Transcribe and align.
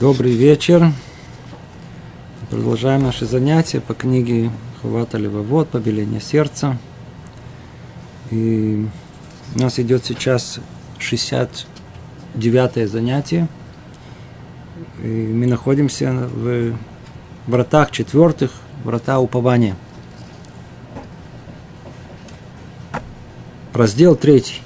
Добрый 0.00 0.32
вечер. 0.32 0.90
Продолжаем 2.50 3.04
наши 3.04 3.26
занятия 3.26 3.80
по 3.80 3.94
книге 3.94 4.50
Хавата 4.82 5.18
Левовод, 5.18 5.68
Побеление 5.68 6.20
сердца. 6.20 6.78
И 8.32 8.88
у 9.54 9.58
нас 9.58 9.78
идет 9.78 10.04
сейчас 10.04 10.58
69 10.98 12.90
занятие. 12.90 13.46
И 15.00 15.06
мы 15.06 15.46
находимся 15.46 16.10
в 16.12 16.76
вратах 17.46 17.92
четвертых, 17.92 18.50
врата 18.82 19.20
упования. 19.20 19.76
Раздел 23.72 24.16
третий. 24.16 24.63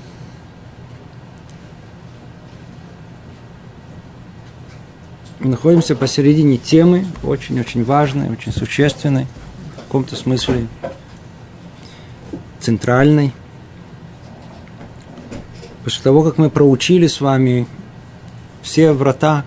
Находимся 5.49 5.97
посередине 5.97 6.59
темы, 6.59 7.07
очень-очень 7.23 7.83
важной, 7.83 8.29
очень 8.29 8.53
существенной, 8.53 9.25
в 9.77 9.85
каком-то 9.85 10.15
смысле 10.15 10.69
центральной. 12.61 13.33
После 15.85 16.03
того, 16.03 16.23
как 16.23 16.37
мы 16.37 16.51
проучили 16.51 17.07
с 17.07 17.23
вами 17.23 17.67
все 18.61 18.93
врата, 18.93 19.47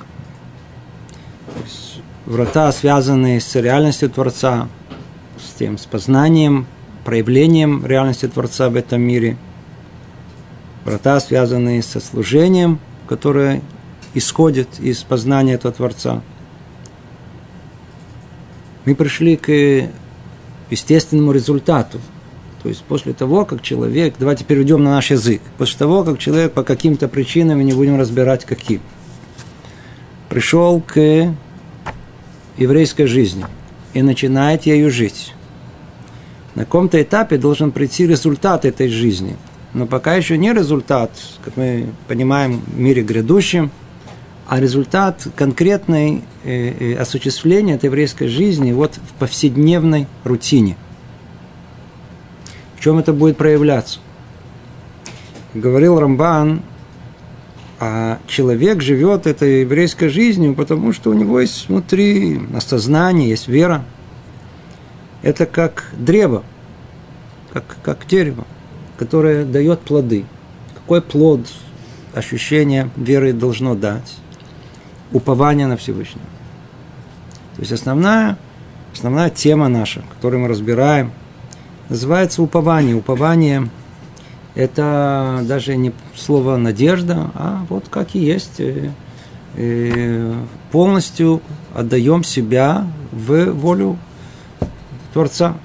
врата, 2.26 2.72
связанные 2.72 3.40
с 3.40 3.54
реальностью 3.54 4.10
Творца, 4.10 4.70
с 5.38 5.56
тем, 5.60 5.78
с 5.78 5.86
познанием, 5.86 6.66
проявлением 7.06 7.86
реальности 7.86 8.28
Творца 8.28 8.70
в 8.70 8.76
этом 8.76 9.02
мире, 9.02 9.38
врата, 10.84 11.20
связанные 11.20 11.84
со 11.84 12.00
служением, 12.00 12.80
которое 13.08 13.62
исходит 14.14 14.80
из 14.80 15.04
познания 15.04 15.54
этого 15.54 15.74
Творца. 15.74 16.22
Мы 18.86 18.96
пришли 18.96 19.38
к 19.38 19.90
естественному 20.70 21.32
результату. 21.32 22.00
То 22.64 22.70
есть 22.70 22.84
после 22.84 23.14
того, 23.14 23.46
как 23.46 23.62
человек, 23.62 24.16
давайте 24.20 24.44
перейдем 24.46 24.84
на 24.84 24.92
наш 24.92 25.12
язык, 25.12 25.42
после 25.58 25.80
того, 25.80 26.04
как 26.04 26.20
человек 26.20 26.54
по 26.54 26.64
каким-то 26.64 27.08
причинам, 27.08 27.58
мы 27.58 27.64
не 27.64 27.74
будем 27.74 28.00
разбирать 28.00 28.46
каким, 28.46 28.82
пришел 30.30 30.80
к 30.80 31.34
еврейской 32.58 33.06
жизни 33.06 33.46
и 33.94 34.04
начинает 34.04 34.68
ею 34.68 34.92
жить. 34.92 35.34
На 36.54 36.66
каком-то 36.66 37.02
этапе 37.02 37.38
должен 37.38 37.72
прийти 37.72 38.06
результат 38.06 38.66
этой 38.66 38.90
жизни. 38.90 39.38
Но 39.74 39.88
пока 39.88 40.16
еще 40.16 40.38
не 40.38 40.54
результат, 40.54 41.12
как 41.44 41.58
мы 41.58 41.88
понимаем, 42.08 42.60
в 42.60 42.80
мире 42.80 43.02
грядущем– 43.02 43.72
а 44.48 44.60
результат 44.60 45.28
конкретной 45.36 46.24
э, 46.44 46.94
э, 46.94 46.96
осуществления 46.96 47.76
этой 47.76 47.86
еврейской 47.86 48.28
жизни 48.28 48.72
вот 48.72 48.96
в 48.96 49.14
повседневной 49.20 50.08
рутине. 50.24 50.78
В 52.78 52.84
чем 52.84 53.00
это 53.00 53.14
будет 53.14 53.38
проявляться? 53.38 54.00
Говорил 55.54 56.00
Рамбан, 56.00 56.62
а 57.80 58.20
человек 58.28 58.82
живет 58.82 59.26
этой 59.26 59.62
еврейской 59.62 60.08
жизнью, 60.10 60.54
потому 60.54 60.94
что 60.94 61.10
у 61.10 61.14
него 61.14 61.40
есть 61.40 61.68
внутри 61.68 62.40
осознание, 62.56 63.30
есть 63.30 63.48
вера. 63.48 63.84
Это 65.24 65.46
как 65.46 65.86
древо, 65.98 66.44
как, 67.54 67.78
как 67.84 68.06
дерево, 68.08 68.46
которое 68.98 69.46
дает 69.46 69.82
плоды. 69.82 70.26
Какой 70.76 71.02
плод 71.02 71.48
ощущение 72.14 72.90
веры 72.96 73.34
должно 73.34 73.76
дать? 73.76 74.16
Упование 75.12 75.68
на 75.68 75.78
Всевышнего. 75.78 76.26
То 77.56 77.62
есть 77.62 77.72
основная, 77.72 78.38
основная 78.94 79.30
тема 79.30 79.68
наша, 79.68 80.04
которую 80.16 80.42
мы 80.42 80.48
разбираем, 80.48 81.12
называется 81.90 82.42
упование. 82.42 82.96
Упование– 82.96 83.70
это 84.56 85.42
даже 85.44 85.76
не 85.76 85.92
слово 86.16 86.58
«надежда», 86.58 87.32
а 87.36 87.66
вот 87.70 87.88
как 87.90 88.16
и 88.16 88.20
есть. 88.20 88.60
Э, 88.60 88.92
э, 89.56 90.34
полностью 90.72 91.42
отдаем 91.76 92.24
себя 92.24 92.88
в 93.12 93.52
волю 93.52 93.98
Творца, 95.14 95.56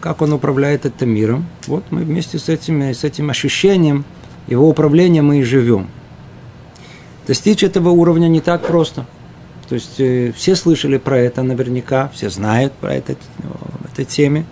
как 0.00 0.22
Он 0.22 0.32
управляет 0.32 0.86
этим 0.86 1.10
миром. 1.10 1.46
Вот 1.68 1.84
мы 1.90 2.02
вместе 2.02 2.38
с 2.38 2.48
этим, 2.48 2.82
с 2.82 3.04
этим 3.04 3.30
ощущением 3.30 4.04
Его 4.48 4.68
управления 4.68 5.22
мы 5.22 5.40
и 5.40 5.42
живем– 5.44 5.88
Достичь 7.30 7.62
этого 7.62 7.90
уровня 7.90 8.26
не 8.26 8.40
так 8.40 8.66
просто. 8.66 9.06
То 9.68 9.76
есть 9.76 10.00
э, 10.00 10.32
все 10.34 10.56
слышали 10.56 10.98
про 10.98 11.16
это 11.16 11.44
наверняка, 11.44 12.10
все 12.12 12.28
знают 12.28 12.72
про 12.72 12.92
это, 12.92 13.14
этой 13.92 14.04
теме. 14.04 14.46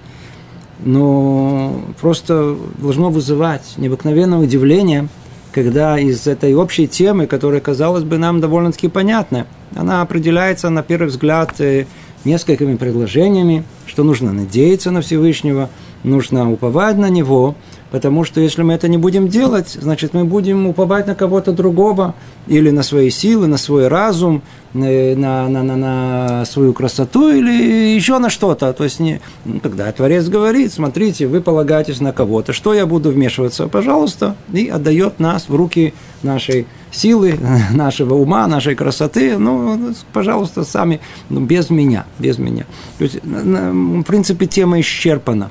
Но 0.84 1.82
просто 2.00 2.56
должно 2.80 3.10
вызывать 3.10 3.74
необыкновенное 3.78 4.38
удивление, 4.38 5.08
когда 5.50 5.98
из 5.98 6.28
этой 6.28 6.54
общей 6.54 6.86
темы, 6.86 7.26
которая, 7.26 7.60
казалось 7.60 8.04
бы, 8.04 8.16
нам 8.16 8.40
довольно-таки 8.40 8.86
понятна, 8.86 9.48
она 9.74 10.00
определяется, 10.00 10.70
на 10.70 10.84
первый 10.84 11.08
взгляд, 11.08 11.60
э, 11.60 11.86
несколькими 12.24 12.76
предложениями, 12.76 13.64
что 13.86 14.04
нужно 14.04 14.32
надеяться 14.32 14.92
на 14.92 15.00
Всевышнего, 15.00 15.68
нужно 16.04 16.50
уповать 16.52 16.96
на 16.96 17.08
Него– 17.08 17.54
Потому 17.90 18.24
что 18.24 18.40
если 18.40 18.62
мы 18.62 18.74
это 18.74 18.86
не 18.86 18.98
будем 18.98 19.28
делать, 19.28 19.78
значит, 19.80 20.12
мы 20.12 20.24
будем 20.24 20.66
уповать 20.66 21.06
на 21.06 21.14
кого-то 21.14 21.52
другого, 21.52 22.14
или 22.46 22.70
на 22.70 22.82
свои 22.82 23.08
силы, 23.08 23.46
на 23.46 23.56
свой 23.56 23.88
разум, 23.88 24.42
э, 24.74 25.14
на, 25.16 25.48
на, 25.48 25.62
на, 25.62 25.76
на 25.76 26.44
свою 26.44 26.74
красоту, 26.74 27.30
или 27.30 27.94
еще 27.94 28.18
на 28.18 28.28
что-то. 28.28 28.74
То 28.74 28.84
есть, 28.84 29.00
не, 29.00 29.20
ну, 29.46 29.60
когда 29.60 29.90
Творец 29.90 30.28
говорит, 30.28 30.72
смотрите, 30.72 31.26
вы 31.26 31.40
полагаетесь 31.40 32.00
на 32.00 32.12
кого-то, 32.12 32.52
что 32.52 32.74
я 32.74 32.84
буду 32.84 33.10
вмешиваться, 33.10 33.68
пожалуйста, 33.68 34.36
и 34.52 34.68
отдает 34.68 35.18
нас 35.18 35.48
в 35.48 35.54
руки 35.54 35.94
нашей 36.22 36.66
силы, 36.90 37.38
нашего 37.72 38.14
ума, 38.14 38.46
нашей 38.46 38.74
красоты, 38.74 39.38
ну, 39.38 39.94
пожалуйста, 40.12 40.64
сами, 40.64 41.00
ну, 41.30 41.40
без 41.40 41.70
меня, 41.70 42.04
без 42.18 42.36
меня. 42.36 42.66
То 42.98 43.04
есть, 43.04 43.18
в 43.22 44.02
принципе, 44.02 44.46
тема 44.46 44.78
исчерпана. 44.80 45.50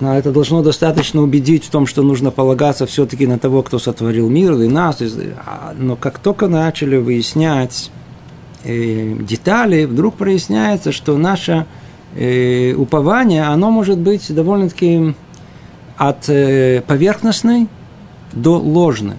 Но 0.00 0.16
это 0.16 0.32
должно 0.32 0.62
достаточно 0.62 1.20
убедить 1.20 1.64
в 1.64 1.70
том, 1.70 1.86
что 1.86 2.02
нужно 2.02 2.30
полагаться 2.30 2.86
все-таки 2.86 3.26
на 3.26 3.38
того, 3.38 3.62
кто 3.62 3.78
сотворил 3.78 4.30
мир 4.30 4.54
и 4.54 4.66
нас. 4.66 5.02
А, 5.46 5.74
но 5.78 5.94
как 5.94 6.18
только 6.18 6.48
начали 6.48 6.96
выяснять 6.96 7.90
э, 8.64 9.14
детали, 9.20 9.84
вдруг 9.84 10.14
проясняется, 10.14 10.90
что 10.90 11.18
наше 11.18 11.66
э, 12.16 12.72
упование, 12.72 13.44
оно 13.44 13.70
может 13.70 13.98
быть 13.98 14.34
довольно-таки 14.34 15.14
от 15.98 16.30
э, 16.30 16.82
поверхностной 16.86 17.68
до 18.32 18.56
ложной. 18.58 19.16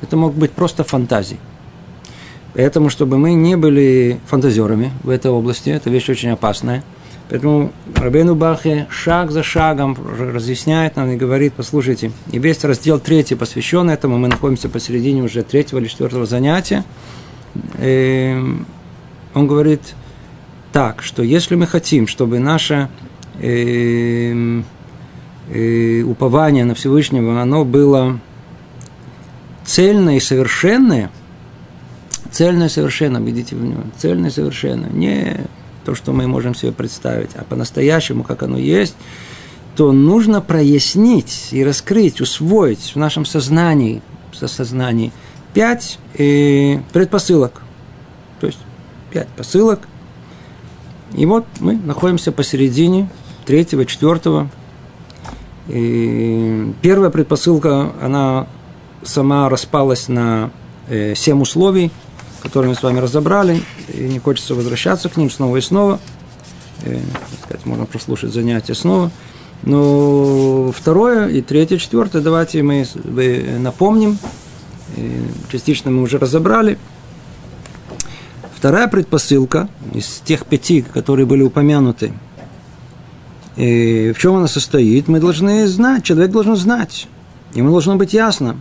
Это 0.00 0.16
мог 0.16 0.32
быть 0.32 0.52
просто 0.52 0.82
фантазии. 0.82 1.38
Поэтому, 2.54 2.88
чтобы 2.88 3.18
мы 3.18 3.34
не 3.34 3.56
были 3.56 4.18
фантазерами 4.26 4.92
в 5.02 5.10
этой 5.10 5.30
области, 5.30 5.68
это 5.68 5.90
вещь 5.90 6.08
очень 6.08 6.30
опасная– 6.30 6.82
Поэтому 7.30 7.72
Рабейну 7.94 8.34
Бахе 8.34 8.88
шаг 8.90 9.30
за 9.30 9.44
шагом 9.44 9.96
разъясняет 10.18 10.96
нам 10.96 11.12
и 11.12 11.16
говорит, 11.16 11.52
послушайте, 11.56 12.10
и 12.32 12.40
весь 12.40 12.64
раздел 12.64 12.98
третий 12.98 13.36
посвящен 13.36 13.88
этому, 13.88 14.18
мы 14.18 14.26
находимся 14.26 14.68
посередине 14.68 15.22
уже 15.22 15.44
третьего 15.44 15.78
или 15.78 15.86
четвертого 15.86 16.26
занятия. 16.26 16.84
И 17.78 18.34
эм, 18.34 18.66
он 19.32 19.46
говорит 19.46 19.80
так, 20.72 21.02
что 21.02 21.22
если 21.22 21.54
мы 21.54 21.68
хотим, 21.68 22.08
чтобы 22.08 22.40
наше 22.40 22.88
э, 23.38 24.62
э, 25.52 26.02
упование 26.02 26.64
на 26.64 26.74
Всевышнего, 26.74 27.40
оно 27.40 27.64
было 27.64 28.18
цельное 29.64 30.16
и 30.16 30.20
совершенное, 30.20 31.12
цельное 32.32 32.66
и 32.66 32.70
совершенное, 32.70 33.20
видите 33.20 33.54
в 33.54 33.62
него, 33.62 33.82
цельное 33.98 34.30
и 34.30 34.32
совершенное, 34.32 34.90
не 34.90 35.46
то, 35.84 35.94
что 35.94 36.12
мы 36.12 36.26
можем 36.26 36.54
себе 36.54 36.72
представить, 36.72 37.30
а 37.34 37.44
по-настоящему, 37.44 38.24
как 38.24 38.42
оно 38.42 38.58
есть, 38.58 38.94
то 39.76 39.92
нужно 39.92 40.40
прояснить 40.40 41.48
и 41.52 41.64
раскрыть, 41.64 42.20
усвоить 42.20 42.92
в 42.94 42.96
нашем 42.96 43.24
сознании, 43.24 44.02
в 44.32 44.36
сознании 44.36 45.12
пять 45.54 45.98
э, 46.18 46.78
предпосылок. 46.92 47.62
То 48.40 48.46
есть 48.46 48.58
пять 49.10 49.28
посылок. 49.28 49.80
И 51.14 51.26
вот 51.26 51.46
мы 51.60 51.74
находимся 51.76 52.32
посередине 52.32 53.08
третьего, 53.46 53.84
четвертого. 53.84 54.48
И 55.68 56.72
первая 56.82 57.10
предпосылка, 57.10 57.92
она 58.00 58.46
сама 59.02 59.48
распалась 59.48 60.08
на 60.08 60.50
э, 60.88 61.14
семь 61.14 61.40
условий– 61.40 61.90
которые 62.40 62.70
мы 62.70 62.74
с 62.74 62.82
вами 62.82 62.98
разобрали, 62.98 63.62
и 63.92 64.08
не 64.08 64.18
хочется 64.18 64.54
возвращаться 64.54 65.08
к 65.08 65.16
ним 65.16 65.30
снова 65.30 65.56
и 65.56 65.60
снова. 65.60 66.00
И, 66.84 66.98
сказать, 67.42 67.66
можно 67.66 67.86
прослушать 67.86 68.32
занятия 68.32 68.74
снова. 68.74 69.10
Но 69.62 70.72
второе 70.72 71.28
и 71.28 71.42
третье, 71.42 71.78
четвертое, 71.78 72.22
давайте 72.22 72.62
мы 72.62 72.86
напомним. 73.58 74.18
И 74.96 75.22
частично 75.52 75.90
мы 75.90 76.02
уже 76.02 76.18
разобрали. 76.18 76.78
Вторая 78.56 78.88
предпосылка 78.88 79.68
из 79.94 80.20
тех 80.24 80.44
пяти, 80.44 80.82
которые 80.82 81.24
были 81.24 81.42
упомянуты, 81.42 82.12
и 83.56 84.12
в 84.14 84.18
чем 84.18 84.36
она 84.36 84.48
состоит, 84.48 85.08
мы 85.08 85.18
должны 85.18 85.66
знать, 85.66 86.04
человек 86.04 86.30
должен 86.30 86.56
знать. 86.56 87.08
Ему 87.54 87.70
должно 87.70 87.96
быть 87.96 88.12
ясно, 88.12 88.60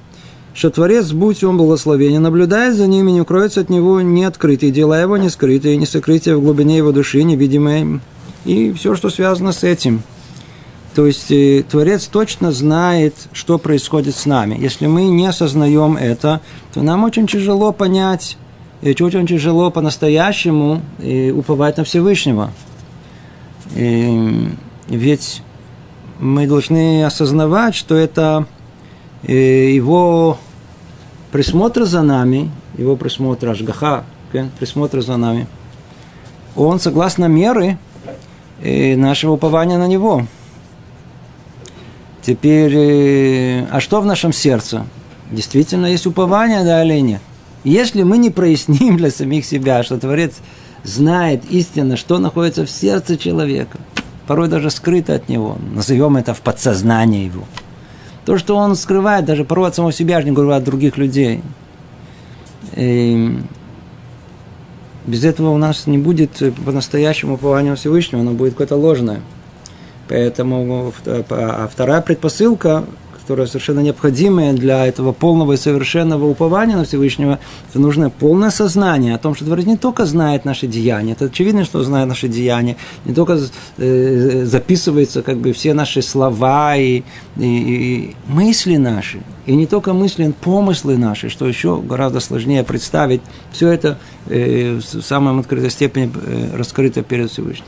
что 0.60 0.70
Творец, 0.72 1.14
будь 1.14 1.42
он 1.46 1.58
благословен, 1.58 2.22
наблюдает 2.22 2.76
за 2.76 2.86
ним 2.86 3.08
и 3.08 3.14
не 3.14 3.22
укроется 3.22 3.62
от 3.62 3.70
него 3.70 4.02
не 4.02 4.26
открытые 4.26 4.74
дела 4.74 5.00
его, 5.00 5.16
не 5.16 5.30
скрытые, 5.30 5.78
не 5.78 5.86
сокрытие 5.86 6.36
в 6.36 6.42
глубине 6.42 6.76
его 6.76 6.92
души, 6.92 7.24
невидимое, 7.24 8.02
и 8.44 8.74
все, 8.74 8.94
что 8.94 9.10
связано 9.10 9.54
с 9.54 9.64
этим. 9.64 10.04
То 10.96 11.08
есть 11.08 11.32
э, 11.32 11.64
Творец 11.64 12.08
точно 12.08 12.52
знает, 12.52 13.16
что 13.32 13.58
происходит 13.58 14.18
с 14.18 14.26
нами. 14.26 14.58
Если 14.60 14.86
мы 14.88 15.06
не 15.06 15.28
осознаем 15.28 15.96
это, 15.96 16.42
то 16.74 16.82
нам 16.82 17.06
очень 17.06 17.26
тяжело 17.26 17.72
понять, 17.72 18.38
и 18.82 18.90
очень 18.90 19.28
тяжело 19.28 19.72
по-настоящему 19.72 20.82
э, 20.98 21.32
уповать 21.32 21.78
на 21.78 21.86
Всевышнего. 21.86 22.52
И, 23.78 24.50
ведь 24.90 25.42
мы 26.20 26.48
должны 26.48 27.06
осознавать, 27.06 27.76
что 27.76 27.96
это 27.96 28.46
э, 29.24 29.72
его 29.72 30.38
присмотр 31.32 31.84
за 31.86 32.02
нами, 32.02 32.50
его 32.78 32.96
присмотр 32.96 33.50
Ашгаха, 33.50 34.04
присмотр 34.60 35.02
за 35.02 35.18
нами, 35.18 35.48
он 36.56 36.80
согласно 36.80 37.26
меры 37.26 37.78
э, 38.62 38.96
нашего 38.96 39.34
упования 39.34 39.78
на 39.78 39.88
него. 39.88 40.26
Теперь, 42.22 43.66
а 43.72 43.80
что 43.80 44.02
в 44.02 44.06
нашем 44.06 44.34
сердце? 44.34 44.86
Действительно 45.32 45.86
есть 45.86 46.06
упование, 46.06 46.64
да 46.64 46.84
или 46.84 47.00
нет? 47.00 47.22
Если 47.64 48.04
мы 48.04 48.18
не 48.18 48.30
проясним 48.30 48.98
для 48.98 49.12
самих 49.12 49.46
себя, 49.46 49.84
что 49.84 49.98
Творец 49.98 50.36
знает 50.84 51.44
истинно, 51.50 51.98
что 51.98 52.20
находится 52.20 52.66
в 52.66 52.70
сердце 52.70 53.18
человека, 53.18 53.78
порой 54.28 54.48
даже 54.48 54.70
скрыто 54.70 55.16
от 55.16 55.28
него, 55.30 55.58
назовем 55.74 56.18
это 56.18 56.34
в 56.34 56.42
подсознании 56.42 57.26
его. 57.26 57.46
То, 58.26 58.38
что 58.38 58.56
он 58.56 58.76
скрывает, 58.76 59.26
даже 59.26 59.44
порой 59.44 59.70
от 59.70 59.76
самого 59.76 59.92
себя, 59.92 60.22
не 60.22 60.32
говорю 60.32 60.52
от 60.52 60.64
других 60.64 60.98
людей. 60.98 61.42
И 62.76 63.40
без 65.06 65.24
этого 65.24 65.50
у 65.50 65.58
нас 65.58 65.88
не 65.88 65.98
будет 65.98 66.42
по-настоящему 66.66 67.36
упования 67.36 67.76
Всевышнего, 67.76 68.22
оно 68.22 68.32
будет 68.32 68.54
какое-то 68.54 68.76
ложное. 68.76 69.22
Поэтому 70.08 70.94
а 71.30 71.70
вторая 71.72 72.02
предпосылка 72.02 72.86
которая 73.30 73.46
совершенно 73.46 73.82
необходимая 73.82 74.54
для 74.54 74.88
этого 74.88 75.12
полного 75.12 75.54
и 75.54 75.58
совершенного 75.58 76.26
упования 76.26 76.76
на 76.76 76.84
Всевышнего, 76.84 77.38
это 77.70 77.80
нужно 77.80 78.10
полное 78.10 78.50
сознание 78.50 79.14
о 79.14 79.20
том, 79.20 79.36
что 79.36 79.46
Творец 79.46 79.68
не 79.68 79.78
только 79.78 80.08
знает 80.08 80.46
наши 80.46 80.66
деяния, 80.66 81.12
это 81.12 81.26
очевидно, 81.26 81.64
что 81.64 81.84
знает 81.84 82.08
наши 82.08 82.28
деяния, 82.28 82.76
не 83.06 83.14
только 83.14 83.40
э, 83.78 84.46
записывается 84.46 85.22
как 85.22 85.38
бы 85.38 85.54
все 85.54 85.76
наши 85.76 86.02
слова 86.02 86.76
и, 86.76 87.04
и, 87.38 87.46
и 87.46 88.16
мысли 88.26 88.78
наши, 88.78 89.20
и 89.46 89.56
не 89.56 89.68
только 89.68 89.94
мысли, 89.94 90.34
помыслы 90.42 90.98
наши, 90.98 91.30
что 91.30 91.48
еще 91.48 91.80
гораздо 91.80 92.22
сложнее 92.22 92.64
представить, 92.64 93.22
все 93.52 93.68
это 93.68 94.00
э, 94.26 94.80
в 94.80 95.02
самой 95.04 95.40
открытой 95.40 95.70
степени 95.70 96.10
э, 96.16 96.58
раскрыто 96.58 97.04
перед 97.04 97.30
Всевышним. 97.30 97.68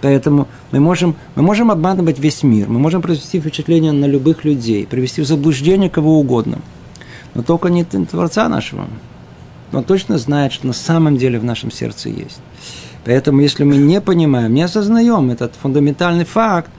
Поэтому 0.00 0.46
мы 0.70 0.80
можем, 0.80 1.16
мы 1.34 1.42
можем 1.42 1.70
обманывать 1.70 2.18
весь 2.18 2.42
мир, 2.42 2.68
мы 2.68 2.78
можем 2.78 3.02
произвести 3.02 3.40
впечатление 3.40 3.92
на 3.92 4.04
любых 4.04 4.44
людей, 4.44 4.86
привести 4.86 5.22
в 5.22 5.26
заблуждение 5.26 5.90
кого 5.90 6.20
угодно, 6.20 6.58
но 7.34 7.42
только 7.42 7.68
не 7.68 7.84
Творца 7.84 8.48
нашего. 8.48 8.86
Он 9.72 9.84
точно 9.84 10.18
знает, 10.18 10.52
что 10.52 10.66
на 10.66 10.72
самом 10.72 11.16
деле 11.16 11.38
в 11.38 11.44
нашем 11.44 11.70
сердце 11.70 12.08
есть. 12.08 12.40
Поэтому, 13.04 13.40
если 13.40 13.64
мы 13.64 13.76
не 13.76 14.00
понимаем, 14.00 14.54
не 14.54 14.62
осознаем 14.62 15.30
этот 15.30 15.52
фундаментальный 15.60 16.24
факт, 16.24 16.70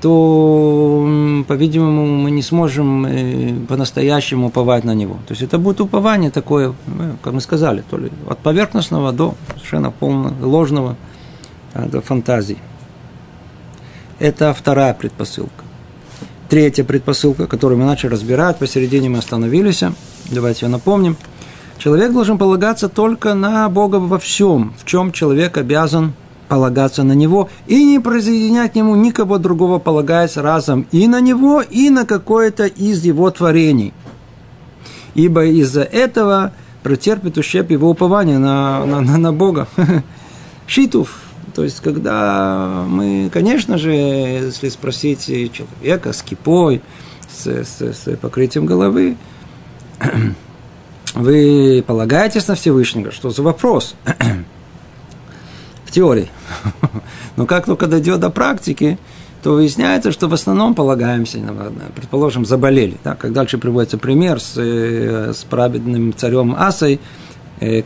то, 0.00 1.44
по-видимому, 1.48 2.06
мы 2.06 2.30
не 2.30 2.42
сможем 2.42 3.04
э, 3.04 3.52
по-настоящему 3.66 4.46
уповать 4.48 4.84
на 4.84 4.94
него. 4.94 5.14
То 5.26 5.32
есть 5.32 5.42
это 5.42 5.58
будет 5.58 5.80
упование 5.80 6.30
такое, 6.30 6.70
э, 6.70 7.12
как 7.20 7.32
мы 7.32 7.40
сказали, 7.40 7.82
то 7.90 7.98
ли 7.98 8.10
от 8.28 8.38
поверхностного 8.38 9.12
до 9.12 9.34
совершенно 9.54 9.90
полного 9.90 10.46
ложного– 10.46 10.96
до 11.74 12.00
фантазий. 12.00 12.58
Это 14.18 14.52
вторая 14.52 14.94
предпосылка. 14.94 15.64
Третья 16.48 16.82
предпосылка, 16.82 17.46
которую 17.46 17.78
мы 17.78 17.84
начали 17.84 18.10
разбирать, 18.10 18.58
посередине 18.58 19.08
мы 19.08 19.18
остановились. 19.18 19.84
Давайте 20.30 20.66
ее 20.66 20.72
напомним. 20.72 21.16
Человек 21.78 22.12
должен 22.12 22.38
полагаться 22.38 22.88
только 22.88 23.34
на 23.34 23.68
Бога 23.68 23.96
во 23.96 24.18
всем, 24.18 24.74
в 24.78 24.84
чем 24.84 25.12
человек 25.12 25.56
обязан 25.56 26.14
полагаться 26.48 27.04
на 27.04 27.12
Него 27.12 27.50
и 27.66 27.84
не 27.84 28.00
присоединять 28.00 28.72
к 28.72 28.74
Нему 28.74 28.96
никого 28.96 29.38
другого, 29.38 29.78
полагаясь 29.78 30.36
разом 30.36 30.86
и 30.90 31.06
на 31.06 31.20
Него, 31.20 31.60
и 31.60 31.90
на 31.90 32.04
какое-то 32.04 32.66
из 32.66 33.04
Его 33.04 33.30
творений. 33.30 33.92
Ибо 35.14 35.44
из-за 35.44 35.82
этого 35.82 36.52
претерпит 36.82 37.38
ущерб 37.38 37.70
его 37.70 37.90
упования 37.90 38.38
на, 38.38 38.84
на, 38.86 39.00
на, 39.00 39.18
на 39.18 39.32
Бога. 39.32 39.68
Шитов, 40.66 41.20
то 41.58 41.64
есть, 41.64 41.80
когда 41.80 42.84
мы, 42.86 43.30
конечно 43.32 43.78
же, 43.78 43.90
если 43.90 44.68
спросить 44.68 45.26
человека 45.26 46.12
с 46.12 46.22
кипой, 46.22 46.82
с, 47.28 47.48
с, 47.48 47.80
с 47.80 48.16
покрытием 48.16 48.64
головы, 48.64 49.16
вы 51.16 51.82
полагаетесь 51.84 52.46
на 52.46 52.54
Всевышнего? 52.54 53.10
Что 53.10 53.30
за 53.30 53.42
вопрос? 53.42 53.96
В 55.84 55.90
теории. 55.90 56.30
Но 57.36 57.44
как 57.44 57.66
только 57.66 57.88
дойдет 57.88 58.20
до 58.20 58.30
практики, 58.30 58.96
то 59.42 59.54
выясняется, 59.54 60.12
что 60.12 60.28
в 60.28 60.34
основном 60.34 60.76
полагаемся, 60.76 61.40
предположим, 61.96 62.44
заболели. 62.44 62.98
Да? 63.02 63.16
Как 63.16 63.32
дальше 63.32 63.58
приводится 63.58 63.98
пример 63.98 64.38
с, 64.38 64.52
э, 64.56 65.32
с 65.34 65.42
праведным 65.42 66.14
царем 66.14 66.54
Асой, 66.56 67.00
Э, 67.00 67.27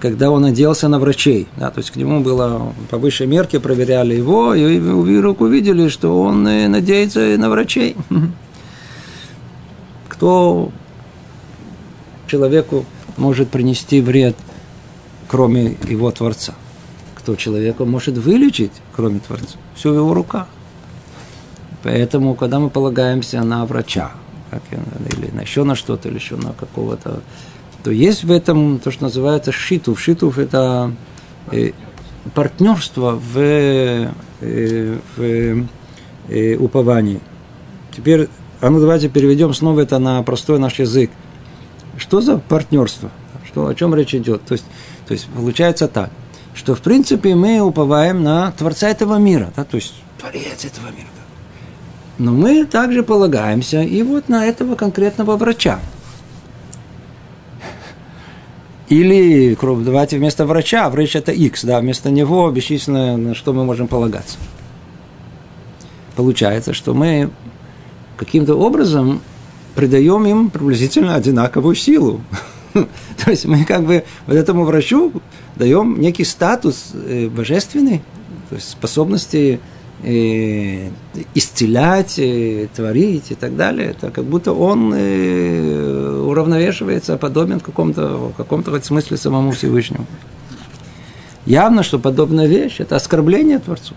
когда 0.01 0.31
он 0.31 0.45
оделся 0.45 0.89
на 0.89 0.99
врачей. 0.99 1.47
Да, 1.57 1.71
то 1.71 1.79
есть 1.79 1.91
к 1.91 1.97
нему 1.97 2.21
было 2.21 2.75
по 2.91 2.99
высшей 2.99 3.27
мерке, 3.27 3.61
проверяли 3.61 4.15
его, 4.15 4.55
и 4.55 4.79
вдруг 4.79 5.41
увидели, 5.41 5.89
что 5.89 6.21
он 6.21 6.47
э, 6.47 6.69
надеется 6.69 7.21
на 7.39 7.49
врачей. 7.49 7.97
Кто 10.09 10.71
человеку 12.27 12.85
может 13.17 13.51
принести 13.51 14.01
вред, 14.01 14.37
кроме 15.29 15.77
его 15.89 16.11
Творца? 16.11 16.55
Кто 17.15 17.37
человека 17.37 17.85
может 17.85 18.19
вылечить, 18.19 18.73
кроме 18.95 19.21
Творца? 19.21 19.59
Все 19.75 19.91
в 19.91 19.97
его 19.97 20.13
руках. 20.13 20.49
Поэтому, 21.83 22.35
когда 22.35 22.59
мы 22.59 22.71
полагаемся 22.71 23.43
на 23.43 23.65
врача, 23.67 24.13
или 25.17 25.31
на 25.33 25.41
еще 25.41 25.65
на 25.65 25.75
что-то, 25.75 26.09
или 26.09 26.17
еще 26.17 26.37
на 26.37 26.53
какого-то 26.53 27.23
то 27.83 27.91
есть 27.91 28.25
в 28.25 28.31
этом 28.31 28.79
то, 28.79 28.91
что 28.91 29.05
называется 29.05 29.51
шитув. 29.51 30.01
Шитув– 30.01 30.39
это 30.39 30.93
э, 31.51 31.73
партнерство 32.35 33.21
в, 33.21 33.39
э, 33.39 34.09
в 35.17 35.67
э, 36.29 36.57
уповании. 36.57 37.21
Теперь, 37.95 38.29
а 38.61 38.71
ну 38.71 38.81
давайте 38.81 39.09
переведем 39.09 39.53
снова 39.53 39.81
это 39.81 39.99
на 39.99 40.23
простой 40.23 40.59
наш 40.59 40.79
язык. 40.79 41.11
Что 41.99 42.21
за 42.21 42.39
партнерство? 42.39 43.11
Что, 43.45 43.67
о 43.67 43.75
чем 43.75 43.95
речь 43.95 44.15
идет? 44.15 44.45
То 44.45 44.53
есть, 44.53 44.65
то 45.07 45.13
есть 45.13 45.27
получается 45.27 45.89
так, 45.89 46.11
что 46.55 46.75
в 46.75 46.81
принципе 46.81 47.35
мы 47.35 47.61
уповаем 47.61 48.23
на 48.23 48.53
Творца 48.53 48.89
этого 48.89 49.17
мира, 49.17 49.53
да, 49.57 49.65
то 49.65 49.77
есть 49.77 49.95
Творец 50.19 50.65
этого 50.65 50.87
мира. 50.87 51.09
Да. 51.17 51.23
Но 52.25 52.33
мы 52.33 52.65
также 52.65 53.03
полагаемся 53.03 53.83
и 53.83 54.03
вот 54.03 54.29
на 54.29 54.47
этого 54.47 54.77
конкретного 54.77 55.37
врача. 55.37 55.81
Или, 58.93 59.57
давайте 59.59 60.19
вместо 60.19 60.45
врача, 60.45 60.91
врач 60.91 61.17
это 61.17 61.33
X, 61.33 61.65
да, 61.65 61.81
вместо 61.81 62.11
него 62.11 62.51
бесчисленное, 62.51 63.17
на 63.17 63.35
что 63.35 63.55
мы 63.55 63.65
можем 63.65 63.89
полагаться. 63.89 64.37
Получается, 66.15 66.75
что 66.75 66.93
мы 66.93 67.31
каким-то 68.19 68.55
образом 68.55 69.23
придаем 69.75 70.27
им 70.27 70.51
приблизительно 70.51 71.15
одинаковую 71.15 71.75
силу. 71.75 72.21
То 72.75 73.31
есть 73.31 73.47
мы 73.47 73.65
как 73.65 73.87
бы 73.87 74.05
вот 74.27 74.37
этому 74.37 74.65
врачу 74.65 75.11
даем 75.57 75.99
некий 75.99 76.25
статус 76.25 76.91
э, 76.93 77.29
божественный, 77.29 78.03
то 78.51 78.57
есть 78.57 78.69
способности 78.69 79.59
э, 80.03 80.91
исцелять, 81.35 82.19
э, 82.19 82.69
творить 82.75 83.31
и 83.31 83.35
так 83.35 83.57
далее. 83.57 83.91
Это 83.91 84.11
как 84.11 84.25
будто 84.25 84.53
он 84.53 84.93
э, 84.95 86.23
уравновешивается, 86.27 87.17
подобен 87.17 87.61
в 87.61 87.63
каком-то, 87.63 88.17
в 88.17 88.33
каком-то 88.35 88.81
смысле 88.83 89.17
самому 89.17 89.53
Всевышнему. 89.53 90.07
Явно, 91.47 91.83
что 91.83 91.99
подобная 91.99 92.47
вещь– 92.47 92.77
это 92.79 92.97
оскорбление 92.97 93.59
Творцу. 93.59 93.95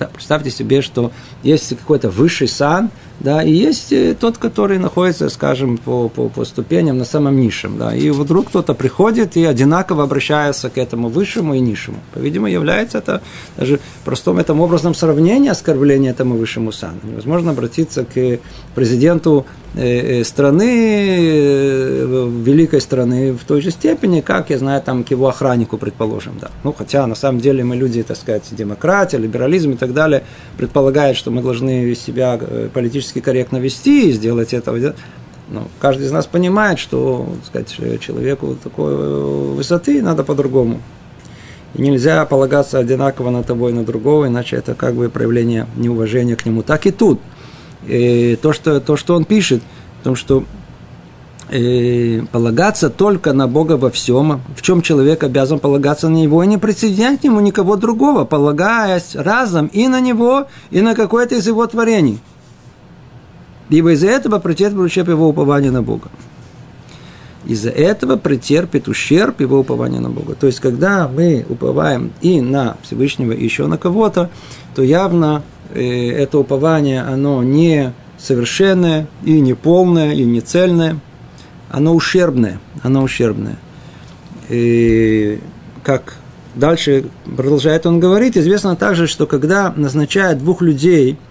Да, 0.00 0.06
представьте 0.06 0.50
себе, 0.50 0.80
что 0.80 1.12
есть 1.42 1.68
какой-то 1.76 2.08
высший 2.08 2.48
сан, 2.48 2.88
да, 3.20 3.42
и 3.42 3.52
есть 3.52 3.92
э, 3.92 4.16
тот, 4.18 4.38
который 4.38 4.78
находится, 4.78 5.28
скажем, 5.28 5.76
по, 5.76 6.08
по, 6.08 6.30
по 6.30 6.46
ступеням 6.46 6.96
на 6.96 7.04
самом 7.04 7.38
низшем, 7.38 7.76
да, 7.76 7.94
и 7.94 8.08
вдруг 8.08 8.48
кто-то 8.48 8.72
приходит 8.72 9.36
и 9.36 9.44
одинаково 9.44 10.04
обращается 10.04 10.70
к 10.70 10.78
этому 10.78 11.08
высшему 11.08 11.52
и 11.52 11.60
низшему. 11.60 11.98
По-видимому, 12.14 12.50
является 12.50 12.96
это 12.96 13.20
даже 13.58 13.78
простом 14.06 14.38
этом 14.38 14.62
образом 14.62 14.94
сравнения 14.94 15.50
оскорбления 15.50 16.12
этому 16.12 16.36
высшему 16.36 16.72
сану. 16.72 16.98
Невозможно 17.02 17.50
обратиться 17.50 18.06
к 18.06 18.38
президенту 18.74 19.44
э, 19.74 20.20
э, 20.20 20.24
страны, 20.24 20.68
великой 22.40 22.80
страны 22.80 23.32
в 23.32 23.44
той 23.44 23.60
же 23.60 23.70
степени, 23.70 24.20
как, 24.20 24.50
я 24.50 24.58
знаю, 24.58 24.82
там, 24.82 25.04
к 25.04 25.10
его 25.10 25.28
охраннику, 25.28 25.78
предположим, 25.78 26.34
да. 26.40 26.50
Ну, 26.64 26.72
хотя, 26.72 27.06
на 27.06 27.14
самом 27.14 27.40
деле, 27.40 27.64
мы 27.64 27.76
люди, 27.76 28.02
так 28.02 28.16
сказать, 28.16 28.44
демократия, 28.52 29.18
либерализм 29.18 29.72
и 29.72 29.76
так 29.76 29.92
далее, 29.92 30.22
предполагают, 30.56 31.16
что 31.16 31.30
мы 31.30 31.42
должны 31.42 31.94
себя 31.94 32.38
политически 32.72 32.90
политически 33.00 33.20
корректно 33.20 33.58
вести 33.58 34.08
и 34.08 34.12
сделать 34.12 34.54
это. 34.54 34.94
Но 35.48 35.68
каждый 35.80 36.06
из 36.06 36.12
нас 36.12 36.26
понимает, 36.26 36.78
что 36.78 37.28
сказать, 37.46 37.68
человеку 38.00 38.56
такой 38.62 39.54
высоты 39.54 40.02
надо 40.02 40.24
по-другому. 40.24 40.80
И 41.74 41.82
нельзя 41.82 42.24
полагаться 42.24 42.78
одинаково 42.78 43.30
на 43.30 43.42
того 43.42 43.68
и 43.68 43.72
на 43.72 43.84
другого, 43.84 44.26
иначе 44.26 44.56
это 44.56 44.74
как 44.74 44.94
бы 44.94 45.08
проявление 45.08 45.66
неуважения 45.76 46.36
к 46.36 46.46
нему. 46.46 46.62
Так 46.62 46.86
и 46.86 46.90
тут. 46.90 47.20
И 47.86 48.38
то, 48.42 48.52
что, 48.52 48.80
то, 48.80 48.96
что 48.96 49.14
он 49.14 49.24
пишет, 49.24 49.62
о 50.00 50.04
том, 50.04 50.16
что 50.16 50.44
э, 51.48 52.22
полагаться 52.30 52.90
только 52.90 53.32
на 53.32 53.48
Бога 53.48 53.76
во 53.76 53.90
всем, 53.90 54.40
в 54.56 54.62
чем 54.62 54.82
человек 54.82 55.24
обязан 55.24 55.58
полагаться 55.58 56.08
на 56.08 56.16
Него 56.16 56.42
и 56.42 56.46
не 56.46 56.58
присоединять 56.58 57.20
к 57.20 57.24
Нему 57.24 57.40
никого 57.40 57.76
другого, 57.76 58.24
полагаясь 58.24 59.14
разом 59.14 59.66
и 59.66 59.88
на 59.88 60.00
Него, 60.00 60.46
и 60.70 60.80
на 60.80 60.94
какое-то 60.94 61.36
из 61.36 61.46
Его 61.46 61.66
творений– 61.66 62.20
Ибо 63.70 63.92
из-за 63.92 64.08
этого 64.08 64.40
претерпит 64.40 64.78
ущерб 64.78 65.08
его 65.08 65.28
упования 65.28 65.70
на 65.70 65.80
Бога. 65.80 66.08
Из-за 67.46 67.70
этого 67.70 68.16
претерпит 68.16 68.88
ущерб 68.88 69.40
его 69.40 69.60
упования 69.60 70.00
на 70.00 70.10
Бога. 70.10 70.34
То 70.34 70.46
есть, 70.46 70.60
когда 70.60 71.08
мы 71.08 71.46
уповаем 71.48 72.12
и 72.20 72.40
на 72.40 72.76
Всевышнего, 72.82 73.32
и 73.32 73.42
еще 73.42 73.66
на 73.66 73.78
кого-то, 73.78 74.28
то 74.74 74.82
явно 74.82 75.42
э, 75.72 76.10
это 76.10 76.38
упование, 76.38 77.02
оно 77.02 77.42
не 77.42 77.94
совершенное, 78.18 79.06
и 79.24 79.40
не 79.40 79.54
полное, 79.54 80.12
и 80.12 80.24
не 80.24 80.40
цельное, 80.40 80.98
оно 81.70 81.94
ущербное, 81.94 82.60
оно 82.82 83.02
ущербное. 83.02 83.58
И 84.48 85.40
как 85.82 86.16
дальше 86.54 87.04
продолжает 87.24 87.86
он 87.86 88.00
говорить, 88.00 88.36
известно 88.36 88.76
также, 88.76 89.06
что 89.06 89.26
когда 89.26 89.72
назначают 89.76 90.38
двух 90.38 90.62
людей– 90.62 91.18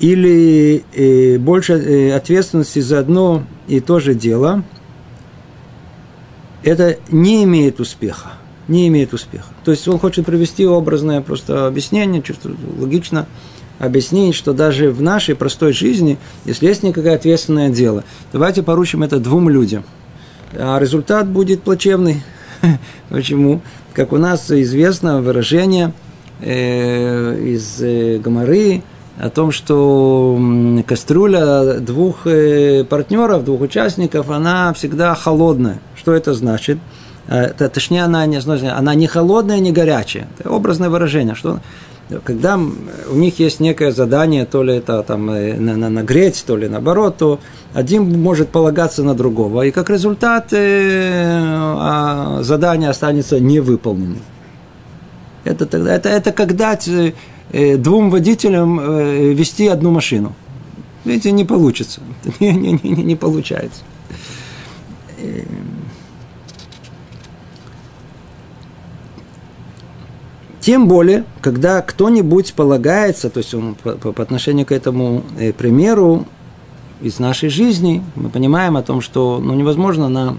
или 0.00 0.84
э, 0.92 1.38
больше 1.38 1.74
э, 1.74 2.14
ответственности 2.14 2.80
за 2.80 2.98
одно 2.98 3.44
и 3.68 3.80
то 3.80 4.00
же 4.00 4.14
дело, 4.14 4.62
это 6.62 6.98
не 7.10 7.44
имеет 7.44 7.80
успеха. 7.80 8.32
Не 8.68 8.88
имеет 8.88 9.12
успеха. 9.12 9.48
То 9.64 9.70
есть 9.70 9.86
он 9.88 9.98
хочет 9.98 10.26
привести 10.26 10.66
образное 10.66 11.20
просто 11.20 11.66
объяснение, 11.66 12.22
чувство 12.22 12.52
логично 12.78 13.26
объяснить, 13.78 14.34
что 14.34 14.52
даже 14.52 14.90
в 14.90 15.02
нашей 15.02 15.34
простой 15.34 15.72
жизни, 15.72 16.18
если 16.44 16.66
есть 16.66 16.82
некое 16.82 17.14
ответственное 17.14 17.70
дело, 17.70 18.04
давайте 18.32 18.62
поручим 18.62 19.02
это 19.02 19.18
двум 19.18 19.48
людям. 19.48 19.84
А 20.56 20.78
результат 20.78 21.28
будет 21.28 21.62
плачевный. 21.62 22.22
Почему? 23.08 23.60
Как 23.92 24.12
у 24.12 24.16
нас 24.16 24.50
известно 24.50 25.20
выражение 25.20 25.92
э, 26.40 27.40
из 27.44 27.80
э, 27.80 28.18
Гоморы, 28.18 28.82
о 29.16 29.30
том, 29.30 29.52
что 29.52 30.36
кастрюля 30.88 31.78
двух 31.78 32.26
э, 32.26 32.84
партнеров, 32.84 33.44
двух 33.44 33.60
участников, 33.60 34.30
она 34.30 34.72
всегда 34.74 35.14
холодная. 35.14 35.78
Что 35.94 36.12
это 36.12 36.34
значит? 36.34 36.78
Точнее, 37.26 38.04
она 38.04 38.26
не, 38.26 38.36
она 38.68 38.94
не 38.94 39.06
холодная, 39.06 39.58
не 39.60 39.72
горячая. 39.72 40.28
Это 40.38 40.50
образное 40.50 40.90
выражение. 40.90 41.34
Что, 41.34 41.60
когда 42.22 42.58
у 42.58 43.14
них 43.14 43.38
есть 43.38 43.60
некое 43.60 43.92
задание, 43.92 44.44
то 44.44 44.62
ли 44.62 44.76
это 44.76 45.02
там, 45.02 45.30
э, 45.30 45.54
на, 45.54 45.76
на, 45.76 45.88
нагреть, 45.90 46.44
то 46.46 46.56
ли 46.56 46.68
наоборот, 46.68 47.16
то 47.16 47.40
один 47.72 48.20
может 48.20 48.50
полагаться 48.50 49.02
на 49.02 49.14
другого. 49.14 49.62
И 49.62 49.70
как 49.70 49.90
результат 49.90 50.52
э, 50.52 52.38
задание 52.42 52.90
останется 52.90 53.40
невыполненным. 53.40 54.20
Это, 55.44 55.66
тогда, 55.66 55.94
это, 55.94 56.08
это 56.08 56.32
когда 56.32 56.76
Э, 57.52 57.76
двум 57.76 58.10
водителям 58.10 58.80
вести 59.34 59.68
одну 59.68 59.92
машину. 59.92 60.34
Видите, 61.04 61.30
не 61.30 61.44
получится. 61.44 62.00
Не, 62.40 62.52
не, 62.52 62.80
не, 62.82 63.02
не 63.04 63.16
получается. 63.16 63.82
Тем 70.64 70.88
более, 70.88 71.24
когда 71.42 71.82
кто-нибудь 71.82 72.54
полагается, 72.54 73.28
то 73.28 73.38
есть 73.38 73.52
он 73.52 73.74
по, 73.74 73.92
по 73.92 74.22
отношению 74.22 74.64
к 74.64 74.72
этому 74.72 75.22
примеру 75.58 76.24
из 77.02 77.18
нашей 77.18 77.50
жизни, 77.50 78.02
мы 78.14 78.30
понимаем 78.30 78.78
о 78.78 78.82
том, 78.82 79.02
что 79.02 79.40
ну, 79.44 79.52
невозможно 79.52 80.08
на 80.08 80.36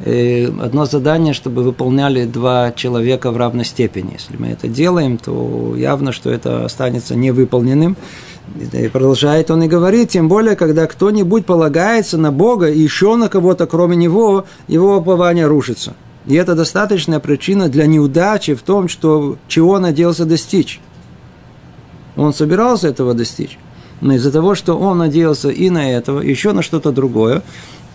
одно 0.00 0.86
задание, 0.86 1.34
чтобы 1.34 1.62
выполняли 1.62 2.24
два 2.24 2.72
человека 2.72 3.30
в 3.30 3.36
равной 3.36 3.64
степени. 3.64 4.14
Если 4.14 4.36
мы 4.36 4.48
это 4.48 4.66
делаем, 4.66 5.18
то 5.18 5.74
явно, 5.76 6.10
что 6.10 6.30
это 6.30 6.64
останется 6.64 7.14
невыполненным. 7.14 7.96
И 8.72 8.88
продолжает 8.88 9.52
он 9.52 9.62
и 9.62 9.68
говорит, 9.68 10.08
тем 10.08 10.28
более, 10.28 10.56
когда 10.56 10.88
кто-нибудь 10.88 11.46
полагается 11.46 12.18
на 12.18 12.32
Бога 12.32 12.68
и 12.68 12.80
еще 12.80 13.14
на 13.14 13.28
кого-то, 13.28 13.66
кроме 13.66 13.94
него, 13.94 14.46
его 14.66 14.96
упование 14.96 15.46
рушится. 15.46 15.94
И 16.30 16.34
это 16.34 16.54
достаточная 16.54 17.18
причина 17.18 17.68
для 17.68 17.86
неудачи 17.86 18.54
в 18.54 18.62
том, 18.62 18.86
что 18.86 19.36
чего 19.48 19.80
надеялся 19.80 20.24
достичь. 20.24 20.80
Он 22.14 22.32
собирался 22.32 22.86
этого 22.86 23.14
достичь. 23.14 23.58
Но 24.00 24.14
из-за 24.14 24.30
того, 24.30 24.54
что 24.54 24.78
он 24.78 24.98
надеялся 24.98 25.48
и 25.50 25.70
на 25.70 25.90
этого, 25.90 26.20
еще 26.20 26.52
на 26.52 26.62
что-то 26.62 26.92
другое, 26.92 27.42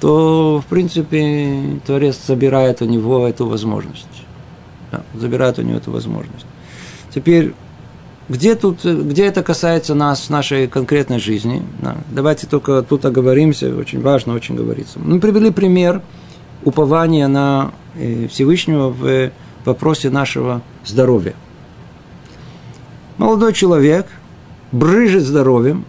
то, 0.01 0.62
в 0.62 0.70
принципе, 0.70 1.80
Творец 1.86 2.20
забирает 2.27 2.82
у 2.82 2.86
него 2.86 3.25
эту 3.25 3.48
возможность. 3.48 4.06
Да, 4.92 5.04
забирает 5.13 5.58
у 5.58 5.62
него 5.62 5.77
эту 5.77 5.92
возможность. 5.92 6.46
Теперь, 7.13 7.54
где, 8.27 8.56
тут, 8.56 8.84
где 8.84 9.27
это 9.27 9.44
касается 9.44 9.96
нас, 9.96 10.27
нашей 10.27 10.68
конкретной 10.68 11.20
жизни? 11.20 11.63
Да, 11.82 11.96
давайте 12.12 12.48
только 12.48 12.82
тут 12.82 13.06
оговоримся, 13.06 13.74
очень 13.74 14.01
важно 14.01 14.34
очень 14.34 14.56
говорится. 14.56 15.00
Мы 15.00 15.22
привели 15.22 15.51
пример 15.51 16.01
упования 16.65 17.30
на 17.30 17.72
Всевышнего 18.30 18.90
в 18.90 19.32
вопросе 19.66 20.10
нашего 20.10 20.62
здоровья. 20.86 21.34
Молодой 23.18 23.54
человек 23.54 24.08
брыжет 24.72 25.24
здоровьем, 25.24 25.86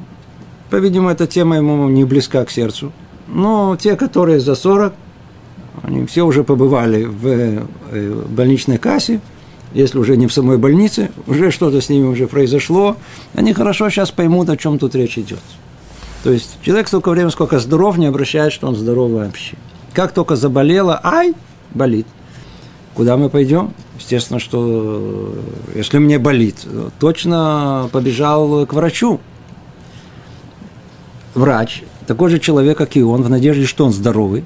по-видимому, 0.71 1.11
эта 1.11 1.27
тема 1.27 1.57
ему 1.57 1.89
не 1.89 2.05
близка 2.05 2.45
к 2.45 2.51
сердцу– 2.51 2.93
но 3.29 3.77
те, 3.77 3.97
которые 3.97 4.41
за 4.41 4.55
40, 4.55 4.93
они 5.83 6.07
все 6.07 6.25
уже 6.25 6.45
побывали 6.45 7.05
в 7.05 7.27
э, 7.27 8.25
больничной 8.29 8.79
кассе, 8.79 9.21
если 9.75 9.99
уже 9.99 10.17
не 10.17 10.27
в 10.27 10.33
самой 10.33 10.59
больнице, 10.59 11.11
уже 11.27 11.51
что-то 11.51 11.81
с 11.81 11.89
ними 11.89 12.07
уже 12.07 12.29
произошло, 12.29 12.97
они 13.35 13.53
хорошо 13.53 13.91
сейчас 13.91 14.11
поймут, 14.11 14.49
о 14.49 14.57
чем 14.57 14.79
тут 14.79 14.95
речь 14.95 15.19
идет. 15.19 15.41
То 16.23 16.31
есть 16.31 16.59
человек 16.63 16.89
столько 16.89 17.11
времени, 17.11 17.31
сколько 17.31 17.59
здоров, 17.59 17.99
не 17.99 18.07
обращает, 18.07 18.53
что 18.53 18.69
он 18.69 18.77
здоров 18.77 19.11
вообще. 19.11 19.57
Как 19.93 20.13
только 20.13 20.37
заболело, 20.37 21.01
ай, 21.03 21.35
болит. 21.73 22.07
Куда 22.95 23.17
мы 23.17 23.29
пойдем? 23.29 23.75
Естественно, 23.99 24.41
что 24.41 25.35
э, 25.75 25.79
если 25.79 25.99
мне 25.99 26.19
болит, 26.19 26.67
точно 26.99 27.89
побежал 27.93 28.67
к 28.67 28.73
врачу. 28.73 29.21
Врач 31.35 31.83
такой 32.07 32.31
же 32.31 32.39
человек, 32.39 32.79
как 32.79 32.97
и 32.97 33.03
он, 33.03 33.23
в 33.23 33.29
надежде, 33.29 33.67
что 33.67 33.85
он 33.85 33.93
здоровый. 33.93 34.45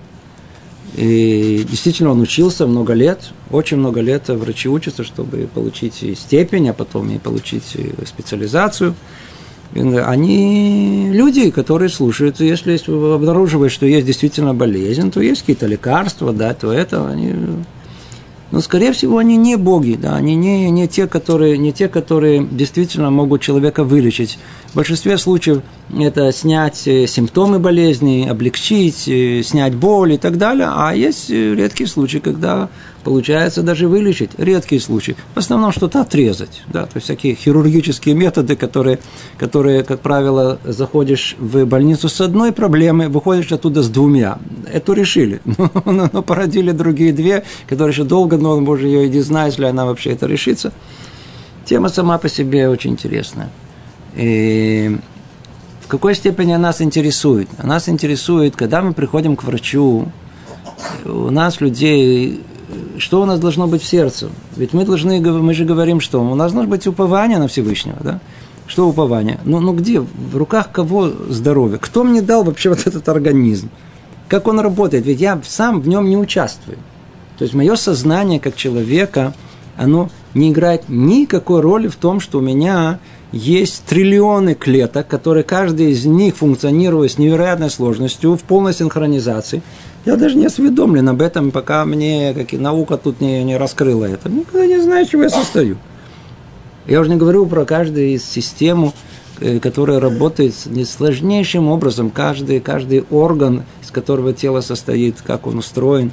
И 0.96 1.64
действительно, 1.68 2.10
он 2.10 2.20
учился 2.20 2.66
много 2.66 2.94
лет, 2.94 3.30
очень 3.50 3.76
много 3.76 4.00
лет 4.00 4.28
врачи 4.28 4.68
учатся, 4.68 5.04
чтобы 5.04 5.48
получить 5.52 6.18
степень, 6.18 6.68
а 6.68 6.72
потом 6.72 7.10
и 7.10 7.18
получить 7.18 7.76
специализацию. 8.06 8.94
Они 9.74 11.10
люди, 11.12 11.50
которые 11.50 11.88
слушают, 11.90 12.40
если 12.40 12.76
обнаруживают, 13.14 13.72
что 13.72 13.86
есть 13.86 14.06
действительно 14.06 14.52
болезнь, 14.52 15.10
то 15.12 15.20
есть 15.20 15.40
какие-то 15.42 15.66
лекарства, 15.66 16.32
да, 16.32 16.54
то 16.54 16.72
это 16.72 17.08
они 17.08 17.34
но, 18.50 18.60
скорее 18.60 18.92
всего, 18.92 19.18
они 19.18 19.36
не 19.36 19.56
боги, 19.56 19.96
да, 20.00 20.16
они 20.16 20.34
не, 20.34 20.68
не, 20.70 20.88
те, 20.88 21.06
которые, 21.06 21.56
не 21.56 21.72
те, 21.72 21.88
которые 21.88 22.44
действительно 22.50 23.10
могут 23.10 23.42
человека 23.42 23.84
вылечить. 23.84 24.38
В 24.72 24.76
большинстве 24.76 25.18
случаев 25.18 25.62
это 25.98 26.30
снять 26.30 26.86
э, 26.86 27.08
симптомы 27.08 27.58
болезни, 27.58 28.28
облегчить, 28.28 29.08
э, 29.08 29.42
снять 29.42 29.74
боль 29.74 30.12
и 30.12 30.16
так 30.16 30.38
далее. 30.38 30.68
А 30.70 30.94
есть 30.94 31.28
э, 31.28 31.56
редкие 31.56 31.88
случаи, 31.88 32.18
когда 32.18 32.68
получается 33.02 33.62
даже 33.62 33.88
вылечить. 33.88 34.30
Редкие 34.38 34.80
случаи. 34.80 35.16
В 35.34 35.38
основном 35.38 35.72
что-то 35.72 36.02
отрезать. 36.02 36.62
Да? 36.68 36.84
То 36.84 36.92
есть 36.94 37.06
всякие 37.06 37.34
хирургические 37.34 38.14
методы, 38.14 38.54
которые, 38.54 39.00
которые, 39.38 39.82
как 39.82 40.02
правило, 40.02 40.60
заходишь 40.62 41.34
в 41.40 41.64
больницу 41.64 42.08
с 42.08 42.20
одной 42.20 42.52
проблемой, 42.52 43.08
выходишь 43.08 43.50
оттуда 43.50 43.82
с 43.82 43.88
двумя. 43.88 44.38
Эту 44.72 44.92
решили. 44.92 45.40
Но, 45.84 46.08
но 46.12 46.22
породили 46.22 46.70
другие 46.70 47.12
две, 47.12 47.42
которые 47.68 47.92
еще 47.92 48.04
долго, 48.04 48.38
но 48.38 48.52
он, 48.52 48.64
боже, 48.64 48.86
ее 48.86 49.06
и 49.06 49.08
не 49.08 49.20
знает, 49.20 49.54
если 49.54 49.64
она 49.64 49.84
вообще 49.84 50.10
это 50.10 50.26
решится. 50.26 50.72
Тема 51.64 51.88
сама 51.88 52.18
по 52.18 52.28
себе 52.28 52.68
очень 52.68 52.92
интересная. 52.92 53.50
И 54.16 54.96
в 55.80 55.88
какой 55.88 56.14
степени 56.14 56.54
нас 56.54 56.80
интересует? 56.80 57.48
Нас 57.62 57.88
интересует, 57.88 58.56
когда 58.56 58.82
мы 58.82 58.92
приходим 58.92 59.36
к 59.36 59.44
врачу, 59.44 60.08
у 61.04 61.30
нас 61.30 61.60
людей, 61.60 62.42
что 62.98 63.22
у 63.22 63.24
нас 63.24 63.40
должно 63.40 63.66
быть 63.66 63.82
в 63.82 63.86
сердце? 63.86 64.30
Ведь 64.56 64.72
мы 64.72 64.84
должны, 64.84 65.20
мы 65.20 65.54
же 65.54 65.64
говорим, 65.64 66.00
что 66.00 66.20
у 66.20 66.34
нас 66.34 66.52
должно 66.52 66.70
быть 66.70 66.86
упование 66.86 67.38
на 67.38 67.48
Всевышнего, 67.48 67.98
да? 68.00 68.20
Что 68.66 68.88
упование? 68.88 69.40
Ну, 69.44 69.58
ну 69.58 69.72
где? 69.72 70.00
В 70.00 70.36
руках 70.36 70.70
кого 70.70 71.08
здоровье? 71.28 71.78
Кто 71.78 72.04
мне 72.04 72.22
дал 72.22 72.44
вообще 72.44 72.68
вот 72.68 72.86
этот 72.86 73.08
организм? 73.08 73.68
Как 74.28 74.46
он 74.46 74.60
работает? 74.60 75.04
Ведь 75.06 75.20
я 75.20 75.40
сам 75.44 75.80
в 75.80 75.88
нем 75.88 76.08
не 76.08 76.16
участвую. 76.16 76.78
То 77.36 77.42
есть 77.42 77.54
мое 77.54 77.74
сознание 77.74 78.38
как 78.38 78.54
человека, 78.54 79.34
оно 79.76 80.08
не 80.34 80.50
играет 80.50 80.88
никакой 80.88 81.62
роли 81.62 81.88
в 81.88 81.96
том, 81.96 82.20
что 82.20 82.38
у 82.38 82.42
меня 82.42 83.00
есть 83.32 83.84
триллионы 83.84 84.54
клеток, 84.54 85.06
которые 85.06 85.44
каждый 85.44 85.92
из 85.92 86.04
них 86.04 86.36
функционирует 86.36 87.12
с 87.12 87.18
невероятной 87.18 87.70
сложностью, 87.70 88.36
в 88.36 88.42
полной 88.42 88.74
синхронизации. 88.74 89.62
Я 90.04 90.16
даже 90.16 90.36
не 90.36 90.46
осведомлен 90.46 91.08
об 91.08 91.20
этом, 91.20 91.50
пока 91.50 91.84
мне 91.84 92.34
как 92.34 92.52
и 92.54 92.58
наука 92.58 92.96
тут 92.96 93.20
не, 93.20 93.44
не 93.44 93.56
раскрыла 93.56 94.06
это. 94.06 94.28
Никогда 94.28 94.66
не 94.66 94.80
знаю, 94.80 95.06
чего 95.06 95.24
я 95.24 95.30
состою. 95.30 95.76
Я 96.86 97.00
уже 97.00 97.10
не 97.10 97.16
говорю 97.16 97.46
про 97.46 97.64
каждую 97.64 98.14
из 98.14 98.24
систему, 98.24 98.94
э, 99.40 99.60
которая 99.60 100.00
работает 100.00 100.54
сложнейшим 100.54 101.68
образом. 101.68 102.10
Каждый, 102.10 102.60
каждый 102.60 103.04
орган, 103.10 103.64
из 103.82 103.90
которого 103.90 104.32
тело 104.32 104.60
состоит, 104.60 105.20
как 105.20 105.46
он 105.46 105.58
устроен. 105.58 106.10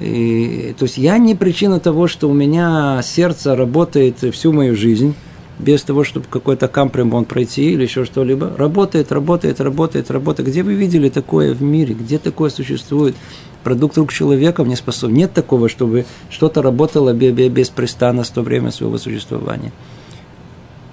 И, 0.00 0.74
то 0.78 0.84
есть 0.84 0.98
я 0.98 1.18
не 1.18 1.34
причина 1.34 1.78
того, 1.78 2.08
что 2.08 2.28
у 2.28 2.34
меня 2.34 3.00
сердце 3.04 3.54
работает 3.54 4.18
всю 4.34 4.52
мою 4.52 4.74
жизнь 4.74 5.14
без 5.58 5.82
того, 5.82 6.04
чтобы 6.04 6.26
какой-то 6.28 6.68
кампремонт 6.68 7.28
пройти 7.28 7.72
или 7.72 7.82
еще 7.82 8.04
что-либо. 8.04 8.54
Работает, 8.56 9.12
работает, 9.12 9.60
работает, 9.60 10.10
работает. 10.10 10.48
Где 10.48 10.62
вы 10.62 10.74
видели 10.74 11.08
такое 11.08 11.54
в 11.54 11.62
мире? 11.62 11.94
Где 11.94 12.18
такое 12.18 12.50
существует? 12.50 13.16
Продукт 13.64 13.96
рук 13.98 14.12
человека 14.12 14.62
не 14.64 14.76
способен. 14.76 15.14
Нет 15.14 15.32
такого, 15.32 15.68
чтобы 15.68 16.04
что-то 16.30 16.62
работало 16.62 17.12
беспрестанно 17.12 18.22
в 18.22 18.30
то 18.30 18.42
время 18.42 18.70
своего 18.70 18.98
существования. 18.98 19.72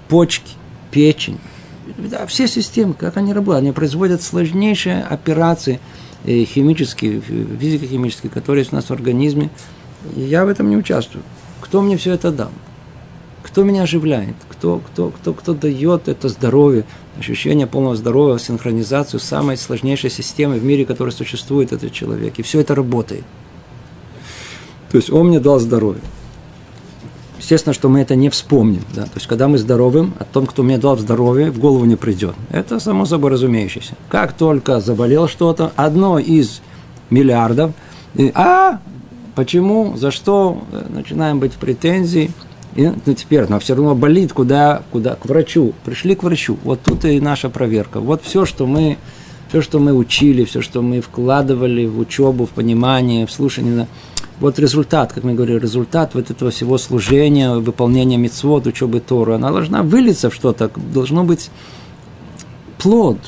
Почки, 0.07 0.53
печень, 0.91 1.39
да, 1.97 2.25
все 2.25 2.47
системы, 2.47 2.93
как 2.93 3.17
они 3.17 3.33
работают, 3.33 3.63
они 3.63 3.71
производят 3.71 4.21
сложнейшие 4.21 5.03
операции 5.03 5.79
э, 6.23 6.43
химические, 6.45 7.21
физико-химические, 7.21 8.29
которые 8.29 8.61
есть 8.61 8.71
у 8.71 8.75
нас 8.75 8.85
в 8.85 8.91
организме. 8.91 9.49
Я 10.15 10.45
в 10.45 10.49
этом 10.49 10.69
не 10.69 10.77
участвую. 10.77 11.23
Кто 11.61 11.81
мне 11.81 11.97
все 11.97 12.13
это 12.13 12.31
дал? 12.31 12.51
Кто 13.53 13.61
меня 13.61 13.83
оживляет? 13.83 14.33
Кто, 14.49 14.79
кто, 14.79 15.11
кто, 15.11 15.31
кто 15.31 15.53
дает 15.53 16.07
это 16.07 16.27
здоровье, 16.27 16.85
ощущение 17.19 17.67
полного 17.67 17.95
здоровья, 17.95 18.39
синхронизацию 18.39 19.19
самой 19.19 19.57
сложнейшей 19.57 20.09
системы 20.09 20.55
в 20.55 20.63
мире, 20.63 20.87
которая 20.87 21.13
существует, 21.13 21.71
этот 21.71 21.93
человек. 21.93 22.39
И 22.39 22.41
все 22.41 22.61
это 22.61 22.73
работает. 22.73 23.23
То 24.89 24.97
есть 24.97 25.11
он 25.11 25.27
мне 25.27 25.39
дал 25.39 25.59
здоровье. 25.59 26.01
Естественно, 27.37 27.73
что 27.73 27.89
мы 27.89 27.99
это 27.99 28.15
не 28.15 28.31
вспомним. 28.31 28.81
Да? 28.95 29.03
То 29.03 29.17
есть, 29.17 29.27
когда 29.27 29.47
мы 29.47 29.59
здоровым, 29.59 30.15
о 30.17 30.23
том, 30.23 30.47
кто 30.47 30.63
мне 30.63 30.79
дал 30.79 30.97
здоровье, 30.97 31.51
в 31.51 31.59
голову 31.59 31.85
не 31.85 31.95
придет. 31.95 32.33
Это 32.49 32.79
само 32.79 33.05
собой 33.05 33.29
разумеющееся. 33.29 33.93
Как 34.09 34.33
только 34.33 34.79
заболел 34.79 35.27
что-то, 35.27 35.71
одно 35.75 36.17
из 36.17 36.63
миллиардов, 37.11 37.73
и, 38.15 38.31
а 38.33 38.79
почему, 39.35 39.95
за 39.95 40.09
что, 40.09 40.63
э, 40.71 40.87
начинаем 40.89 41.37
быть 41.37 41.53
в 41.53 41.57
претензии– 41.57 42.31
и, 42.75 42.91
ну, 43.05 43.13
теперь, 43.13 43.45
но 43.49 43.59
все 43.59 43.75
равно 43.75 43.93
болит, 43.93 44.33
куда, 44.33 44.83
куда? 44.91 45.15
К 45.15 45.25
врачу. 45.25 45.73
Пришли 45.85 46.15
к 46.15 46.23
врачу. 46.23 46.57
Вот 46.63 46.81
тут 46.81 47.05
и 47.05 47.19
наша 47.19 47.49
проверка. 47.49 47.99
Вот 47.99 48.23
все, 48.23 48.45
что 48.45 48.65
мы, 48.65 48.97
все, 49.49 49.61
что 49.61 49.79
мы 49.79 49.93
учили, 49.93 50.43
все, 50.43 50.61
что 50.61 50.81
мы 50.81 51.01
вкладывали 51.01 51.85
в 51.85 51.99
учебу, 51.99 52.45
в 52.45 52.49
понимание, 52.49 53.27
в 53.27 53.31
слушание. 53.31 53.87
Вот 54.39 54.57
результат, 54.57 55.13
как 55.13 55.23
мы 55.23 55.35
говорили, 55.35 55.59
результат 55.59 56.15
вот 56.15 56.31
этого 56.31 56.49
всего 56.49 56.79
служения, 56.79 57.53
выполнения 57.53 58.17
мецвод, 58.17 58.65
учебы 58.65 58.99
Торы, 58.99 59.35
она 59.35 59.51
должна 59.51 59.83
вылиться 59.83 60.31
в 60.31 60.33
что-то, 60.33 60.71
должно 60.75 61.23
быть 61.23 61.51
плод. 62.79 63.19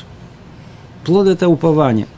Плод– 1.04 1.28
это 1.28 1.48
упование. 1.48 2.08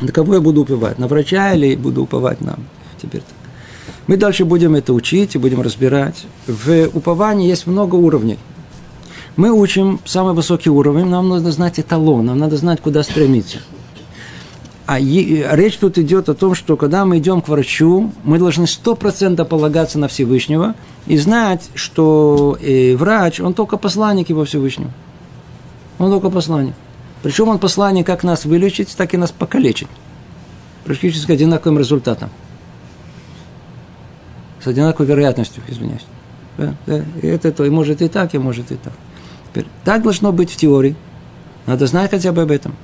На 0.00 0.12
кого 0.12 0.34
я 0.34 0.40
буду 0.40 0.62
уповать? 0.62 0.98
На 0.98 1.08
врача 1.08 1.52
или 1.54 1.74
буду 1.74 2.02
уповать 2.02 2.40
нам? 2.40 2.60
Теперь 3.00 3.20
так. 3.22 3.41
Мы 4.06 4.16
дальше 4.16 4.44
будем 4.44 4.74
это 4.74 4.92
учить 4.92 5.34
и 5.34 5.38
будем 5.38 5.60
разбирать. 5.60 6.26
В 6.46 6.88
уповании 6.92 7.48
есть 7.48 7.66
много 7.66 7.94
уровней. 7.94 8.38
Мы 9.36 9.50
учим 9.50 10.00
самый 10.04 10.34
высокий 10.34 10.70
уровень, 10.70 11.06
нам 11.06 11.28
надо 11.28 11.52
знать 11.52 11.78
эталон, 11.80 12.26
нам 12.26 12.38
надо 12.38 12.56
знать, 12.56 12.80
куда 12.80 13.02
стремиться. 13.02 13.58
А 14.86 14.98
речь 14.98 15.76
тут 15.76 15.96
идет 15.96 16.28
о 16.28 16.34
том, 16.34 16.54
что 16.54 16.76
когда 16.76 17.06
мы 17.06 17.18
идем 17.18 17.40
к 17.40 17.48
врачу, 17.48 18.12
мы 18.24 18.38
должны 18.38 18.66
сто 18.66 18.94
процентов 18.94 19.48
полагаться 19.48 19.98
на 19.98 20.08
Всевышнего 20.08 20.74
и 21.06 21.16
знать, 21.16 21.70
что 21.74 22.58
э, 22.60 22.94
врач, 22.96 23.40
он 23.40 23.54
только 23.54 23.78
посланник 23.78 24.28
его 24.28 24.44
Всевышнего. 24.44 24.90
Он 25.98 26.10
только 26.10 26.28
посланник. 26.28 26.74
Причем 27.22 27.48
он 27.48 27.58
посланник 27.58 28.04
как 28.04 28.24
нас 28.24 28.44
вылечить, 28.44 28.94
так 28.94 29.14
и 29.14 29.16
нас 29.16 29.30
покалечить. 29.30 29.88
Практически 30.84 31.32
одинаковым 31.32 31.78
результатом 31.78 32.28
с 34.62 34.66
одинаковой 34.66 35.06
вероятностью, 35.06 35.62
извиняюсь. 35.68 36.04
Да, 36.58 36.74
да, 36.86 37.04
и 37.20 37.26
это 37.26 37.50
то, 37.52 37.64
и 37.64 37.70
может 37.70 38.02
и 38.02 38.08
так, 38.08 38.34
и 38.34 38.38
может 38.38 38.70
и 38.70 38.76
так. 38.76 38.92
Теперь, 39.50 39.66
так 39.84 40.02
должно 40.02 40.32
быть 40.32 40.50
в 40.50 40.56
теории. 40.56 40.96
Надо 41.66 41.86
знать 41.86 42.10
хотя 42.10 42.32
бы 42.32 42.42
об 42.42 42.50
этом. 42.50 42.74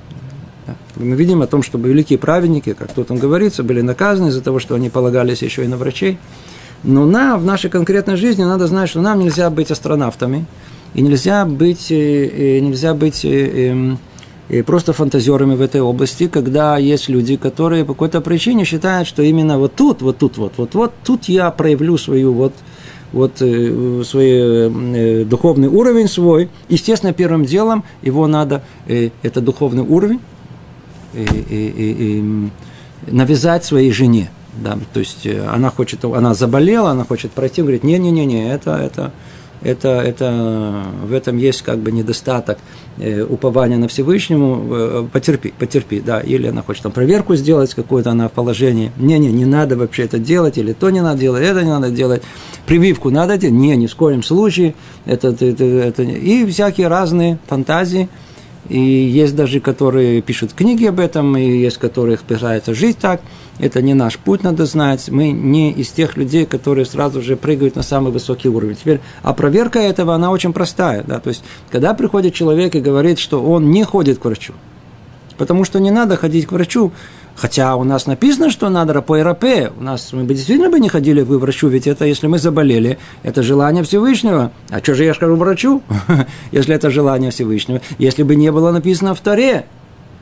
Да. 0.65 0.75
Мы 0.95 1.15
видим 1.15 1.41
о 1.41 1.47
том, 1.47 1.63
что 1.63 1.77
великие 1.77 2.19
праведники, 2.19 2.73
как 2.73 2.91
тут 2.93 3.07
там 3.07 3.17
говорится, 3.17 3.63
были 3.63 3.81
наказаны 3.81 4.29
из-за 4.29 4.41
того, 4.41 4.59
что 4.59 4.75
они 4.75 4.89
полагались 4.89 5.41
еще 5.41 5.63
и 5.63 5.67
на 5.67 5.77
врачей. 5.77 6.17
Но 6.83 7.05
нам, 7.05 7.41
в 7.41 7.45
нашей 7.45 7.69
конкретной 7.69 8.15
жизни, 8.15 8.43
надо 8.43 8.67
знать, 8.67 8.89
что 8.89 9.01
нам 9.01 9.19
нельзя 9.19 9.49
быть 9.49 9.69
астронавтами, 9.69 10.45
и 10.93 11.01
нельзя 11.01 11.45
быть, 11.45 11.91
э, 11.91 11.95
э, 11.95 12.59
нельзя 12.59 12.93
быть 12.93 13.25
э, 13.25 13.69
эм, 13.69 13.99
и 14.49 14.63
просто 14.63 14.93
фантазерами 14.93 15.55
в 15.55 15.61
этой 15.61 15.81
области, 15.81 16.27
когда 16.27 16.77
есть 16.77 17.07
люди, 17.07 17.37
которые 17.37 17.85
по 17.85 17.93
какой-то 17.93 18.19
причине 18.19 18.65
считают, 18.65 19.07
что 19.07 19.21
именно 19.21 19.59
вот 19.59 19.75
тут, 19.75 20.01
вот 20.01 20.17
тут, 20.17 20.37
вот, 20.37 20.53
вот, 20.57 20.73
вот 20.73 20.93
тут 21.03 21.29
я 21.29 21.51
проявлю 21.51 21.97
свою 21.97 22.33
вот 22.33 22.53
вот 23.11 23.41
э, 23.41 24.03
свой 24.05 24.27
э, 24.29 25.25
духовный 25.25 25.67
уровень 25.67 26.07
свой. 26.07 26.49
Естественно, 26.67 27.13
первым 27.13 27.45
делом 27.45 27.83
его 28.01 28.27
надо, 28.27 28.63
э, 28.87 29.09
это 29.23 29.41
духовный 29.41 29.83
уровень, 29.83 30.19
э, 31.13 31.25
э, 31.25 31.71
э, 31.79 32.21
навязать 33.07 33.65
своей 33.65 33.91
жене. 33.91 34.29
Да, 34.57 34.77
то 34.93 34.99
есть 34.99 35.25
она 35.25 35.69
хочет, 35.69 36.03
она 36.03 36.33
заболела, 36.33 36.91
она 36.91 37.05
хочет 37.05 37.31
пройти, 37.31 37.61
он 37.61 37.67
говорит, 37.67 37.83
не-не-не, 37.83 38.51
это, 38.51 38.75
это, 38.75 39.11
это, 39.61 40.01
это, 40.01 40.85
в 41.03 41.13
этом 41.13 41.37
есть 41.37 41.61
как 41.63 41.79
бы 41.79 41.91
недостаток 41.91 42.59
э, 42.97 43.23
упования 43.23 43.77
на 43.77 43.87
Всевышнему, 43.87 44.67
э, 44.69 45.07
потерпи, 45.11 45.53
потерпи, 45.57 45.99
да, 45.99 46.19
или 46.21 46.47
она 46.47 46.61
хочет 46.61 46.83
там 46.83 46.91
проверку 46.91 47.35
сделать 47.35 47.73
какую-то, 47.73 48.11
она 48.11 48.29
в 48.29 48.31
положении, 48.31 48.91
не-не, 48.97 49.31
не 49.31 49.45
надо 49.45 49.75
вообще 49.75 50.03
это 50.03 50.17
делать, 50.17 50.57
или 50.57 50.73
то 50.73 50.89
не 50.89 51.01
надо 51.01 51.19
делать, 51.19 51.43
это 51.43 51.63
не 51.63 51.69
надо 51.69 51.91
делать, 51.91 52.21
прививку 52.65 53.09
надо 53.09 53.37
делать, 53.37 53.55
не, 53.55 53.75
ни 53.75 53.87
в 53.87 53.95
коем 53.95 54.23
случае, 54.23 54.75
это, 55.05 55.29
это, 55.29 55.45
это, 55.45 55.63
это 55.65 56.03
и 56.03 56.45
всякие 56.49 56.87
разные 56.87 57.37
фантазии, 57.47 58.09
и 58.69 58.79
есть 58.79 59.35
даже, 59.35 59.59
которые 59.59 60.21
пишут 60.21 60.53
книги 60.53 60.85
об 60.85 60.99
этом, 60.99 61.35
и 61.35 61.43
есть, 61.43 61.77
которые 61.77 62.17
пытаются 62.17 62.73
жить 62.73 62.97
так– 62.97 63.21
это 63.59 63.81
не 63.81 63.93
наш 63.93 64.17
путь, 64.17 64.43
надо 64.43 64.65
знать. 64.65 65.09
Мы 65.09 65.31
не 65.31 65.71
из 65.71 65.89
тех 65.89 66.15
людей, 66.15 66.45
которые 66.45 66.85
сразу 66.85 67.21
же 67.21 67.35
прыгают 67.35 67.75
на 67.75 67.83
самый 67.83 68.11
высокий 68.11 68.47
уровень. 68.47 68.75
Теперь, 68.75 69.01
а 69.21 69.33
проверка 69.33 69.79
этого, 69.79 70.15
она 70.15 70.31
очень 70.31 70.53
простая. 70.53 71.03
Да? 71.03 71.19
То 71.19 71.29
есть, 71.29 71.43
когда 71.69 71.93
приходит 71.93 72.33
человек 72.33 72.75
и 72.75 72.79
говорит, 72.79 73.19
что 73.19 73.43
он 73.43 73.69
не 73.69 73.83
ходит 73.83 74.19
к 74.19 74.25
врачу, 74.25 74.53
потому 75.37 75.65
что 75.65 75.79
не 75.79 75.91
надо 75.91 76.15
ходить 76.15 76.47
к 76.47 76.53
врачу, 76.53 76.93
Хотя 77.39 77.77
у 77.77 77.85
нас 77.85 78.05
написано, 78.05 78.49
что 78.49 78.67
надо 78.67 79.01
по 79.01 79.17
РП. 79.23 79.71
У 79.79 79.81
нас 79.81 80.11
мы 80.11 80.25
бы 80.25 80.33
действительно 80.33 80.69
бы 80.69 80.77
не 80.77 80.89
ходили 80.89 81.23
к 81.23 81.27
врачу, 81.27 81.69
ведь 81.69 81.87
это, 81.87 82.03
если 82.03 82.27
мы 82.27 82.37
заболели, 82.37 82.97
это 83.23 83.43
желание 83.43 83.81
Всевышнего. 83.81 84.51
А 84.69 84.79
что 84.79 84.93
же 84.93 85.05
я 85.05 85.13
скажу 85.13 85.37
врачу, 85.37 85.81
если 86.51 86.75
это 86.75 86.89
желание 86.89 87.31
Всевышнего? 87.31 87.79
Если 87.97 88.23
бы 88.23 88.35
не 88.35 88.51
было 88.51 88.71
написано 88.71 89.15
в 89.15 89.21
Таре, 89.21 89.65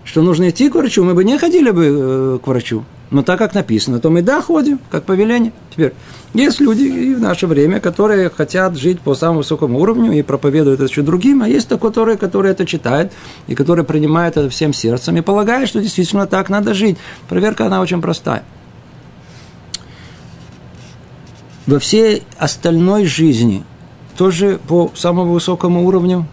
что 0.04 0.22
нужно 0.22 0.52
идти 0.52 0.70
к 0.70 0.76
врачу, 0.76 1.04
мы 1.04 1.16
бы 1.16 1.24
не 1.24 1.40
ходили 1.40 1.72
бы 1.72 1.86
э, 1.86 2.40
к 2.44 2.46
врачу. 2.46 2.86
Но 3.10 3.24
так 3.24 3.40
как 3.40 3.56
написано, 3.56 4.00
то 4.00 4.12
мы 4.12 4.22
да, 4.22 4.40
ходим, 4.40 4.80
как 4.92 5.06
повеление. 5.06 5.54
Теперь, 5.72 5.94
есть 6.34 6.60
люди 6.60 6.84
и 6.84 7.16
в 7.16 7.22
наше 7.22 7.48
время, 7.48 7.80
которые 7.80 8.30
хотят 8.30 8.76
жить 8.78 9.00
по 9.00 9.16
самому 9.16 9.40
высокому 9.40 9.80
уровню 9.80 10.12
и 10.12 10.22
проповедуют 10.22 10.80
это 10.80 10.90
еще 10.90 11.02
другим, 11.02 11.42
а 11.42 11.48
есть 11.48 11.70
которые, 11.70 12.18
которые 12.18 12.52
это 12.52 12.66
читают 12.66 13.12
и 13.48 13.56
которые 13.56 13.86
принимают 13.86 14.38
это 14.38 14.50
всем 14.50 14.74
сердцем 14.74 15.16
и 15.18 15.22
полагают, 15.22 15.70
что 15.70 15.82
действительно 15.82 16.28
так 16.28 16.50
надо 16.50 16.74
жить. 16.74 16.98
Проверка, 17.28 17.66
она 17.66 17.82
очень 17.82 18.02
простая. 18.02 18.44
Во 21.66 21.80
всей 21.80 22.24
остальной 22.38 23.06
жизни, 23.06 23.63
тоже 24.18 24.60
по 24.68 24.92
самому 24.96 25.34
высокому 25.34 25.86
уровню, 25.86 26.28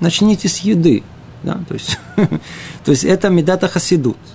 начните 0.00 0.48
с 0.48 0.58
еды. 0.58 1.02
Да? 1.42 1.60
То, 1.68 1.74
есть, 1.74 1.98
то 2.84 2.90
есть 2.90 3.04
это 3.04 3.28
медата 3.28 3.68
хасидут– 3.68 4.18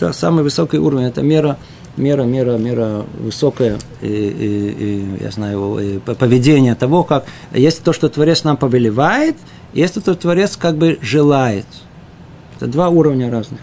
это 0.00 0.12
самый 0.14 0.42
высокий 0.42 0.78
уровень, 0.78 1.06
это 1.06 1.22
мера, 1.22 1.58
мера, 1.96 2.22
мера, 2.22 2.56
мера 2.56 3.04
высокая, 3.18 3.78
и, 4.00 4.06
и, 4.06 5.18
и, 5.18 5.24
я 5.24 5.30
знаю, 5.30 5.78
и 5.78 5.98
поведение 5.98 6.74
того, 6.74 7.04
как 7.04 7.26
есть 7.52 7.82
то, 7.82 7.92
что 7.92 8.08
Творец 8.08 8.44
нам 8.44 8.56
повелевает, 8.56 9.36
есть 9.72 9.94
то, 9.94 10.00
что 10.00 10.14
Творец 10.14 10.56
как 10.56 10.76
бы 10.76 10.98
желает. 11.02 11.66
Это 12.56 12.66
два 12.66 12.88
уровня 12.88 13.30
разных. 13.30 13.60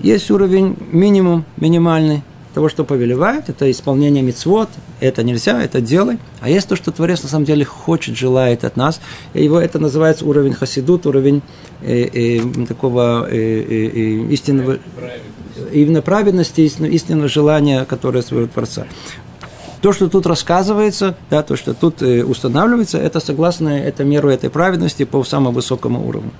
Есть 0.00 0.30
уровень 0.30 0.76
минимум, 0.90 1.44
минимальный, 1.56 2.22
того, 2.52 2.68
что 2.68 2.84
повелевает, 2.84 3.48
это 3.48 3.70
исполнение 3.70 4.22
мицвод, 4.22 4.68
это 5.00 5.22
нельзя, 5.22 5.62
это 5.62 5.80
делай. 5.80 6.18
А 6.40 6.48
есть 6.48 6.68
то, 6.68 6.76
что 6.76 6.92
Творец 6.92 7.22
на 7.22 7.28
самом 7.28 7.44
деле 7.44 7.64
хочет, 7.64 8.16
желает 8.16 8.64
от 8.64 8.76
нас. 8.76 9.00
Его 9.34 9.60
это 9.60 9.78
называется 9.78 10.24
уровень 10.26 10.52
хасидут, 10.52 11.06
уровень 11.06 11.42
э, 11.80 12.04
э, 12.04 12.66
такого 12.66 13.28
э, 13.30 13.36
э, 13.36 13.86
э 13.88 14.32
истинного, 14.32 14.78
именно 15.72 16.02
праведности, 16.02 16.60
истинного 16.60 17.28
желания, 17.28 17.84
которое 17.84 18.22
своего 18.22 18.46
Творца. 18.46 18.86
То, 19.80 19.92
что 19.92 20.08
тут 20.08 20.26
рассказывается, 20.26 21.16
да, 21.28 21.42
то, 21.42 21.56
что 21.56 21.74
тут 21.74 22.02
э, 22.02 22.22
устанавливается, 22.22 22.98
это 22.98 23.18
согласно 23.18 23.68
это 23.68 24.04
меру 24.04 24.28
этой 24.28 24.48
праведности 24.48 25.04
по 25.04 25.24
самому 25.24 25.50
высокому 25.50 26.06
уровню. 26.06 26.30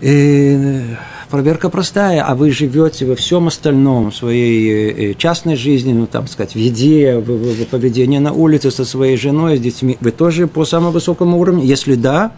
И 0.00 0.84
проверка 1.30 1.68
простая, 1.70 2.22
а 2.22 2.34
вы 2.34 2.50
живете 2.50 3.06
во 3.06 3.14
всем 3.16 3.48
остальном, 3.48 4.10
в 4.10 4.16
своей 4.16 5.10
э, 5.10 5.14
частной 5.14 5.56
жизни, 5.56 5.92
ну, 5.92 6.06
там 6.06 6.26
сказать, 6.26 6.54
в 6.54 6.58
еде, 6.58 7.18
в, 7.18 7.24
в, 7.24 7.64
в 7.64 7.66
поведении 7.66 8.18
на 8.18 8.32
улице 8.32 8.70
со 8.70 8.84
своей 8.84 9.16
женой, 9.16 9.56
с 9.56 9.60
детьми, 9.60 9.96
вы 10.00 10.10
тоже 10.10 10.46
по 10.46 10.64
самому 10.64 10.92
высокому 10.92 11.38
уровню? 11.38 11.64
Если 11.64 11.94
да, 11.94 12.32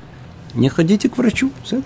не 0.54 0.68
ходите 0.68 1.08
к 1.08 1.18
врачу. 1.18 1.50
Все. 1.62 1.82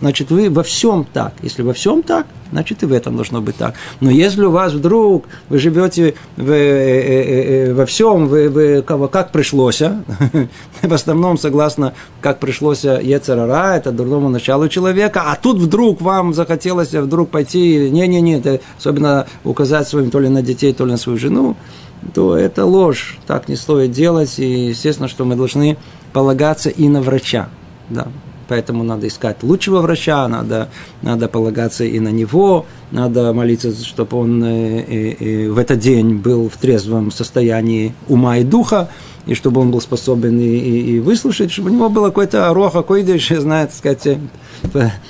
Значит, 0.00 0.30
вы 0.30 0.50
во 0.50 0.62
всем 0.62 1.06
так. 1.10 1.32
Если 1.42 1.62
во 1.62 1.72
всем 1.72 2.02
так, 2.02 2.26
значит 2.52 2.82
и 2.82 2.86
в 2.86 2.92
этом 2.92 3.16
должно 3.16 3.40
быть 3.40 3.56
так. 3.56 3.74
Но 4.00 4.10
если 4.10 4.44
у 4.44 4.50
вас 4.50 4.74
вдруг 4.74 5.24
вы 5.48 5.58
живете 5.58 6.14
в, 6.36 6.50
э, 6.50 6.54
э, 6.54 7.68
э, 7.68 7.74
во 7.74 7.86
всем, 7.86 8.26
вы, 8.26 8.50
вы 8.50 8.82
как 8.82 9.32
пришлось, 9.32 9.80
а? 9.80 10.02
в 10.82 10.92
основном 10.92 11.38
согласно 11.38 11.94
как 12.20 12.40
пришлось 12.40 12.84
Ецерара, 12.84 13.76
это 13.76 13.90
дурному 13.90 14.28
началу 14.28 14.68
человека, 14.68 15.22
а 15.26 15.36
тут 15.36 15.58
вдруг 15.58 16.02
вам 16.02 16.34
захотелось 16.34 16.92
вдруг 16.92 17.30
пойти, 17.30 17.90
не-не-не, 17.90 18.60
особенно 18.78 19.26
указать 19.44 19.88
своим 19.88 20.10
то 20.10 20.20
ли 20.20 20.28
на 20.28 20.42
детей, 20.42 20.74
то 20.74 20.84
ли 20.84 20.92
на 20.92 20.98
свою 20.98 21.18
жену, 21.18 21.56
то 22.12 22.36
это 22.36 22.66
ложь, 22.66 23.18
так 23.26 23.48
не 23.48 23.56
стоит 23.56 23.92
делать, 23.92 24.38
и 24.38 24.68
естественно, 24.68 25.08
что 25.08 25.24
мы 25.24 25.36
должны 25.36 25.78
полагаться 26.12 26.68
и 26.68 26.86
на 26.88 27.00
врача. 27.00 27.48
Да 27.88 28.08
поэтому 28.48 28.84
надо 28.84 29.08
искать 29.08 29.42
лучшего 29.42 29.80
врача, 29.80 30.26
надо, 30.28 30.68
надо 31.02 31.28
полагаться 31.28 31.84
и 31.84 32.00
на 32.00 32.08
него, 32.08 32.66
надо 32.90 33.32
молиться, 33.32 33.72
чтобы 33.72 34.16
он 34.16 34.44
э, 34.44 34.80
э, 34.80 35.16
э, 35.18 35.50
в 35.50 35.58
этот 35.58 35.78
день 35.80 36.16
был 36.16 36.48
в 36.48 36.56
трезвом 36.56 37.10
состоянии 37.10 37.94
ума 38.08 38.38
и 38.38 38.44
духа, 38.44 38.88
и 39.26 39.34
чтобы 39.34 39.60
он 39.60 39.72
был 39.72 39.80
способен 39.80 40.38
и, 40.38 40.44
и, 40.44 40.96
и 40.96 41.00
выслушать, 41.00 41.50
чтобы 41.50 41.70
у 41.70 41.72
него 41.72 41.88
было 41.88 42.08
какое-то 42.08 42.52
роха, 42.54 42.82
койдыш, 42.82 43.28
знает, 43.28 43.70
так 43.70 43.78
сказать, 43.78 44.18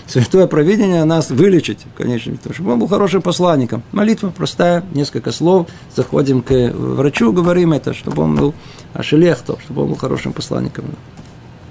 святое 0.06 0.46
провидение 0.46 1.04
нас 1.04 1.30
вылечить, 1.30 1.80
конечно, 1.96 2.32
чтобы 2.50 2.72
он 2.72 2.78
был 2.78 2.88
хорошим 2.88 3.20
посланником. 3.20 3.82
Молитва 3.92 4.32
простая, 4.34 4.84
несколько 4.94 5.32
слов, 5.32 5.66
заходим 5.94 6.40
к 6.40 6.72
врачу, 6.74 7.30
говорим 7.32 7.74
это, 7.74 7.92
чтобы 7.92 8.22
он 8.22 8.36
был 8.36 8.54
ашелехто, 8.94 9.58
чтобы 9.62 9.82
он 9.82 9.88
был 9.88 9.96
хорошим 9.96 10.32
посланником. 10.32 10.86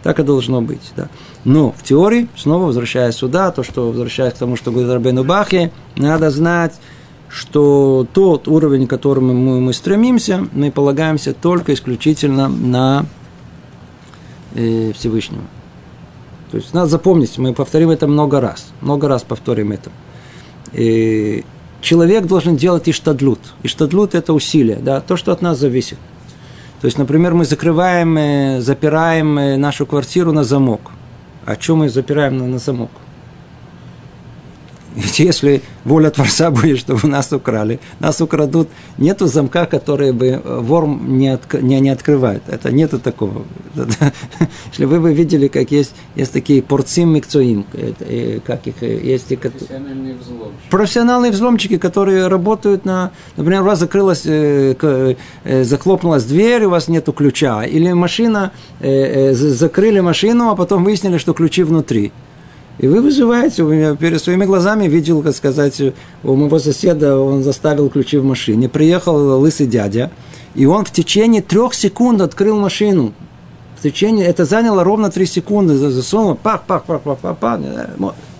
Так 0.05 0.19
и 0.19 0.23
должно 0.23 0.61
быть. 0.61 0.91
Да. 0.95 1.09
Но 1.45 1.71
в 1.71 1.81
теории, 1.81 2.27
снова 2.37 2.65
возвращаясь 2.65 3.15
сюда, 3.15 3.49
то, 3.49 3.63
что 3.63 3.87
возвращаясь 3.87 4.33
к 4.33 4.37
тому, 4.37 4.55
что 4.55 4.69
говорит 4.69 4.91
Рабену 4.91 5.23
Бахе, 5.23 5.71
надо 5.95 6.29
знать, 6.29 6.75
что 7.27 8.05
тот 8.13 8.47
уровень, 8.47 8.85
к 8.85 8.89
которому 8.91 9.33
мы, 9.33 9.59
мы 9.59 9.73
стремимся, 9.73 10.47
мы 10.53 10.69
полагаемся 10.69 11.33
только 11.33 11.73
исключительно 11.73 12.47
на 12.47 13.07
э, 14.53 14.91
Всевышнего. 14.93 15.41
То 16.51 16.57
есть 16.57 16.71
надо 16.71 16.85
запомнить, 16.85 17.39
мы 17.39 17.55
повторим 17.55 17.89
это 17.89 18.05
много 18.05 18.39
раз, 18.39 18.67
много 18.81 19.07
раз 19.07 19.23
повторим 19.23 19.71
это. 19.71 19.89
И 20.71 21.43
человек 21.81 22.27
должен 22.27 22.57
делать 22.57 22.87
иштадлут. 22.87 23.39
Иштадлут– 23.63 24.13
это 24.13 24.33
усилие, 24.33 24.77
да, 24.77 25.01
то, 25.01 25.17
что 25.17 25.31
от 25.31 25.41
нас 25.41 25.57
зависит. 25.57 25.97
То 26.81 26.85
есть, 26.85 26.97
например, 26.97 27.33
мы 27.33 27.45
закрываем, 27.45 28.17
э, 28.17 28.61
запираем 28.61 29.37
э, 29.39 29.57
нашу 29.57 29.85
квартиру 29.85 30.31
на 30.31 30.43
замок. 30.43 30.91
А 31.45 31.55
что 31.59 31.75
мы 31.75 31.89
запираем 31.89 32.37
на, 32.37 32.47
на 32.47 32.57
замок? 32.57 32.91
Ведь 35.15 35.19
если 35.19 35.61
воля 35.85 36.09
Творца 36.09 36.51
будет, 36.51 36.79
чтобы 36.79 37.07
нас 37.07 37.31
украли, 37.31 37.79
нас 37.99 38.21
украдут, 38.21 38.67
нету 38.97 39.27
замка, 39.27 39.65
который 39.65 40.11
бы 40.11 40.27
э, 40.27 40.59
вор 40.59 40.87
не, 40.87 41.29
от, 41.29 41.61
не, 41.61 41.79
не 41.79 41.89
открывает. 41.89 42.43
Это 42.47 42.71
нету 42.71 42.99
такого. 42.99 43.43
Если 44.71 44.85
вы 44.85 44.99
бы 44.99 45.13
видели, 45.13 45.47
как 45.47 45.71
есть, 45.71 45.93
есть 46.15 46.33
такие 46.33 46.61
порцим 46.61 47.13
микцоим, 47.13 47.65
э, 47.73 48.39
как 48.45 48.67
их 48.67 48.75
э, 48.81 48.99
есть. 49.03 49.27
Профессиональные 49.39 50.15
взломщики. 50.15 50.69
Профессиональные 50.69 51.31
взломщики, 51.31 51.77
которые 51.77 52.27
работают 52.27 52.85
на, 52.85 53.11
например, 53.37 53.61
у 53.61 53.65
вас 53.65 53.79
закрылась, 53.79 54.23
захлопнулась 55.43 56.23
дверь, 56.25 56.65
у 56.65 56.69
вас 56.69 56.87
нету 56.87 57.13
ключа, 57.13 57.63
или 57.63 57.91
машина, 57.93 58.51
закрыли 58.81 59.99
машину, 59.99 60.49
а 60.49 60.55
потом 60.55 60.83
выяснили, 60.83 61.17
что 61.17 61.33
ключи 61.33 61.63
внутри. 61.63 62.11
И 62.77 62.87
вы 62.87 63.01
вызываете, 63.01 63.63
у 63.63 63.69
меня 63.69 63.95
перед 63.95 64.21
своими 64.21 64.45
глазами 64.45 64.87
видел, 64.87 65.21
как 65.21 65.35
сказать, 65.35 65.81
у 66.23 66.35
моего 66.35 66.59
соседа, 66.59 67.17
он 67.17 67.41
заставил 67.41 67.89
ключи 67.89 68.17
в 68.17 68.25
машине, 68.25 68.67
приехал 68.67 69.39
лысый 69.39 69.65
дядя, 69.65 70.11
и 70.55 70.65
он 70.65 70.83
в 70.83 70.91
течение 70.91 71.41
трех 71.41 71.73
секунд 71.73 72.21
открыл 72.21 72.59
машину. 72.59 73.13
В 73.79 73.83
течение, 73.83 74.25
это 74.25 74.45
заняло 74.45 74.83
ровно 74.83 75.09
три 75.09 75.25
секунды, 75.25 75.75
засунул, 75.75 76.35
пах, 76.35 76.63
пах, 76.65 76.83
пах, 76.83 77.01
пах, 77.01 77.17
пах, 77.19 77.37
пах, 77.37 77.59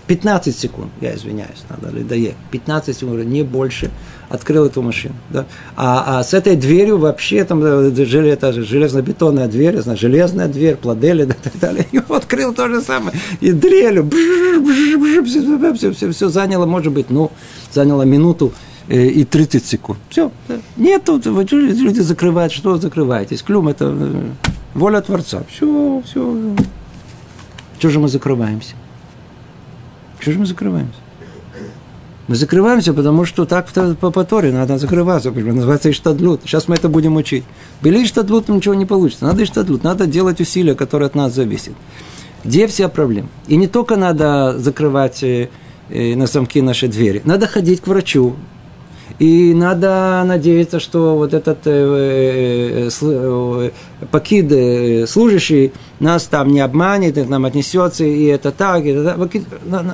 15 0.06 0.56
секунд, 0.56 0.88
я 1.00 1.14
извиняюсь, 1.14 1.64
надо 1.68 1.94
ли 1.94 2.02
доехать, 2.04 2.36
15 2.50 2.96
секунд, 2.96 3.24
не 3.24 3.42
больше, 3.42 3.90
открыл 4.28 4.66
эту 4.66 4.82
машину. 4.82 5.14
Да? 5.30 5.46
А, 5.76 6.18
а 6.18 6.22
с 6.22 6.32
этой 6.34 6.56
дверью 6.56 6.98
вообще, 6.98 7.44
там, 7.44 7.62
это 7.62 8.52
железно-бетонная 8.52 9.48
дверь, 9.48 9.80
знаю, 9.80 9.98
железная 9.98 10.48
дверь, 10.48 10.76
плодели 10.76 11.24
и 11.24 11.26
так 11.26 11.58
далее, 11.60 11.86
и 11.92 11.98
открыл 12.08 12.54
то 12.54 12.68
же 12.68 12.80
самое, 12.80 13.18
и 13.40 13.52
дрелью, 13.52 14.08
все, 15.24 15.74
все, 15.74 15.92
все, 15.92 16.12
все 16.12 16.28
заняло, 16.28 16.66
может 16.66 16.92
быть, 16.92 17.10
ну, 17.10 17.32
заняло 17.72 18.02
минуту, 18.02 18.52
э, 18.88 19.06
и 19.06 19.24
30 19.24 19.66
секунд. 19.66 19.98
Все. 20.08 20.30
Нету, 20.76 21.20
люди 21.24 22.00
закрывают. 22.00 22.52
Что 22.52 22.76
закрываетесь? 22.76 23.42
Клюм– 23.42 23.68
это 23.68 23.92
э, 23.98 24.22
воля 24.74 25.00
Творца. 25.00 25.42
Все, 25.50 26.02
все. 26.06 26.54
Что 27.78 27.90
же 27.90 27.98
мы 27.98 28.08
закрываемся? 28.08 28.74
Что 30.20 30.32
же 30.32 30.38
мы 30.38 30.46
закрываемся? 30.46 30.98
Мы 32.28 32.34
закрываемся, 32.34 32.92
потому 32.92 33.24
что 33.24 33.44
так 33.44 33.68
по, 34.00 34.10
по 34.10 34.24
Торе 34.24 34.50
надо 34.50 34.78
закрываться. 34.78 35.30
Называется 35.30 35.90
иштадлут. 35.90 36.40
Сейчас 36.44 36.66
мы 36.66 36.74
это 36.74 36.88
будем 36.88 37.14
учить. 37.16 37.44
Бели 37.82 38.02
иштадлут, 38.02 38.48
ничего 38.48 38.74
не 38.74 38.84
получится. 38.84 39.26
Надо 39.26 39.44
иштадлут. 39.44 39.84
Надо 39.84 40.06
делать 40.06 40.40
усилия, 40.40 40.74
которые 40.74 41.06
от 41.06 41.14
нас 41.14 41.34
зависят. 41.34 41.74
Где 42.44 42.66
вся 42.66 42.88
проблема? 42.88 43.28
И 43.46 43.56
не 43.56 43.68
только 43.68 43.96
надо 43.96 44.58
закрывать 44.58 45.22
э, 45.22 45.50
э, 45.88 46.16
на 46.16 46.26
замки 46.26 46.60
наши 46.62 46.88
двери. 46.88 47.22
Надо 47.24 47.46
ходить 47.46 47.80
к 47.80 47.86
врачу, 47.86 48.34
и 49.18 49.54
надо 49.54 50.22
надеяться, 50.26 50.78
что 50.78 51.16
вот 51.16 51.32
этот 51.32 51.66
э, 51.66 52.90
э, 52.90 52.90
э, 52.90 53.70
э, 54.12 55.06
служащий, 55.06 55.72
нас 56.00 56.24
там 56.24 56.48
не 56.48 56.60
обманет, 56.60 57.14
к 57.14 57.28
нам 57.28 57.46
отнесется, 57.46 58.04
и 58.04 58.24
это 58.24 58.52
так, 58.52 58.84
и 58.84 58.90
это 58.90 59.16
так. 59.16 59.30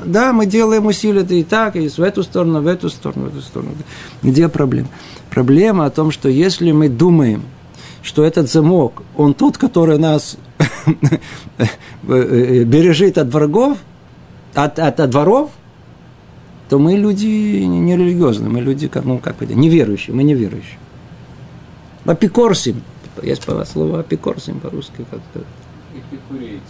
Да, 0.06 0.32
мы 0.32 0.46
делаем 0.46 0.86
усилия 0.86 1.22
и 1.22 1.44
так, 1.44 1.76
и 1.76 1.88
в 1.88 2.00
эту 2.00 2.24
сторону, 2.24 2.62
в 2.62 2.66
эту 2.66 2.88
сторону, 2.88 3.26
в 3.26 3.28
эту 3.28 3.42
сторону. 3.42 3.70
Где 4.22 4.48
проблема? 4.48 4.88
Проблема 5.30 5.86
о 5.86 5.90
том, 5.90 6.10
что 6.10 6.28
если 6.28 6.72
мы 6.72 6.88
думаем, 6.88 7.44
что 8.02 8.24
этот 8.24 8.50
замок, 8.50 9.04
он 9.16 9.34
тот, 9.34 9.56
который 9.56 9.98
нас 9.98 10.36
бережет 12.02 13.18
от 13.18 13.28
врагов, 13.28 13.78
от, 14.54 14.80
от, 14.80 14.98
от 14.98 15.10
дворов, 15.10 15.50
то 16.72 16.78
мы 16.78 16.94
люди 16.94 17.26
нерелигиозные, 17.66 18.48
мы 18.48 18.62
люди, 18.62 18.88
как, 18.88 19.04
ну, 19.04 19.18
как 19.18 19.42
это, 19.42 19.54
неверующие, 19.54 20.16
мы 20.16 20.22
неверующие. 20.22 20.78
Апикорсим. 22.06 22.82
Есть 23.22 23.42
слово 23.70 24.00
апикорсим 24.00 24.58
по-русски. 24.58 25.04
Как-то. 25.10 25.44
Эпикурейцы. 25.94 26.62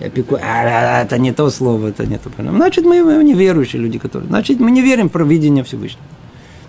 Эпику... 0.00 0.36
А, 0.42 1.02
это 1.02 1.16
не 1.18 1.30
то 1.32 1.48
слово, 1.50 1.90
это 1.90 2.06
не 2.06 2.18
то. 2.18 2.28
Значит, 2.36 2.84
мы, 2.84 3.04
мы 3.04 3.22
неверующие 3.22 3.80
люди, 3.80 4.00
которые... 4.00 4.28
Значит, 4.28 4.58
мы 4.58 4.72
не 4.72 4.82
верим 4.82 5.08
в 5.08 5.12
провидение 5.12 5.62
Всевышнего. 5.62 6.02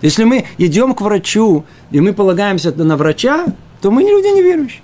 Если 0.00 0.22
мы 0.22 0.44
идем 0.58 0.94
к 0.94 1.00
врачу, 1.00 1.64
и 1.90 2.00
мы 2.00 2.12
полагаемся 2.12 2.72
на 2.72 2.96
врача, 2.96 3.46
то 3.80 3.90
мы 3.90 4.02
люди 4.02 4.28
неверующие. 4.36 4.82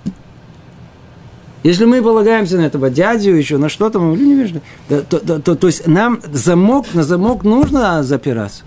Если 1.63 1.85
мы 1.85 2.01
полагаемся 2.01 2.57
на 2.57 2.61
этого 2.61 2.89
дядю 2.89 3.35
еще, 3.35 3.57
на 3.57 3.67
что-то, 3.67 3.99
мы 3.99 4.15
люди 4.15 4.29
неверующие. 4.29 4.61
То, 4.87 5.01
то, 5.01 5.19
то, 5.19 5.39
то, 5.39 5.55
то 5.55 5.67
есть 5.67 5.87
нам 5.87 6.19
замок, 6.31 6.85
на 6.93 7.03
замок 7.03 7.43
нужно 7.43 8.01
запираться. 8.03 8.63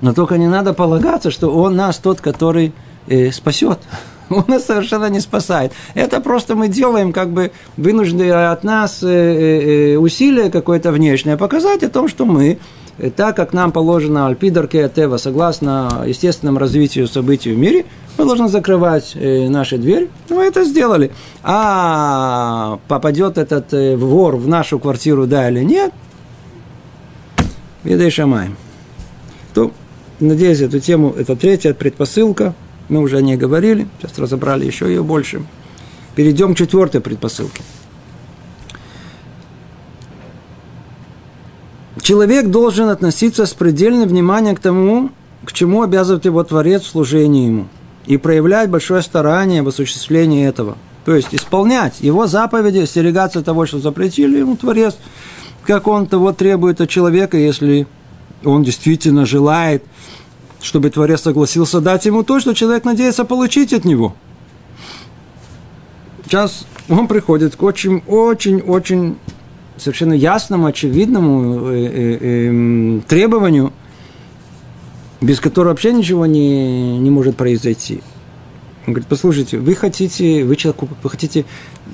Но 0.00 0.12
только 0.12 0.36
не 0.36 0.48
надо 0.48 0.74
полагаться, 0.74 1.30
что 1.30 1.50
он 1.50 1.76
нас 1.76 1.98
тот, 1.98 2.20
который 2.20 2.72
э, 3.06 3.30
спасет. 3.30 3.78
Он 4.32 4.44
нас 4.48 4.64
совершенно 4.64 5.10
не 5.10 5.20
спасает. 5.20 5.72
Это 5.94 6.18
просто 6.20 6.54
мы 6.54 6.68
делаем 6.68 7.12
как 7.12 7.30
бы 7.30 7.52
вынужденные 7.76 8.48
от 8.48 8.64
нас 8.64 9.02
э, 9.02 9.06
э, 9.06 9.92
э, 9.92 9.96
усилия 9.98 10.48
какое-то 10.50 10.90
внешнее 10.90 11.36
показать 11.36 11.82
о 11.82 11.90
том, 11.90 12.08
что 12.08 12.24
мы 12.24 12.58
так 13.16 13.36
как 13.36 13.52
нам 13.52 13.72
положено 13.72 14.26
альпидарке 14.26 14.88
тева, 14.88 15.16
согласно 15.16 16.04
естественному 16.06 16.58
развитию 16.58 17.08
событий 17.08 17.52
в 17.52 17.58
мире, 17.58 17.86
мы 18.18 18.26
должны 18.26 18.48
закрывать 18.48 19.14
наши 19.14 19.78
двери. 19.78 20.10
Мы 20.28 20.44
это 20.44 20.64
сделали. 20.64 21.10
А 21.42 22.78
попадет 22.88 23.38
этот 23.38 23.72
вор 23.98 24.36
в 24.36 24.46
нашу 24.46 24.78
квартиру, 24.78 25.26
да 25.26 25.48
или 25.48 25.64
нет, 25.64 25.92
видай 27.84 28.10
шамаем. 28.10 28.56
То, 29.54 29.72
надеюсь, 30.20 30.60
эту 30.60 30.80
тему, 30.80 31.14
это 31.16 31.36
третья 31.36 31.74
предпосылка– 31.74 32.54
мы 32.92 33.00
уже 33.00 33.16
о 33.16 33.22
ней 33.22 33.36
говорили, 33.36 33.88
сейчас 34.00 34.18
разобрали 34.18 34.66
еще 34.66 34.86
ее 34.86 35.02
больше. 35.02 35.42
Перейдем 36.14 36.54
к 36.54 36.58
четвертой 36.58 37.00
предпосылке. 37.00 37.62
Человек 42.02 42.48
должен 42.48 42.88
относиться 42.88 43.46
с 43.46 43.54
предельным 43.54 44.08
вниманием 44.08 44.56
к 44.56 44.60
тому, 44.60 45.10
к 45.44 45.52
чему 45.52 45.82
обязывает 45.82 46.24
его 46.24 46.42
Творец 46.42 46.82
в 46.82 46.90
служении 46.90 47.46
ему, 47.46 47.68
и 48.06 48.16
проявлять 48.16 48.70
большое 48.70 49.02
старание 49.02 49.62
в 49.62 49.68
осуществлении 49.68 50.46
этого. 50.46 50.76
То 51.04 51.14
есть 51.14 51.28
исполнять 51.32 52.00
его 52.00 52.26
заповеди, 52.26 52.78
остерегаться 52.78 53.42
того, 53.42 53.66
что 53.66 53.78
запретили 53.78 54.38
ему 54.38 54.56
Творец, 54.56 54.96
как 55.64 55.86
он 55.86 56.06
того 56.06 56.32
требует 56.32 56.80
от 56.80 56.88
человека, 56.90 57.36
если 57.36 57.86
он 58.44 58.64
действительно 58.64 59.24
желает 59.26 59.84
чтобы 60.62 60.90
Творец 60.90 61.22
согласился 61.22 61.80
дать 61.80 62.06
ему 62.06 62.22
то, 62.22 62.40
что 62.40 62.54
человек 62.54 62.84
надеется 62.84 63.24
получить 63.24 63.72
от 63.72 63.84
него. 63.84 64.14
Сейчас 66.24 66.64
он 66.88 67.08
приходит 67.08 67.56
к 67.56 67.62
очень-очень-очень 67.62 69.16
совершенно 69.82 70.14
ясному, 70.14 70.66
очевидному 70.66 71.68
э, 71.68 71.74
э, 71.74 72.18
э, 72.20 73.00
требованию, 73.08 73.72
без 75.20 75.40
которого 75.40 75.70
вообще 75.70 75.92
ничего 75.92 76.26
не, 76.26 76.98
не 76.98 77.10
может 77.10 77.36
произойти. 77.36 78.00
Он 78.86 78.94
говорит, 78.94 79.08
послушайте, 79.08 79.58
вы 79.58 79.74
хотите, 79.76 80.44
вы 80.44 80.56
человек, 80.56 80.82
вы 81.02 81.10
хотите 81.10 81.44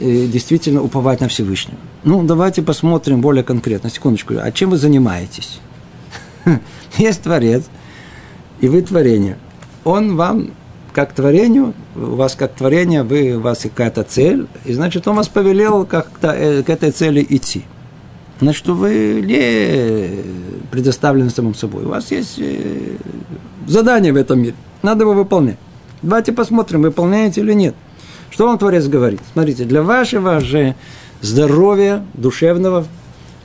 э, 0.01 0.27
действительно 0.27 0.83
уповать 0.83 1.21
на 1.21 1.29
Всевышнего. 1.29 1.79
Ну, 2.05 2.23
давайте 2.23 2.63
посмотрим 2.63 3.21
более 3.21 3.45
конкретно. 3.45 3.91
Секундочку, 3.91 4.35
а 4.41 4.51
чем 4.53 4.71
вы 4.71 4.79
занимаетесь? 4.79 5.61
Есть 6.99 7.23
Творец, 7.23 7.65
и 8.61 8.69
вы 8.69 8.81
творение. 8.83 9.37
Он 9.85 10.17
вам 10.17 10.51
как 10.93 11.13
творению, 11.13 11.75
у 11.95 12.17
вас 12.17 12.35
как 12.35 12.55
творение, 12.55 13.03
вы, 13.03 13.37
у 13.37 13.41
вас 13.41 13.61
какая-то 13.61 14.03
цель, 14.03 14.49
и 14.65 14.73
значит, 14.73 15.07
он 15.07 15.17
вас 15.17 15.29
повелел 15.29 15.85
как-то 15.85 16.33
э, 16.33 16.63
к 16.63 16.71
этой 16.71 16.91
цели 16.91 17.25
идти. 17.29 17.65
Значит, 18.41 18.67
вы 18.69 19.23
не 19.25 20.23
предоставлены 20.71 21.31
самому 21.31 21.55
собой. 21.55 21.85
У 21.85 21.89
вас 21.89 22.11
есть 22.11 22.39
э, 22.39 22.97
задание 23.67 24.13
в 24.13 24.17
этом 24.17 24.41
мире. 24.41 24.55
Надо 24.83 25.03
его 25.05 25.15
выполнять. 25.15 25.59
Давайте 26.03 26.33
посмотрим, 26.33 26.83
выполняете 26.83 27.41
или 27.41 27.53
нет. 27.53 27.75
Что 28.31 28.47
вам 28.47 28.59
Творец 28.59 28.87
говорит? 28.87 29.21
Смотрите, 29.33 29.65
для 29.65 29.83
вашего 29.83 30.41
же 30.41 30.77
здоровья 31.21 32.05
душевного, 32.15 32.87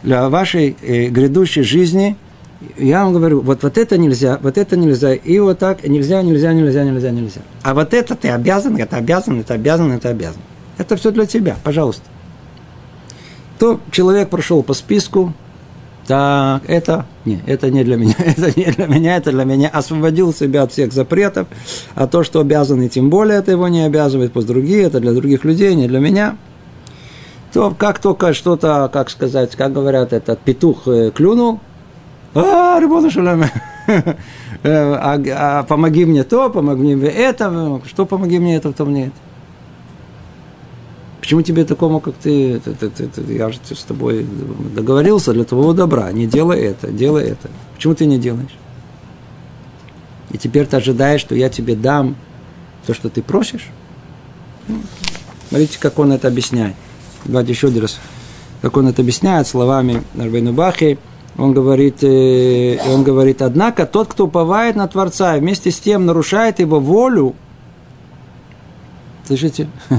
для 0.03 0.29
вашей 0.29 0.75
э, 0.81 1.07
грядущей 1.07 1.63
жизни– 1.63 2.17
я 2.77 3.03
вам 3.03 3.13
говорю, 3.13 3.41
вот, 3.41 3.63
вот 3.63 3.77
это 3.77 3.97
нельзя, 3.97 4.39
вот 4.41 4.57
это 4.57 4.77
нельзя, 4.77 5.13
и 5.13 5.39
вот 5.39 5.59
так 5.59 5.83
нельзя, 5.87 6.21
нельзя, 6.21 6.53
нельзя, 6.53 6.83
нельзя, 6.83 7.11
нельзя. 7.11 7.41
А 7.61 7.73
вот 7.73 7.93
это 7.93 8.15
ты 8.15 8.29
обязан, 8.29 8.77
это 8.77 8.97
обязан, 8.97 9.39
это 9.39 9.53
обязан, 9.53 9.91
это 9.91 10.09
обязан. 10.09 10.41
Это 10.77 10.95
все 10.95 11.11
для 11.11 11.25
тебя, 11.25 11.57
пожалуйста. 11.63 12.03
То 13.63 13.79
человек 13.91 14.29
прошел 14.29 14.61
по 14.61 14.73
списку, 14.73 15.31
так, 16.05 16.63
это, 16.67 17.05
не, 17.23 17.39
это 17.45 17.71
не 17.71 17.85
для 17.85 17.95
меня, 17.95 18.15
это 18.17 18.59
не 18.59 18.65
для 18.65 18.87
меня, 18.87 19.15
это 19.15 19.31
для 19.31 19.45
меня. 19.45 19.69
Освободил 19.69 20.33
себя 20.33 20.63
от 20.63 20.73
всех 20.73 20.91
запретов, 20.91 21.47
а 21.95 22.07
то, 22.07 22.23
что 22.23 22.41
обязан, 22.41 22.81
и 22.81 22.89
тем 22.89 23.09
более 23.09 23.37
это 23.39 23.51
его 23.51 23.69
не 23.69 23.85
обязывает, 23.85 24.33
пусть 24.33 24.47
другие, 24.47 24.83
это 24.83 24.99
для 24.99 25.13
других 25.13 25.45
людей, 25.45 25.75
не 25.75 25.87
для 25.87 25.99
меня. 25.99 26.35
То 27.53 27.73
как 27.73 27.99
только 27.99 28.33
что-то, 28.33 28.89
как 28.91 29.09
сказать, 29.09 29.55
как 29.55 29.71
говорят, 29.71 30.11
этот 30.11 30.39
петух 30.39 30.85
э, 30.89 31.11
клюнул, 31.11 31.61
а, 32.35 32.77
Рибона 32.81 33.09
Шалам, 33.09 33.45
а, 34.65 35.21
а 35.25 35.63
помоги 35.63 36.03
мне 36.03 36.25
то, 36.25 36.49
помоги 36.49 36.95
мне 36.95 37.09
это, 37.09 37.79
что 37.87 38.05
помоги 38.05 38.39
мне 38.39 38.57
это, 38.57 38.73
то 38.73 38.83
мне 38.83 39.05
это. 39.05 39.32
Почему 41.23 41.41
тебе 41.41 41.63
такому, 41.63 42.01
как 42.01 42.15
ты, 42.15 42.59
ты, 42.59 42.73
ты, 42.73 42.89
ты, 42.89 43.07
ты 43.07 43.33
я 43.33 43.49
же 43.49 43.57
с 43.63 43.83
тобой 43.83 44.27
договорился 44.75 45.31
для 45.31 45.45
твоего 45.45 45.71
добра, 45.71 46.11
не 46.11 46.27
делай 46.27 46.59
это, 46.59 46.91
делай 46.91 47.23
это. 47.23 47.49
Почему 47.73 47.95
ты 47.95 48.05
не 48.05 48.19
делаешь? 48.19 48.53
И 50.31 50.37
теперь 50.37 50.65
ты 50.65 50.75
ожидаешь, 50.75 51.21
что 51.21 51.33
я 51.33 51.47
тебе 51.47 51.77
дам 51.77 52.17
то, 52.85 52.93
что 52.93 53.09
ты 53.09 53.21
просишь? 53.21 53.69
Ну, 54.67 54.81
смотрите, 55.47 55.79
как 55.79 55.97
он 55.97 56.11
это 56.11 56.27
объясняет. 56.27 56.75
Давайте 57.23 57.53
еще 57.53 57.67
один 57.67 57.83
раз. 57.83 57.99
Как 58.61 58.75
он 58.75 58.89
это 58.89 59.01
объясняет 59.01 59.47
словами 59.47 60.03
Нарбейну 60.15 60.51
Бахи– 60.51 60.99
он 61.37 61.53
говорит, 61.53 62.03
э, 62.03 62.77
он 62.93 63.03
говорит, 63.03 63.41
однако 63.41 63.85
тот, 63.85 64.09
кто 64.09 64.25
уповает 64.25 64.75
на 64.75 64.87
Творца 64.87 65.35
вместе 65.35 65.71
с 65.71 65.79
тем 65.79 66.05
нарушает 66.05 66.59
его 66.59 66.79
волю, 66.79 67.33
слышите, 69.25 69.67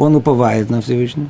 он 0.00 0.16
уповает 0.16 0.70
на 0.70 0.80
Всевышнего, 0.80 1.28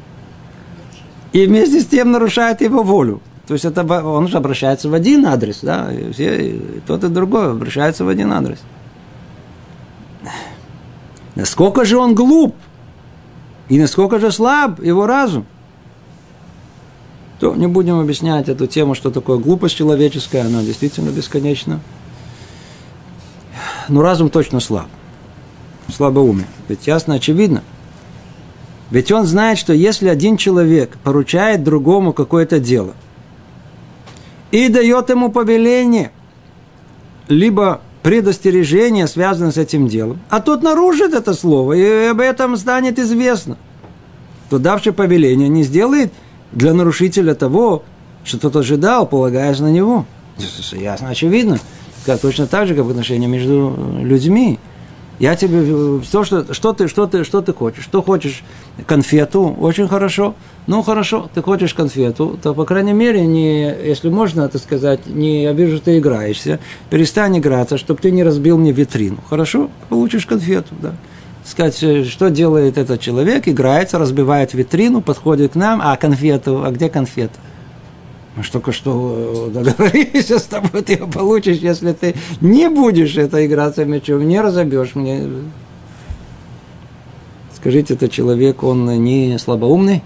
и 1.33 1.47
вместе 1.47 1.81
с 1.81 1.87
тем 1.87 2.11
нарушает 2.11 2.61
его 2.61 2.83
волю. 2.83 3.21
То 3.47 3.55
есть 3.55 3.65
это, 3.65 3.83
он 4.05 4.29
же 4.29 4.37
обращается 4.37 4.89
в 4.89 4.95
один 4.95 5.27
адрес, 5.27 5.61
да, 5.63 5.93
и 5.93 6.13
все, 6.13 6.51
и 6.51 6.81
тот 6.87 7.03
и 7.05 7.09
другой 7.09 7.51
обращаются 7.51 8.05
в 8.05 8.09
один 8.09 8.33
адрес. 8.33 8.59
Насколько 11.35 11.85
же 11.85 11.99
он 11.99 12.15
глуп, 12.15 12.55
и 13.69 13.79
насколько 13.79 14.19
же 14.19 14.31
слаб 14.31 14.83
его 14.83 15.07
разум– 15.07 15.47
то 17.41 17.55
не 17.57 17.67
будем 17.67 17.99
объяснять 17.99 18.51
эту 18.51 18.67
тему, 18.67 18.95
что 18.95 19.11
такое 19.11 19.39
глупость 19.39 19.75
человеческая, 19.75 20.43
она 20.43 20.63
действительно 20.63 21.09
бесконечна. 21.09 21.81
Но 23.89 24.03
разум 24.03 24.29
точно 24.29 24.61
слаб. 24.61 24.89
Слабоумие. 25.89 26.47
Ведь 26.69 26.87
ясно, 26.87 27.15
очевидно. 27.15 27.63
Ведь 28.91 29.13
он 29.13 29.25
знает, 29.25 29.59
что 29.59 29.73
если 29.73 30.09
один 30.09 30.37
человек 30.37 30.97
поручает 31.05 31.63
другому 31.63 32.13
какое-то 32.13 32.59
дело 32.59 32.95
и 34.51 34.69
дает 34.69 35.11
ему 35.11 35.31
повеление, 35.31 36.11
либо 37.29 37.81
предостережение, 38.03 39.07
связанное 39.07 39.53
с 39.53 39.59
этим 39.59 39.87
делом, 39.87 40.19
а 40.29 40.41
тот 40.41 40.63
нарушит 40.63 41.15
это 41.15 41.35
слово, 41.35 41.75
и 41.75 42.07
об 42.07 42.21
этом 42.21 42.57
станет 42.57 42.99
известно, 42.99 43.57
то 44.49 44.59
давший 44.59 44.93
повеление 44.93 45.49
не 45.49 45.63
сделает– 45.63 46.13
для 46.53 46.75
нарушителя 46.75 47.35
того, 47.35 47.83
что 48.25 48.39
тот 48.39 48.57
ожидал, 48.57 49.07
полагаясь 49.07 49.61
на 49.61 49.71
него. 49.71 50.05
Ясно, 50.73 51.11
очевидно. 51.11 51.59
Как, 52.07 52.21
точно 52.21 52.47
так 52.47 52.67
же, 52.67 52.75
как 52.75 52.87
в 52.87 52.91
отношении 52.91 53.27
между 53.27 53.77
людьми. 54.01 54.59
Я 55.21 55.37
тебе 55.37 56.01
то, 56.11 56.25
что, 56.25 56.53
что 56.55 56.73
ты, 56.73 56.89
что 56.89 57.07
ты, 57.07 57.25
что 57.25 57.43
ты 57.43 57.53
хочешь. 57.53 57.85
Что 57.85 58.03
хочешь 58.03 58.43
конфету, 58.87 59.55
очень 59.61 59.87
хорошо. 59.87 60.35
Ну 60.67 60.83
хорошо, 60.83 61.31
ты 61.35 61.43
хочешь 61.43 61.75
конфету, 61.75 62.39
то 62.43 62.55
по 62.55 62.65
крайней 62.65 62.95
мере, 62.95 63.27
не, 63.27 63.65
если 63.65 64.09
можно 64.09 64.43
это 64.43 64.59
сказать, 64.59 65.07
не 65.07 65.45
обижу, 65.45 65.79
ты 65.79 65.99
играешься, 65.99 66.59
перестань 66.89 67.39
играться, 67.39 67.77
чтобы 67.77 68.01
ты 68.01 68.11
не 68.11 68.25
разбил 68.25 68.57
мне 68.57 68.73
витрину. 68.73 69.19
Хорошо, 69.29 69.71
получишь 69.91 70.25
конфету, 70.27 70.75
да 70.81 70.95
сказать, 71.45 71.83
э, 71.83 72.05
что 72.05 72.31
делает 72.31 72.79
этот 72.79 73.01
человек, 73.01 73.49
играется, 73.49 73.99
разбивает 73.99 74.55
витрину, 74.55 75.01
подходит 75.01 75.53
к 75.53 75.55
нам, 75.55 75.81
а 75.83 75.97
конфету, 75.97 76.63
а 76.65 76.71
где 76.71 76.89
конфета? 76.89 77.39
Мы 78.37 78.45
же 78.45 78.53
только 78.53 78.73
что 78.73 79.49
э, 79.49 79.51
договорились 79.51 80.31
с 80.31 80.43
тобой, 80.45 80.83
ты 80.83 80.93
ее 80.93 81.07
получишь, 81.07 81.59
если 81.59 81.93
ты 81.93 82.15
не 82.41 82.69
будешь 82.69 83.17
это 83.17 83.45
играться 83.45 83.85
мячом, 83.85 84.27
не 84.27 84.41
разобьешь 84.41 84.95
мне. 84.95 85.29
Скажите, 87.55 87.95
это 87.95 88.09
человек, 88.09 88.63
он 88.63 88.87
не 89.03 89.37
слабоумный? 89.39 90.03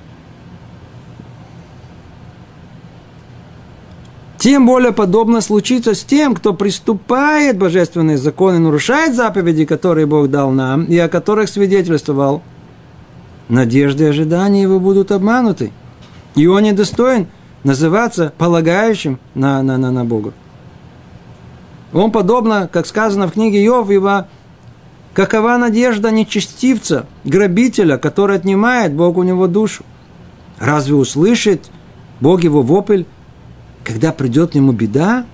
Тем 4.38 4.66
более 4.66 4.92
подобно 4.92 5.40
случится 5.40 5.94
с 5.94 6.02
тем, 6.02 6.34
кто 6.34 6.52
приступает 6.52 7.56
божественные 7.56 8.18
законы, 8.18 8.58
нарушает 8.58 9.14
заповеди, 9.14 9.64
которые 9.64 10.06
Бог 10.06 10.28
дал 10.28 10.50
нам, 10.50 10.84
и 10.84 10.98
о 10.98 11.08
которых 11.08 11.48
свидетельствовал. 11.48 12.42
Надежды 13.48 14.04
и 14.04 14.08
ожидания 14.08 14.62
его 14.62 14.80
будут 14.80 15.12
обмануты. 15.12 15.72
И 16.34 16.46
он 16.46 16.64
недостоин 16.64 17.26
называться 17.64 18.32
полагающим 18.38 19.18
на, 19.34 19.62
на, 19.62 19.76
на, 19.76 19.90
на 19.90 20.04
Бога. 20.04 20.32
Он 21.92 22.12
подобно, 22.12 22.68
как 22.72 22.86
сказано 22.86 23.26
в 23.26 23.32
книге 23.32 23.62
Йов, 23.64 23.90
его 23.90 24.26
какова 25.12 25.56
надежда 25.56 26.10
нечестивца, 26.10 27.06
грабителя, 27.24 27.98
который 27.98 28.36
отнимает 28.36 28.92
Бог 28.92 29.16
у 29.16 29.22
него 29.22 29.46
душу. 29.46 29.84
Разве 30.58 30.94
услышит 30.94 31.70
Бог 32.20 32.44
его 32.44 32.62
вопль 32.62 33.04
когда 33.84 34.12
придет 34.12 34.52
к 34.52 34.54
нему 34.54 34.72
беда, 34.72 35.26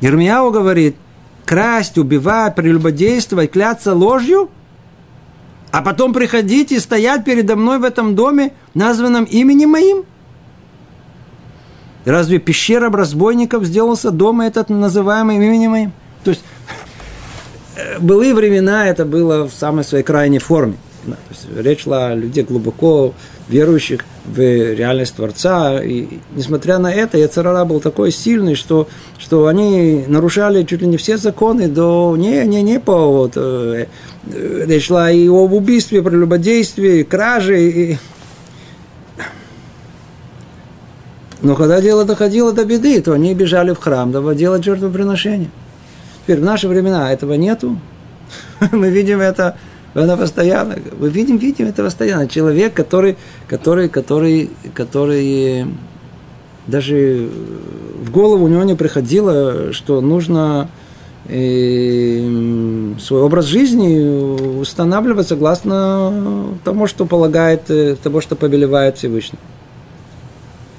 Ермияу 0.00 0.52
говорит, 0.52 0.96
красть, 1.44 1.98
убивать, 1.98 2.54
прелюбодействовать, 2.54 3.50
кляться 3.50 3.94
ложью, 3.94 4.50
а 5.72 5.82
потом 5.82 6.12
приходить 6.12 6.70
и 6.70 6.78
стоять 6.78 7.24
передо 7.24 7.56
мной 7.56 7.78
в 7.78 7.84
этом 7.84 8.14
доме, 8.14 8.52
названном 8.74 9.24
именем 9.24 9.70
моим? 9.70 10.04
Разве 12.08 12.38
пещера 12.38 12.90
разбойников 12.90 13.64
сделался 13.64 14.10
дома 14.10 14.46
этот 14.46 14.70
называемый 14.70 15.36
именем 15.36 15.70
моим? 15.72 15.92
То 16.24 16.30
есть, 16.30 16.42
э, 17.76 17.98
былые 17.98 18.32
времена 18.32 18.88
это 18.88 19.04
было 19.04 19.46
в 19.46 19.52
самой 19.52 19.84
своей 19.84 20.04
крайней 20.04 20.38
форме. 20.38 20.74
Речь 21.54 21.82
шла 21.82 22.08
о 22.08 22.14
людях 22.14 22.46
глубоко 22.46 23.12
верующих 23.48 24.06
в 24.24 24.38
реальность 24.38 25.16
Творца. 25.16 25.82
И 25.82 26.18
несмотря 26.34 26.78
на 26.78 26.92
это, 26.92 27.18
Яцерара 27.18 27.66
был 27.66 27.80
такой 27.80 28.10
сильный, 28.10 28.54
что, 28.54 28.88
что 29.18 29.46
они 29.46 30.04
нарушали 30.08 30.64
чуть 30.64 30.80
ли 30.80 30.86
не 30.86 30.96
все 30.96 31.18
законы, 31.18 31.68
до 31.68 32.14
не, 32.16 32.46
не, 32.46 32.62
не 32.62 32.80
по 32.80 33.06
вот, 33.06 33.32
э, 33.36 33.86
речь 34.32 34.86
шла 34.86 35.10
и 35.10 35.28
об 35.28 35.52
убийстве, 35.52 36.02
прелюбодействии, 36.02 37.02
краже. 37.02 37.62
И... 37.62 37.98
Но 41.40 41.54
когда 41.54 41.80
дело 41.80 42.04
доходило 42.04 42.52
до 42.52 42.64
беды, 42.64 43.00
то 43.00 43.12
они 43.12 43.34
бежали 43.34 43.72
в 43.72 43.78
храм, 43.78 44.12
делать 44.36 44.64
жертвоприношение. 44.64 45.50
Теперь 46.24 46.40
в 46.40 46.44
наши 46.44 46.68
времена 46.68 47.12
этого 47.12 47.34
нету. 47.34 47.78
Мы 48.72 48.90
видим 48.90 49.20
это 49.20 49.56
она 49.94 50.16
постоянно, 50.16 50.76
мы 51.00 51.08
видим, 51.08 51.38
видим 51.38 51.66
это 51.66 51.82
постоянно. 51.82 52.28
Человек, 52.28 52.74
который, 52.74 53.16
который, 53.46 53.88
который, 53.88 54.50
который 54.74 55.66
даже 56.66 57.28
в 58.02 58.10
голову 58.10 58.44
у 58.44 58.48
него 58.48 58.62
не 58.64 58.74
приходило, 58.74 59.72
что 59.72 60.00
нужно 60.00 60.68
э, 61.26 62.94
свой 63.00 63.22
образ 63.22 63.46
жизни 63.46 64.60
устанавливать 64.60 65.28
согласно 65.28 66.54
тому, 66.64 66.86
что 66.86 67.06
полагает, 67.06 67.70
э, 67.70 67.96
того, 67.96 68.20
что 68.20 68.36
повелевает 68.36 68.98
Всевышний. 68.98 69.38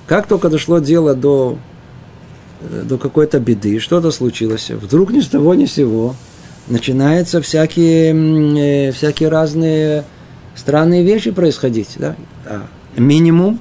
Как 0.10 0.28
только 0.28 0.50
дошло 0.50 0.80
дело 0.80 1.16
до, 1.16 1.58
до 2.84 2.98
какой-то 2.98 3.40
беды, 3.40 3.80
что-то 3.80 4.12
случилось, 4.12 4.70
вдруг 4.72 5.12
ни 5.12 5.22
с 5.22 5.28
того 5.28 5.54
ни 5.54 5.66
с 5.66 5.74
сего– 5.74 6.16
начинаются 6.70 7.42
всякие, 7.42 8.90
э, 8.90 8.92
всякие 8.92 9.30
разные 9.30 10.06
странные 10.56 11.04
вещи 11.04 11.32
происходить. 11.32 11.96
Да? 11.98 12.16
А 12.46 12.68
минимум 12.96 13.60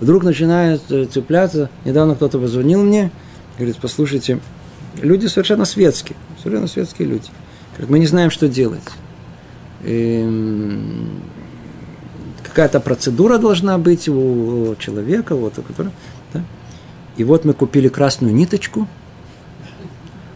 вдруг 0.00 0.24
начинает 0.24 0.82
э, 0.90 1.06
цепляться. 1.06 1.70
Недавно 1.84 2.14
кто-то 2.14 2.38
позвонил 2.38 2.82
мне, 2.82 3.10
говорит, 3.56 3.76
послушайте, 3.80 4.40
люди 5.00 5.26
совершенно 5.26 5.64
светские, 5.64 6.16
совершенно 6.42 6.68
светские 6.68 7.08
люди. 7.08 7.28
Говорит, 7.72 7.90
мы 7.90 7.98
не 7.98 8.06
знаем, 8.06 8.30
что 8.30 8.48
делать. 8.48 8.82
И, 9.84 10.26
какая-то 12.50 12.80
процедура 12.80 13.38
должна 13.38 13.78
быть 13.78 14.08
у 14.08 14.76
человека, 14.78 15.34
вот, 15.34 15.58
у 15.58 15.62
которого, 15.62 15.92
да? 16.34 16.42
и 17.16 17.24
вот 17.24 17.44
мы 17.44 17.54
купили 17.54 17.88
красную 17.88 18.34
ниточку– 18.34 18.86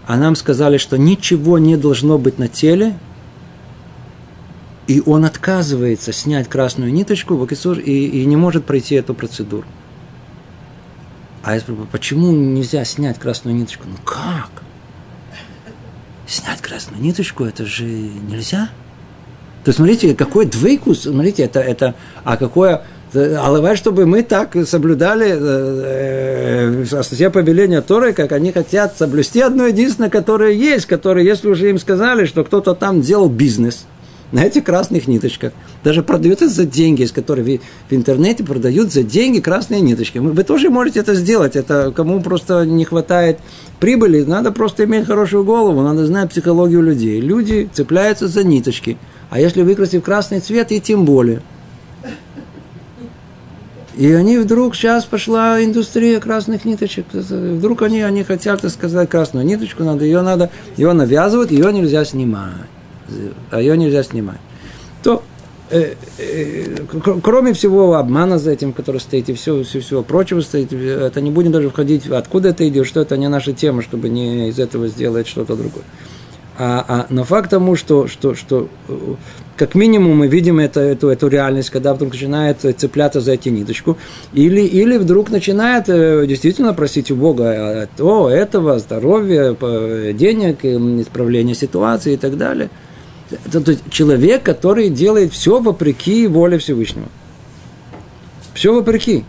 а 0.06 0.16
нам 0.16 0.36
сказали, 0.36 0.76
что 0.76 0.98
ничего 0.98 1.58
не 1.58 1.76
должно 1.76 2.18
быть 2.18 2.38
на 2.38 2.48
теле, 2.48 2.98
и 4.86 5.02
он 5.04 5.24
отказывается 5.24 6.12
снять 6.12 6.48
красную 6.48 6.92
ниточку 6.92 7.42
и, 7.42 8.06
и 8.06 8.26
не 8.26 8.36
может 8.36 8.66
пройти 8.66 8.96
эту 8.96 9.14
процедуру. 9.14 9.66
А 11.42 11.54
я 11.54 11.60
спрашиваю, 11.60 11.88
почему 11.90 12.32
нельзя 12.32 12.84
снять 12.84 13.18
красную 13.18 13.56
ниточку? 13.56 13.84
Ну 13.88 13.96
как? 14.04 14.50
Снять 16.26 16.60
красную 16.60 17.02
ниточку, 17.02 17.44
это 17.44 17.64
же 17.64 17.84
нельзя. 17.84 18.70
То 19.64 19.72
смотрите, 19.72 20.14
какой 20.14 20.46
двейкус, 20.46 21.02
смотрите, 21.02 21.44
это, 21.44 21.60
это, 21.60 21.94
а 22.22 22.36
какое 22.36 22.82
Алавай, 23.14 23.76
чтобы 23.76 24.06
мы 24.06 24.22
так 24.22 24.56
соблюдали 24.66 25.28
э, 25.30 26.84
э, 26.84 27.02
все 27.02 27.30
повеления 27.30 27.80
Торы, 27.80 28.12
как 28.12 28.32
они 28.32 28.50
хотят 28.50 28.96
соблюсти 28.98 29.40
одно 29.40 29.66
единственное, 29.66 30.10
которое 30.10 30.52
есть, 30.52 30.86
которое, 30.86 31.24
если 31.24 31.48
уже 31.48 31.70
им 31.70 31.78
сказали, 31.78 32.24
что 32.24 32.42
кто-то 32.42 32.74
там 32.74 33.00
делал 33.02 33.28
бизнес 33.28 33.86
на 34.32 34.44
этих 34.44 34.64
красных 34.64 35.06
ниточках, 35.06 35.52
даже 35.82 36.02
продается 36.02 36.48
за 36.48 36.64
деньги, 36.64 37.02
из 37.02 37.12
которых 37.12 37.46
в 37.46 37.94
интернете 37.94 38.44
продают 38.44 38.92
за 38.92 39.02
деньги 39.02 39.40
красные 39.40 39.80
ниточки. 39.80 40.18
Вы 40.18 40.44
тоже 40.44 40.70
можете 40.70 41.00
это 41.00 41.14
сделать. 41.14 41.56
Это 41.56 41.92
кому 41.94 42.20
просто 42.20 42.64
не 42.64 42.84
хватает 42.84 43.38
прибыли, 43.80 44.22
надо 44.22 44.50
просто 44.50 44.84
иметь 44.84 45.06
хорошую 45.06 45.44
голову, 45.44 45.82
надо 45.82 46.06
знать 46.06 46.30
психологию 46.30 46.82
людей. 46.82 47.20
Люди 47.20 47.68
цепляются 47.72 48.28
за 48.28 48.44
ниточки. 48.44 48.96
А 49.30 49.40
если 49.40 49.62
выкрасить 49.62 50.00
в 50.00 50.04
красный 50.04 50.40
цвет, 50.40 50.72
и 50.72 50.80
тем 50.80 51.04
более– 51.04 51.42
и 53.96 54.10
они 54.12 54.38
вдруг, 54.38 54.74
сейчас 54.74 55.04
пошла 55.04 55.62
индустрия 55.62 56.18
красных 56.18 56.64
ниточек. 56.64 57.06
Вдруг 57.12 57.82
они, 57.82 58.00
они 58.00 58.24
хотят 58.24 58.60
так 58.60 58.70
сказать 58.70 59.08
красную 59.08 59.46
ниточку, 59.46 59.84
надо, 59.84 60.04
ее 60.04 60.22
надо, 60.22 60.50
ее 60.76 60.92
навязывают, 60.92 61.52
ее 61.52 61.72
нельзя 61.72 62.04
снимать. 62.04 62.52
А 63.50 63.60
ее 63.60 63.76
нельзя 63.76 64.02
снимать. 64.02 64.38
То, 65.02 65.22
э, 65.70 65.94
э, 66.18 66.76
кроме 67.22 67.52
всего 67.52 67.94
обмана 67.94 68.38
за 68.38 68.52
этим, 68.52 68.72
который 68.72 69.00
стоит, 69.00 69.28
и 69.28 69.34
всего, 69.34 69.62
всего, 69.62 69.82
всего 69.82 70.02
прочего 70.02 70.40
стоит, 70.40 70.72
это 70.72 71.20
не 71.20 71.30
будем 71.30 71.52
даже 71.52 71.70
входить, 71.70 72.06
откуда 72.06 72.50
это 72.50 72.66
идет, 72.68 72.86
что 72.86 73.00
это 73.00 73.16
не 73.16 73.28
наша 73.28 73.52
тема, 73.52 73.82
чтобы 73.82 74.08
не 74.08 74.48
из 74.48 74.58
этого 74.58 74.88
сделать 74.88 75.26
что-то 75.26 75.56
другое. 75.56 75.84
А, 76.56 76.84
а, 76.86 77.06
но 77.10 77.24
факт 77.24 77.50
тому, 77.50 77.74
что, 77.74 78.06
что, 78.06 78.34
что 78.34 78.68
как 79.56 79.74
минимум 79.74 80.18
мы 80.18 80.28
видим 80.28 80.60
это, 80.60 80.80
эту, 80.80 81.08
эту 81.08 81.26
реальность, 81.26 81.70
когда 81.70 81.94
вдруг 81.94 82.12
начинает 82.12 82.58
цепляться 82.76 83.20
за 83.20 83.32
эти 83.32 83.48
ниточку, 83.48 83.98
или, 84.32 84.60
или 84.60 84.96
вдруг 84.96 85.30
начинает 85.30 85.88
э, 85.88 86.24
действительно 86.26 86.72
просить 86.72 87.10
у 87.10 87.16
Бога 87.16 87.88
то, 87.96 88.30
этого, 88.30 88.78
здоровья, 88.78 89.52
денег, 90.12 90.64
исправления 90.64 91.54
ситуации 91.54 92.14
и 92.14 92.16
так 92.16 92.36
далее. 92.36 92.70
Это, 93.30 93.60
то 93.60 93.70
есть 93.70 93.84
человек, 93.90 94.42
который 94.42 94.90
делает 94.90 95.32
все 95.32 95.60
вопреки 95.60 96.26
воле 96.26 96.58
Всевышнего. 96.58 97.08
Все 98.54 98.72
вопреки. 98.72 99.24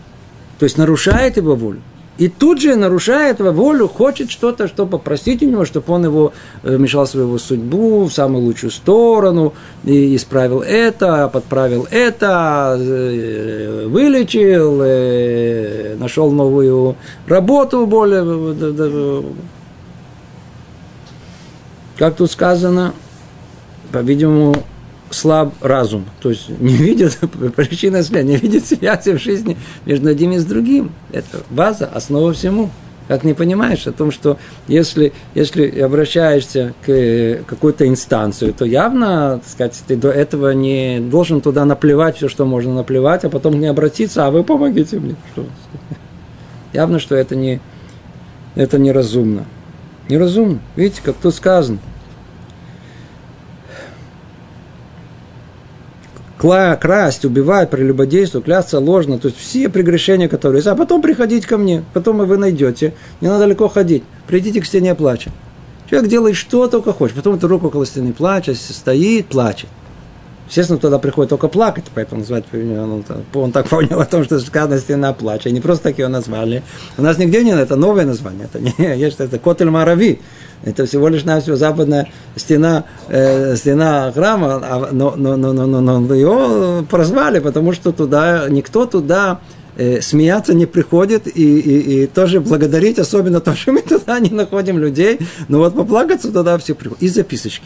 То 0.60 0.66
есть 0.66 0.78
нарушает 0.78 1.38
его 1.38 1.56
волю. 1.56 1.82
И 2.18 2.30
тут 2.30 2.62
же, 2.62 2.76
нарушая 2.78 3.32
этого 3.32 3.52
волю, 3.52 3.90
хочет 3.90 4.32
что-то, 4.32 4.70
что 4.70 4.86
попросить 4.86 5.44
у 5.44 5.48
него, 5.48 5.66
чтобы 5.66 5.94
он 5.94 6.06
его 6.06 6.32
э, 6.64 6.78
вмешал 6.78 7.06
в 7.06 7.10
свою 7.10 7.38
судьбу 7.38 8.06
в 8.06 8.14
самую 8.14 8.46
лучшую 8.46 8.72
сторону, 8.72 9.54
и 9.84 10.16
исправил 10.16 10.62
это, 10.62 11.28
подправил 11.28 11.88
это, 11.92 12.78
э, 12.80 13.86
вылечил, 13.88 14.82
э, 14.82 15.96
нашел 16.00 16.32
новую 16.32 16.96
работу 17.28 17.86
более... 17.86 19.24
Как 21.98 22.16
тут 22.16 22.30
сказано, 22.30 22.94
по-видимому, 23.96 24.54
слаб 25.10 25.54
разум, 25.62 26.04
то 26.22 26.30
есть 26.30 26.50
не 26.50 26.74
видит 26.74 27.18
причины 27.56 28.04
следствия, 28.04 28.24
не 28.24 28.36
видит 28.36 28.66
связи 28.66 29.12
в 29.12 29.22
жизни 29.22 29.56
между 29.86 30.10
одним 30.10 30.34
и 30.34 30.38
с 30.38 30.44
другим. 30.44 30.92
Это 31.14 31.44
база, 31.50 31.86
основа 31.86 32.34
всему. 32.34 32.70
Как 33.08 33.24
не 33.24 33.34
понимаешь 33.34 33.88
о 33.88 33.94
том, 33.94 34.12
что 34.12 34.38
если, 34.68 35.14
если 35.34 35.80
обращаешься 35.80 36.74
к 36.86 37.44
какой-то 37.48 37.88
инстанцию, 37.88 38.54
то 38.54 38.66
явно, 38.66 39.40
так 39.42 39.50
сказать, 39.50 39.82
ты 39.88 39.96
до 39.96 40.10
этого 40.10 40.50
не 40.50 41.00
должен 41.00 41.40
туда 41.40 41.64
наплевать 41.64 42.18
все, 42.18 42.28
что 42.28 42.46
можно 42.46 42.74
наплевать, 42.74 43.24
а 43.24 43.30
потом 43.30 43.62
не 43.62 43.68
обратиться, 43.68 44.26
а 44.26 44.32
вы 44.32 44.44
помогите 44.44 45.00
мне. 45.00 45.16
Что? 45.32 45.46
Явно, 46.74 47.00
что 47.00 47.16
это 47.16 47.38
не, 47.38 47.62
это 48.56 48.78
неразумно. 48.78 49.46
Неразумно. 50.10 50.60
Видите, 50.76 51.02
как 51.02 51.16
тут 51.16 51.34
сказано. 51.34 51.80
Красть, 56.38 57.26
убивать, 57.26 57.70
прелюбодействовать, 57.70 58.46
клясться 58.46 58.80
ложно, 58.80 59.18
то 59.18 59.28
есть 59.28 59.40
все 59.40 59.70
прегрешения, 59.70 60.28
которые 60.28 60.60
есть. 60.60 60.68
А 60.68 60.76
потом 60.76 61.02
приходить 61.02 61.46
ко 61.46 61.58
мне, 61.58 61.84
потом 61.94 62.18
вы 62.18 62.38
найдете. 62.38 62.94
Не 63.22 63.28
надо 63.28 63.46
далеко 63.46 63.68
ходить. 63.68 64.04
Придите 64.28 64.62
к 64.62 64.66
стене 64.66 64.96
плача. 64.96 65.32
Человек 65.90 66.10
делает 66.10 66.36
что 66.36 66.68
только 66.68 66.94
хочет. 66.94 67.16
Потом 67.16 67.36
эту 67.36 67.48
руку 67.48 67.68
около 67.68 67.86
стены 67.86 68.12
плачет, 68.12 68.58
стоит, 68.58 69.28
плачет. 69.28 69.70
Естественно, 70.48 70.80
туда 70.80 71.00
приходит 71.00 71.30
только 71.30 71.48
плакать, 71.48 71.86
поэтому 71.94 72.22
называть 72.22 72.46
он, 72.54 73.04
он 73.34 73.52
так 73.52 73.68
понял 73.68 74.00
о 74.00 74.06
том, 74.06 74.24
что 74.24 74.40
сказано 74.40 74.80
стена 74.80 75.12
плача. 75.14 75.50
Не 75.50 75.60
просто 75.60 75.86
так 75.86 75.98
его 75.98 76.08
назвали. 76.10 76.62
У 76.98 77.02
нас 77.02 77.18
нигде 77.18 77.44
нет, 77.44 77.58
это 77.58 77.76
новое 77.76 78.06
название. 78.06 78.46
Это 78.46 78.60
не 78.60 78.74
есть 78.98 79.20
это 79.20 79.40
Котель 79.40 79.70
Марави. 79.70 80.20
Это 80.64 80.86
всего 80.86 81.10
лишь 81.10 81.24
навсего 81.24 81.56
западная 81.56 82.10
стена, 82.36 82.86
э, 83.10 83.56
стена 83.56 84.12
храма, 84.12 84.62
а, 84.64 84.90
но, 84.92 85.14
но, 85.16 85.36
но, 85.36 85.54
но, 85.54 85.66
но, 85.68 86.00
но 86.00 86.16
его 86.16 86.84
прозвали, 86.90 87.40
потому 87.40 87.72
что 87.74 87.92
туда 87.92 88.48
никто 88.50 88.86
туда 88.86 89.42
э, 89.78 90.02
смеяться 90.02 90.54
не 90.54 90.66
приходит 90.66 91.28
и, 91.28 91.60
и, 91.60 92.04
и 92.04 92.08
тоже 92.08 92.40
благодарить, 92.40 92.98
особенно 92.98 93.42
то, 93.42 93.56
что 93.56 93.74
мы 93.74 93.82
туда 93.82 94.20
не 94.20 94.30
находим 94.30 94.80
людей, 94.80 95.20
но 95.50 95.60
вот 95.60 95.76
поплакаться 95.76 96.32
туда 96.32 96.58
все 96.58 96.74
приходят. 96.74 97.04
И 97.04 97.10
записочки. 97.10 97.66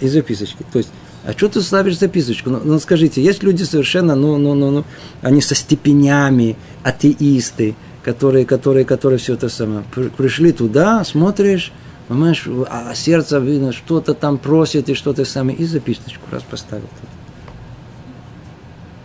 И 0.00 0.08
записочки. 0.08 0.64
То 0.72 0.78
есть 0.78 0.90
а 1.24 1.32
что 1.32 1.48
ты 1.48 1.60
ставишь 1.60 1.98
записочку? 1.98 2.50
Ну, 2.50 2.60
ну 2.64 2.78
скажите, 2.78 3.22
есть 3.22 3.42
люди 3.42 3.62
совершенно, 3.62 4.14
ну, 4.14 4.38
ну, 4.38 4.54
ну, 4.54 4.70
ну, 4.70 4.84
они 5.22 5.40
со 5.40 5.54
степенями, 5.54 6.56
атеисты, 6.82 7.74
которые, 8.02 8.46
которые, 8.46 8.84
которые 8.84 9.18
все 9.18 9.34
это 9.34 9.48
самое. 9.48 9.84
Пришли 10.16 10.52
туда, 10.52 11.04
смотришь, 11.04 11.72
понимаешь, 12.06 12.46
а 12.70 12.94
сердце 12.94 13.38
видно, 13.38 13.72
что-то 13.72 14.14
там 14.14 14.38
просит 14.38 14.88
и 14.88 14.94
что-то 14.94 15.24
самое, 15.24 15.58
и 15.58 15.64
записочку 15.64 16.22
раз 16.30 16.42
поставил. 16.42 16.88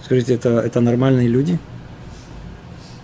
Скажите, 0.06 0.36
это, 0.36 0.60
это 0.60 0.82
нормальные 0.82 1.28
люди? 1.28 1.60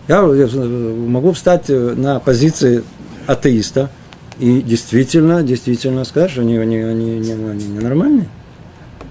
Я, 0.07 0.21
я 0.33 0.47
могу 0.47 1.33
встать 1.33 1.69
на 1.69 2.19
позиции 2.19 2.83
атеиста 3.27 3.89
и 4.39 4.61
действительно, 4.61 5.43
действительно 5.43 6.03
сказать, 6.03 6.31
что 6.31 6.41
они, 6.41 6.57
они, 6.57 6.77
они, 6.77 7.11
они, 7.11 7.31
они 7.31 7.67
ненормальные. 7.67 8.27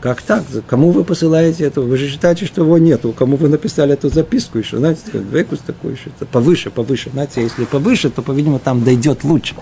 Как 0.01 0.23
так? 0.23 0.45
Кому 0.69 0.93
вы 0.93 1.03
посылаете 1.03 1.65
это? 1.65 1.81
Вы 1.81 1.97
же 1.97 2.09
считаете, 2.09 2.47
что 2.47 2.63
его 2.63 2.79
нету. 2.79 3.13
Кому 3.13 3.37
вы 3.37 3.49
написали 3.49 3.95
эту 3.95 4.09
записку 4.09 4.59
еще? 4.59 4.79
Знаете, 4.79 5.03
векус 5.15 5.59
такой 5.59 5.93
еще. 5.93 6.11
Повыше, 6.31 6.71
повыше. 6.71 7.11
Знаете, 7.11 7.43
если 7.43 7.65
повыше, 7.65 8.09
то, 8.11 8.23
по-видимому, 8.23 8.61
там 8.61 8.85
дойдет 8.85 9.25
лучше. 9.25 9.57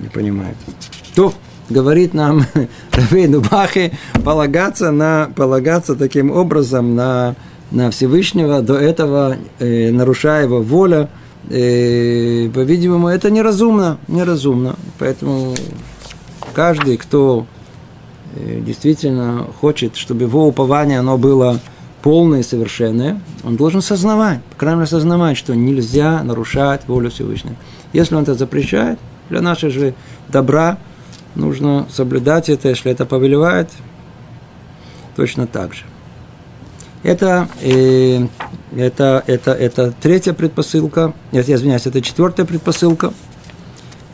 Не 0.00 0.08
понимаете. 0.08 0.58
То 1.14 1.34
говорит 1.68 2.14
нам 2.14 2.46
Равейну 2.92 3.42
Бахе 3.42 3.92
полагаться, 4.24 4.90
на, 4.90 5.30
полагаться 5.36 5.96
таким 5.96 6.30
образом 6.30 6.94
на, 6.94 7.34
на 7.70 7.90
Всевышнего, 7.90 8.62
до 8.62 8.78
этого 8.78 9.36
э, 9.58 9.90
нарушая 9.90 10.44
его 10.44 10.62
воля, 10.62 11.10
э, 11.50 12.48
по-видимому, 12.52 13.08
это 13.08 13.30
неразумно, 13.30 13.98
неразумно. 14.08 14.76
Поэтому 14.98 15.54
каждый, 16.54 16.96
кто 16.96 17.46
э, 18.34 18.60
действительно 18.60 19.46
хочет, 19.60 19.96
чтобы 19.96 20.22
его 20.24 20.46
упование 20.46 20.98
оно 20.98 21.18
было 21.18 21.60
полное 22.02 22.40
и 22.40 22.42
совершенное, 22.42 23.20
он 23.44 23.56
должен 23.56 23.80
сознавать, 23.80 24.42
по 24.44 24.56
крайней 24.56 24.78
мере, 24.80 24.90
сознавать, 24.90 25.36
что 25.36 25.54
нельзя 25.54 26.22
нарушать 26.22 26.86
волю 26.88 27.10
Всевышнего. 27.10 27.56
Если 27.92 28.14
он 28.14 28.22
это 28.22 28.34
запрещает, 28.34 28.98
для 29.30 29.40
нашего 29.40 29.70
же 29.70 29.94
добра 30.28 30.78
нужно 31.34 31.86
соблюдать 31.90 32.48
это, 32.48 32.68
если 32.68 32.90
это 32.90 33.06
повелевает, 33.06 33.70
точно 35.16 35.46
так 35.46 35.74
же. 35.74 35.84
Это, 37.02 37.48
э, 37.60 38.26
это, 38.76 39.24
это, 39.26 39.52
это 39.52 39.92
третья 40.00 40.32
предпосылка, 40.32 41.14
я, 41.32 41.40
я 41.40 41.56
извиняюсь, 41.56 41.86
это 41.86 42.00
четвертая 42.00 42.46
предпосылка. 42.46 43.12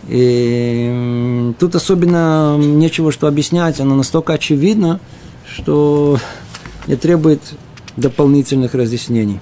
И 0.08 1.52
тут 1.58 1.74
особенно 1.74 2.56
нечего 2.56 3.12
что 3.12 3.26
объяснять, 3.26 3.78
она 3.78 3.94
настолько 3.94 4.32
очевидна, 4.32 5.00
что 5.46 6.18
не 6.86 6.96
требует 6.96 7.42
дополнительных 7.96 8.74
разъяснений. 8.74 9.40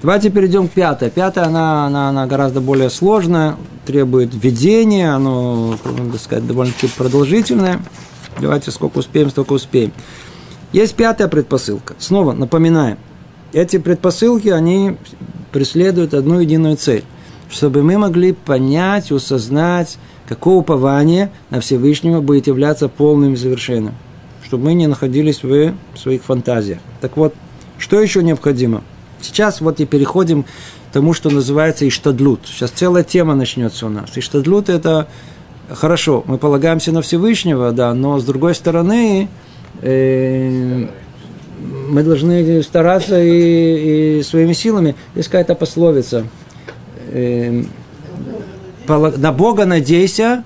Давайте 0.00 0.30
перейдем 0.30 0.68
к 0.68 0.72
пятой. 0.72 1.10
Пятая, 1.10 1.46
она, 1.46 1.86
она, 1.86 2.10
она 2.10 2.26
гораздо 2.26 2.60
более 2.60 2.90
сложная, 2.90 3.56
требует 3.86 4.32
введения, 4.32 5.12
оно, 5.12 5.76
так 6.12 6.20
сказать, 6.20 6.46
довольно-таки 6.46 6.88
продолжительное. 6.96 7.80
Давайте 8.40 8.70
сколько 8.70 8.98
успеем, 8.98 9.30
столько 9.30 9.54
успеем. 9.54 9.92
Есть 10.76 10.94
пятая 10.94 11.28
предпосылка. 11.28 11.94
Снова 11.98 12.34
напоминаем. 12.34 12.98
Эти 13.54 13.78
предпосылки, 13.78 14.48
они 14.48 14.98
преследуют 15.50 16.12
одну 16.12 16.40
единую 16.40 16.76
цель. 16.76 17.02
Чтобы 17.50 17.82
мы 17.82 17.96
могли 17.96 18.34
понять, 18.34 19.10
осознать, 19.10 19.96
какое 20.28 20.56
упование 20.56 21.30
на 21.48 21.60
Всевышнего 21.60 22.20
будет 22.20 22.46
являться 22.46 22.90
полным 22.90 23.32
и 23.32 23.36
совершенным. 23.38 23.94
Чтобы 24.44 24.64
мы 24.64 24.74
не 24.74 24.86
находились 24.86 25.42
в 25.42 25.72
своих 25.94 26.22
фантазиях. 26.24 26.80
Так 27.00 27.16
вот, 27.16 27.34
что 27.78 27.98
еще 27.98 28.22
необходимо? 28.22 28.82
Сейчас 29.22 29.62
вот 29.62 29.80
и 29.80 29.86
переходим 29.86 30.42
к 30.42 30.46
тому, 30.92 31.14
что 31.14 31.30
называется 31.30 31.88
Иштадлут. 31.88 32.40
Сейчас 32.44 32.68
целая 32.70 33.02
тема 33.02 33.34
начнется 33.34 33.86
у 33.86 33.88
нас. 33.88 34.10
Иштадлут– 34.14 34.68
это 34.68 35.08
хорошо, 35.70 36.22
мы 36.26 36.36
полагаемся 36.36 36.92
на 36.92 37.00
Всевышнего, 37.00 37.72
да, 37.72 37.94
но 37.94 38.18
с 38.18 38.24
другой 38.24 38.54
стороны, 38.54 39.30
мы 39.82 40.88
должны 42.02 42.62
стараться 42.62 43.22
и, 43.22 44.18
и 44.18 44.22
своими 44.22 44.52
силами. 44.52 44.94
Есть 45.14 45.28
какая-то 45.28 45.54
пословица. 45.54 46.26
Э, 47.10 47.62
на 48.88 49.32
Бога 49.32 49.64
надейся, 49.64 50.44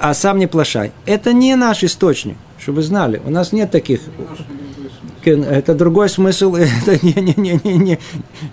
а 0.00 0.14
сам 0.14 0.38
не 0.38 0.46
плашай. 0.46 0.92
Это 1.06 1.32
не 1.32 1.56
наш 1.56 1.82
источник, 1.82 2.36
чтобы 2.58 2.76
вы 2.76 2.82
знали. 2.82 3.20
У 3.24 3.30
нас 3.30 3.52
нет 3.52 3.70
таких. 3.70 4.00
Это 5.24 5.74
другой 5.74 6.08
смысл, 6.08 6.54
это 6.54 7.04
не, 7.04 7.12
не, 7.14 7.34
не, 7.36 7.60
не, 7.64 7.76
не, 7.76 7.98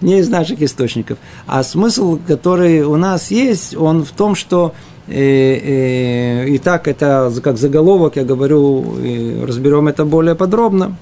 не 0.02 0.20
из 0.20 0.30
наших 0.30 0.62
источников. 0.62 1.18
А 1.46 1.64
смысл, 1.64 2.20
который 2.28 2.84
у 2.84 2.98
нас 2.98 3.32
есть, 3.32 3.76
он 3.76 4.04
в 4.04 4.12
том, 4.12 4.36
что 4.36 4.74
и, 5.08 6.46
и, 6.48 6.56
и 6.56 6.58
так 6.58 6.88
это 6.88 7.32
как 7.44 7.58
заголовок, 7.58 8.16
я 8.16 8.24
говорю, 8.24 8.84
разберем 9.46 9.88
это 9.88 10.04
более 10.04 10.36
подробно, 10.36 10.98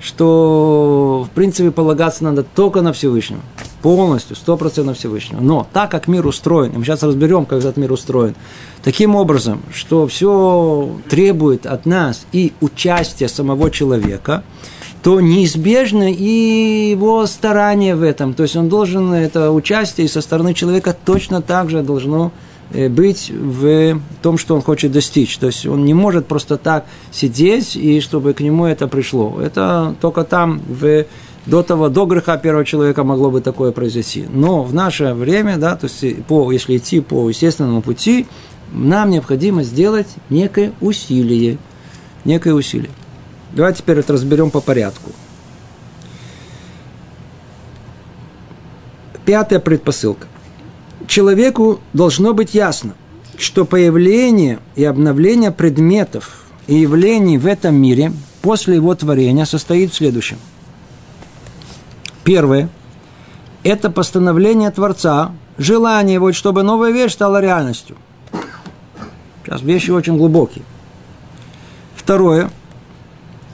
что 0.00 1.26
в 1.28 1.34
принципе 1.34 1.70
полагаться 1.70 2.24
надо 2.24 2.44
только 2.44 2.82
на 2.82 2.92
Всевышнего, 2.92 3.40
полностью, 3.82 4.36
сто 4.36 4.56
процентов 4.56 4.98
Всевышнего. 4.98 5.40
Но 5.40 5.66
так 5.72 5.90
как 5.90 6.06
мир 6.06 6.26
устроен, 6.26 6.72
и 6.72 6.78
мы 6.78 6.84
сейчас 6.84 7.02
разберем, 7.02 7.46
как 7.46 7.60
этот 7.60 7.76
мир 7.76 7.92
устроен, 7.92 8.34
таким 8.84 9.16
образом, 9.16 9.62
что 9.72 10.06
все 10.06 10.90
требует 11.08 11.66
от 11.66 11.84
нас 11.84 12.26
и 12.30 12.52
участия 12.60 13.28
самого 13.28 13.70
человека, 13.70 14.44
то 15.02 15.20
неизбежно 15.20 16.12
и 16.12 16.90
его 16.90 17.26
старание 17.26 17.96
в 17.96 18.04
этом. 18.04 18.34
То 18.34 18.44
есть 18.44 18.54
он 18.54 18.68
должен, 18.68 19.12
это 19.12 19.50
участие 19.50 20.08
со 20.08 20.20
стороны 20.20 20.54
человека 20.54 20.96
точно 21.04 21.42
так 21.42 21.70
же 21.70 21.82
должно 21.82 22.30
Э, 22.30 22.51
быть 22.72 23.30
в 23.30 24.00
том, 24.22 24.38
что 24.38 24.54
он 24.54 24.62
хочет 24.62 24.92
достичь. 24.92 25.36
То 25.38 25.46
есть 25.46 25.66
он 25.66 25.84
не 25.84 25.94
может 25.94 26.26
просто 26.26 26.56
так 26.56 26.86
сидеть, 27.10 27.76
и 27.76 28.00
чтобы 28.00 28.32
к 28.32 28.40
нему 28.40 28.66
это 28.66 28.88
пришло. 28.88 29.38
Это 29.40 29.94
только 30.00 30.24
там, 30.24 30.60
в, 30.68 31.04
до 31.46 31.62
того, 31.62 31.88
до 31.88 32.06
греха 32.06 32.36
первого 32.36 32.64
человека 32.64 33.04
могло 33.04 33.30
бы 33.30 33.40
такое 33.40 33.72
произойти. 33.72 34.24
Но 34.28 34.62
в 34.62 34.74
наше 34.74 35.12
время, 35.14 35.58
да, 35.58 35.76
то 35.76 35.86
есть 35.86 36.24
по, 36.24 36.50
если 36.50 36.76
идти 36.76 37.00
по 37.00 37.28
естественному 37.28 37.82
пути, 37.82 38.26
нам 38.72 39.10
необходимо 39.10 39.62
сделать 39.62 40.08
некое 40.30 40.72
усилие. 40.80 41.58
Некое 42.24 42.54
усилие. 42.54 42.90
Давайте 43.52 43.78
теперь 43.78 43.98
это 43.98 44.14
разберем 44.14 44.50
по 44.50 44.60
порядку. 44.60 45.10
Пятая 49.24 49.60
предпосылка 49.60 50.26
человеку 51.06 51.80
должно 51.92 52.34
быть 52.34 52.54
ясно, 52.54 52.94
что 53.38 53.64
появление 53.64 54.58
и 54.76 54.84
обновление 54.84 55.50
предметов 55.50 56.44
и 56.66 56.76
явлений 56.76 57.38
в 57.38 57.46
этом 57.46 57.74
мире 57.74 58.12
после 58.40 58.76
его 58.76 58.94
творения 58.94 59.44
состоит 59.44 59.92
в 59.92 59.96
следующем. 59.96 60.38
Первое– 62.24 62.68
это 63.64 63.90
постановление 63.90 64.70
Творца, 64.70 65.32
желание 65.58 66.14
его, 66.14 66.32
чтобы 66.32 66.62
новая 66.62 66.92
вещь 66.92 67.12
стала 67.12 67.40
реальностью. 67.40 67.96
Сейчас 69.44 69.62
вещи 69.62 69.90
очень 69.90 70.16
глубокие. 70.16 70.64
Второе 71.96 72.50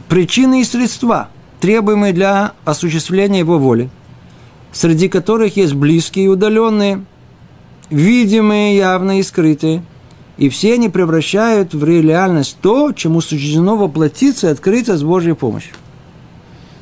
причины 0.09 0.63
и 0.63 0.65
средства, 0.65 1.29
требуемые 1.61 2.13
для 2.13 2.53
осуществления 2.65 3.41
его 3.41 3.59
воли, 3.59 3.91
среди 4.73 5.09
которых 5.09 5.57
есть 5.57 5.75
близкие 5.75 6.27
и 6.27 6.29
удаленные, 6.29 7.05
видимые, 7.91 8.77
явные 8.77 9.21
и 9.21 9.23
скрытые, 9.23 9.83
и 10.37 10.49
все 10.49 10.75
они 10.75 10.89
превращают 10.89 11.75
в 11.75 11.85
реальность 11.85 12.59
то, 12.63 12.93
чему 12.93 13.21
суждено 13.21 13.77
воплотиться 13.77 14.49
и 14.49 14.51
открыться 14.51 14.97
с 14.97 15.03
Божьей 15.03 15.35
помощью. 15.35 15.75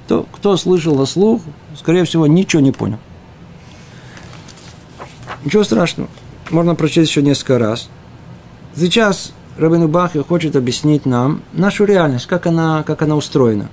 То, 0.08 0.26
кто 0.30 0.56
слышал 0.56 0.94
на 0.94 1.06
слух, 1.06 1.40
скорее 1.76 2.04
всего, 2.04 2.26
ничего 2.26 2.62
не 2.62 2.72
понял. 2.72 2.98
Ничего 5.44 5.64
страшного. 5.64 6.08
Можно 6.50 6.74
прочесть 6.74 7.10
еще 7.10 7.22
несколько 7.22 7.58
раз. 7.58 7.88
Сейчас 8.74 9.32
Рабину 9.58 9.88
Бахи 9.88 10.22
хочет 10.22 10.54
объяснить 10.54 11.06
нам 11.06 11.42
нашу 11.52 11.84
реальность, 11.84 12.26
как 12.26 12.46
она, 12.46 12.82
как 12.82 13.02
она 13.02 13.16
устроена. 13.16 13.68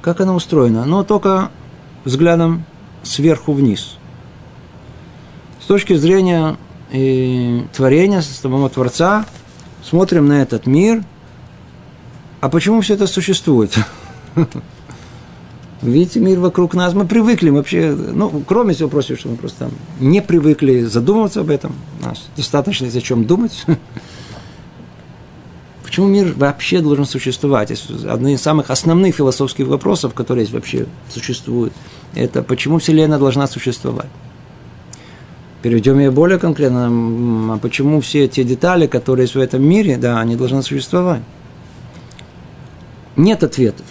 Как 0.00 0.20
она 0.20 0.34
устроена, 0.34 0.84
но 0.84 1.02
только 1.02 1.50
взглядом 2.04 2.64
сверху 3.02 3.52
вниз. 3.52 3.96
С 5.62 5.66
точки 5.66 5.94
зрения 5.94 6.56
и, 6.90 7.60
э, 7.62 7.74
творения, 7.74 8.20
самого 8.20 8.68
Творца, 8.68 9.24
смотрим 9.82 10.26
на 10.26 10.42
этот 10.42 10.66
мир, 10.66 11.04
а 12.40 12.48
почему 12.48 12.80
все 12.80 12.94
это 12.94 13.06
существует? 13.06 13.78
Видите, 15.82 16.18
мир 16.18 16.40
вокруг 16.40 16.74
нас, 16.74 16.94
мы 16.94 17.06
привыкли 17.06 17.50
вообще, 17.50 17.92
ну, 17.92 18.42
кроме 18.46 18.74
всего 18.74 18.88
прочего, 18.88 19.16
что 19.16 19.28
мы 19.28 19.36
просто 19.36 19.70
не 20.00 20.20
привыкли 20.20 20.82
задумываться 20.82 21.42
об 21.42 21.50
этом, 21.50 21.74
нас 22.00 22.28
достаточно 22.36 22.86
есть 22.86 22.96
о 22.96 23.00
чем 23.00 23.24
думать. 23.24 23.64
Почему 25.84 26.08
мир 26.08 26.34
вообще 26.36 26.80
должен 26.80 27.04
существовать? 27.04 27.70
Один 27.70 28.28
из 28.28 28.42
самых 28.42 28.70
основных 28.70 29.14
философских 29.14 29.68
вопросов, 29.68 30.12
которые 30.12 30.42
есть 30.42 30.52
вообще 30.52 30.86
существуют, 31.08 31.72
это 32.14 32.42
почему 32.42 32.78
Вселенная 32.78 33.18
должна 33.18 33.46
существовать. 33.46 34.08
Переведем 35.62 35.98
ее 35.98 36.10
более 36.10 36.38
конкретно, 36.38 36.88
а 37.54 37.58
почему 37.58 38.00
все 38.00 38.26
те 38.26 38.42
детали, 38.42 38.86
которые 38.86 39.24
есть 39.24 39.36
в 39.36 39.40
этом 39.40 39.62
мире, 39.62 39.96
да, 39.96 40.18
они 40.18 40.34
должны 40.34 40.62
существовать. 40.62 41.22
Нет 43.16 43.44
ответов, 43.44 43.86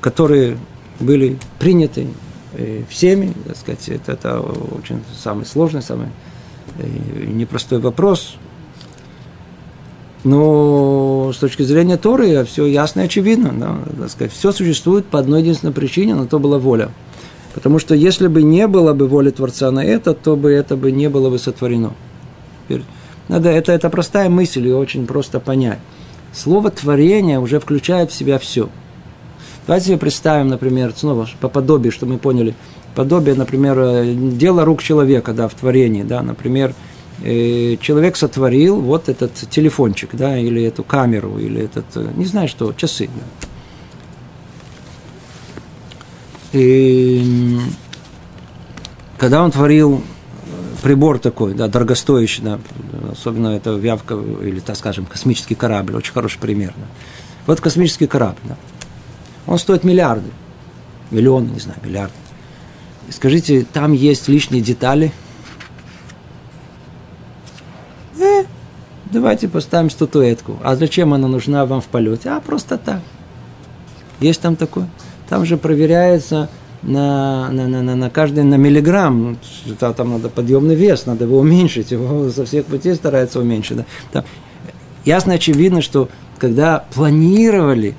которые 0.00 0.58
были 0.98 1.38
приняты 1.58 2.08
э, 2.54 2.82
всеми, 2.88 3.34
так 3.46 3.56
сказать, 3.56 3.88
это, 3.88 4.12
это 4.12 4.40
очень 4.40 5.00
самый 5.22 5.46
сложный, 5.46 5.82
самый 5.82 6.08
э, 6.78 6.86
непростой 7.26 7.78
вопрос, 7.78 8.36
но 10.26 11.30
с 11.32 11.36
точки 11.38 11.62
зрения 11.62 11.96
Торы 11.96 12.44
все 12.46 12.66
ясно 12.66 13.02
и 13.02 13.04
очевидно. 13.04 13.52
Да, 13.52 13.78
так 13.96 14.10
сказать, 14.10 14.32
все 14.32 14.50
существует 14.50 15.06
по 15.06 15.20
одной 15.20 15.40
единственной 15.40 15.72
причине, 15.72 16.16
но 16.16 16.26
то 16.26 16.40
была 16.40 16.58
воля. 16.58 16.90
Потому 17.56 17.80
что 17.80 17.96
если 17.96 18.28
бы 18.28 18.44
не 18.44 18.68
было 18.68 18.92
бы 18.92 19.08
воли 19.08 19.30
Творца 19.30 19.72
на 19.72 19.84
это, 19.84 20.14
то 20.14 20.36
бы 20.36 20.52
это 20.52 20.76
бы 20.76 20.92
не 20.92 21.08
было 21.08 21.30
бы 21.30 21.40
сотворено. 21.40 21.94
Надо, 23.28 23.48
это, 23.48 23.72
это 23.72 23.90
простая 23.90 24.28
мысль, 24.28 24.64
ее 24.64 24.76
очень 24.76 25.06
просто 25.06 25.40
понять. 25.40 25.80
Слово 26.32 26.70
творение 26.70 27.40
уже 27.40 27.58
включает 27.58 28.12
в 28.12 28.14
себя 28.14 28.38
все. 28.38 28.68
Давайте 29.66 29.86
себе 29.86 29.96
представим, 29.96 30.46
например, 30.46 30.92
снова 30.96 31.26
по 31.40 31.48
подобию, 31.48 31.90
чтобы 31.90 32.12
мы 32.12 32.18
поняли. 32.18 32.54
Подобие, 32.94 33.34
например, 33.34 33.76
э, 33.80 34.14
дело 34.14 34.64
рук 34.64 34.80
человека 34.80 35.32
да, 35.32 35.48
в 35.48 35.54
творении. 35.54 36.04
Да, 36.04 36.22
например, 36.22 36.72
Э, 37.22 37.76
человек 37.80 38.16
сотворил 38.16 38.80
вот 38.80 39.08
этот 39.08 39.32
телефончик, 39.50 40.10
да, 40.12 40.38
или 40.38 40.62
эту 40.62 40.84
камеру, 40.84 41.38
или 41.38 41.62
этот, 41.62 41.86
э, 41.94 42.06
не 42.14 42.26
знаю 42.26 42.48
что, 42.48 42.72
часы. 42.74 43.08
Да. 43.14 43.45
И 46.56 47.60
когда 49.18 49.42
он 49.42 49.50
творил 49.50 50.02
прибор 50.82 51.18
такой, 51.18 51.54
да, 51.54 51.68
дорогостоящий, 51.68 52.42
да, 52.42 52.58
особенно 53.10 53.48
это 53.48 53.70
вявка, 53.72 54.14
или, 54.14 54.60
так 54.60 54.76
скажем, 54.76 55.06
космический 55.06 55.54
корабль, 55.54 55.94
очень 55.96 56.12
хороший 56.12 56.38
пример. 56.38 56.72
Да. 56.76 56.84
Вот 57.46 57.60
космический 57.60 58.06
корабль, 58.06 58.40
да. 58.44 58.56
он 59.46 59.58
стоит 59.58 59.84
миллиарды, 59.84 60.30
миллионы, 61.10 61.50
не 61.50 61.60
знаю, 61.60 61.78
миллиарды. 61.82 62.14
И 63.08 63.12
скажите, 63.12 63.66
там 63.72 63.92
есть 63.92 64.28
лишние 64.28 64.62
детали– 64.62 65.12
давайте 69.16 69.48
поставим 69.48 69.90
статуэтку. 69.90 70.58
А 70.62 70.76
зачем 70.76 71.14
она 71.14 71.26
нужна 71.26 71.64
вам 71.64 71.80
в 71.80 71.86
полете? 71.86 72.30
А 72.30 72.40
просто 72.40 72.76
так. 72.76 73.00
Есть 74.20 74.40
там 74.40 74.56
такое. 74.56 74.88
Там 75.28 75.44
же 75.44 75.56
проверяется 75.56 76.48
на, 76.82 77.50
на, 77.50 77.66
на, 77.68 77.82
на, 77.82 77.96
на 77.96 78.10
каждый 78.10 78.44
на 78.44 78.54
миллиграмм. 78.56 79.38
Там 79.78 80.12
надо 80.12 80.28
подъемный 80.28 80.74
вес, 80.74 81.06
надо 81.06 81.24
его 81.24 81.38
уменьшить. 81.38 81.90
Его 81.90 82.30
со 82.30 82.44
всех 82.44 82.66
путей 82.66 82.94
стараются 82.94 83.40
уменьшить. 83.40 83.78
Да. 83.78 83.84
Там, 84.12 84.24
ясно, 85.04 85.34
очевидно, 85.34 85.82
что 85.82 86.08
когда 86.38 86.84
планировали 86.94 87.96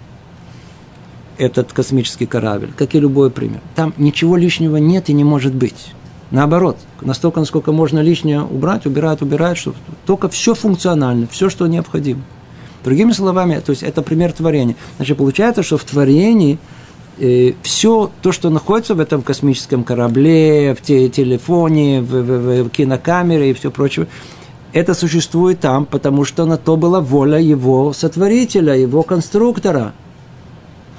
этот 1.37 1.73
космический 1.73 2.25
корабль, 2.25 2.71
как 2.75 2.95
и 2.95 2.99
любой 2.99 3.29
пример, 3.29 3.61
там 3.75 3.93
ничего 3.97 4.37
лишнего 4.37 4.77
нет 4.77 5.09
и 5.09 5.13
не 5.13 5.23
может 5.23 5.53
быть. 5.53 5.93
Наоборот, 6.31 6.77
настолько, 7.01 7.39
насколько 7.39 7.71
можно 7.71 7.99
лишнее 7.99 8.41
убрать, 8.41 8.85
убирают, 8.85 9.21
убирают, 9.21 9.57
что 9.57 9.73
только 10.05 10.27
все 10.27 10.53
функционально, 10.55 11.27
все, 11.31 11.49
что 11.49 11.67
необходимо. 11.67 12.21
Другими 12.83 13.11
словами, 13.11 13.59
то 13.65 13.71
есть 13.71 13.83
это 13.83 14.01
пример 14.01 14.33
творения. 14.33 14.75
Значит, 14.97 15.17
получается, 15.17 15.63
что 15.63 15.77
в 15.77 15.83
творении 15.83 16.57
э, 17.19 17.53
все 17.61 18.11
то, 18.21 18.31
что 18.31 18.49
находится 18.49 18.95
в 18.95 18.99
этом 18.99 19.21
космическом 19.21 19.83
корабле, 19.83 20.75
в 20.75 20.81
те, 20.81 21.09
телефоне, 21.09 22.01
в, 22.01 22.11
в, 22.11 22.63
в 22.63 22.69
кинокамере 22.69 23.51
и 23.51 23.53
все 23.53 23.71
прочее, 23.71 24.07
это 24.73 24.93
существует 24.93 25.59
там, 25.59 25.85
потому 25.85 26.25
что 26.25 26.45
на 26.45 26.57
то 26.57 26.77
была 26.77 27.01
воля 27.01 27.39
его 27.39 27.93
сотворителя, 27.93 28.75
его 28.75 29.03
конструктора– 29.03 29.93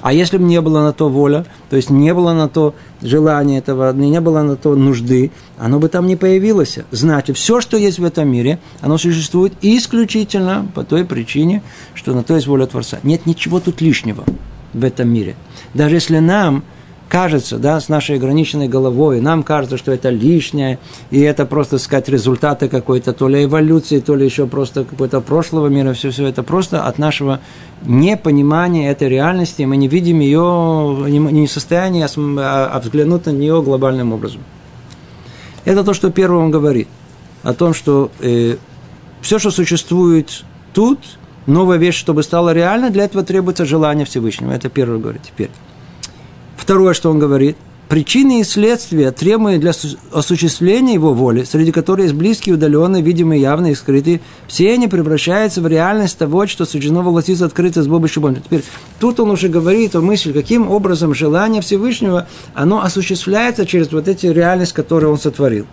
а 0.01 0.13
если 0.13 0.37
бы 0.37 0.43
не 0.43 0.61
было 0.61 0.81
на 0.81 0.93
то 0.93 1.09
воля, 1.09 1.45
то 1.69 1.75
есть 1.75 1.89
не 1.89 2.13
было 2.13 2.33
на 2.33 2.47
то 2.47 2.73
желания 3.01 3.57
этого, 3.57 3.91
не 3.93 4.21
было 4.21 4.43
на 4.43 4.55
то 4.55 4.75
нужды, 4.75 5.31
оно 5.57 5.79
бы 5.79 5.89
там 5.89 6.07
не 6.07 6.15
появилось. 6.15 6.79
Значит, 6.91 7.37
все, 7.37 7.59
что 7.59 7.77
есть 7.77 7.99
в 7.99 8.05
этом 8.05 8.29
мире, 8.29 8.59
оно 8.81 8.97
существует 8.97 9.53
исключительно 9.61 10.65
по 10.73 10.83
той 10.83 11.03
причине, 11.03 11.63
что 11.95 12.13
на 12.13 12.23
то 12.23 12.35
есть 12.35 12.47
воля 12.47 12.65
Творца. 12.65 12.99
Нет 13.03 13.25
ничего 13.25 13.59
тут 13.59 13.81
лишнего 13.81 14.23
в 14.73 14.83
этом 14.83 15.09
мире. 15.09 15.35
Даже 15.73 15.95
если 15.95 16.19
нам 16.19 16.63
кажется, 17.09 17.57
да, 17.57 17.79
с 17.79 17.89
нашей 17.89 18.17
ограниченной 18.17 18.67
головой, 18.67 19.19
нам 19.19 19.43
кажется, 19.43 19.77
что 19.77 19.91
это 19.91 20.09
лишнее, 20.09 20.77
и 21.09 21.19
это 21.19 21.45
просто, 21.45 21.79
сказать, 21.79 22.07
результаты 22.07 22.69
какой-то 22.69 23.13
то 23.13 23.27
ли 23.27 23.43
эволюции, 23.43 23.99
то 23.99 24.15
ли 24.15 24.25
еще 24.25 24.45
просто 24.45 24.85
какой-то 24.85 25.19
прошлого 25.19 25.67
мира, 25.67 25.93
все, 25.93 26.11
все 26.11 26.27
это 26.27 26.43
просто 26.43 26.83
от 26.85 26.99
нашего 26.99 27.39
непонимания 27.81 28.91
этой 28.91 29.09
реальности, 29.09 29.63
мы 29.63 29.75
не 29.75 29.87
видим 29.87 30.19
ее, 30.19 31.05
не 31.09 31.47
в 31.47 31.51
состоянии, 31.51 32.03
а, 32.03 32.69
а 32.71 32.79
взглянуть 32.79 33.25
на 33.25 33.31
нее 33.31 33.61
глобальным 33.63 34.13
образом. 34.13 34.41
Это 35.65 35.83
то, 35.83 35.93
что 35.93 36.11
первым 36.11 36.45
он 36.45 36.51
говорит, 36.51 36.87
о 37.43 37.53
том, 37.53 37.73
что 37.73 38.11
э, 38.19 38.57
все, 39.21 39.39
что 39.39 39.51
существует 39.51 40.43
тут, 40.73 40.99
новая 41.49 41.77
вещь, 41.77 41.97
чтобы 41.97 42.23
стала 42.23 42.53
реальной, 42.53 42.89
для 42.89 43.05
этого 43.05 43.23
требуется 43.23 43.65
желание 43.65 44.05
Всевышнего. 44.05 44.51
Это 44.51 44.69
первое 44.69 44.99
говорит 44.99 45.23
теперь. 45.23 45.49
Второе, 46.55 46.93
что 46.93 47.09
он 47.09 47.19
говорит, 47.19 47.57
причины 47.89 48.41
и 48.41 48.43
следствия, 48.43 49.11
требуемые 49.11 49.57
для 49.57 49.71
осуществления 50.13 50.93
его 50.93 51.13
воли, 51.13 51.43
среди 51.43 51.71
которых 51.71 52.05
есть 52.05 52.15
близкие, 52.15 52.55
удаленные, 52.55 53.01
видимые, 53.01 53.41
явные 53.41 53.73
и 53.73 53.75
скрытые, 53.75 54.21
все 54.47 54.71
они 54.73 54.87
превращаются 54.87 55.61
в 55.61 55.67
реальность 55.67 56.17
того, 56.17 56.45
что 56.45 56.65
суждено 56.65 57.01
воплотиться 57.01 57.45
открыто 57.45 57.81
с 57.81 57.87
помощью 57.87 58.21
Бога. 58.21 58.41
Теперь, 58.45 58.63
тут 58.99 59.19
он 59.19 59.31
уже 59.31 59.49
говорит 59.49 59.95
о 59.95 60.01
мысли, 60.01 60.31
каким 60.31 60.69
образом 60.69 61.15
желание 61.15 61.61
Всевышнего, 61.61 62.27
оно 62.53 62.83
осуществляется 62.83 63.65
через 63.65 63.91
вот 63.91 64.07
эти 64.07 64.27
реальность, 64.27 64.73
которую 64.73 65.11
он 65.11 65.17
сотворил. 65.17 65.65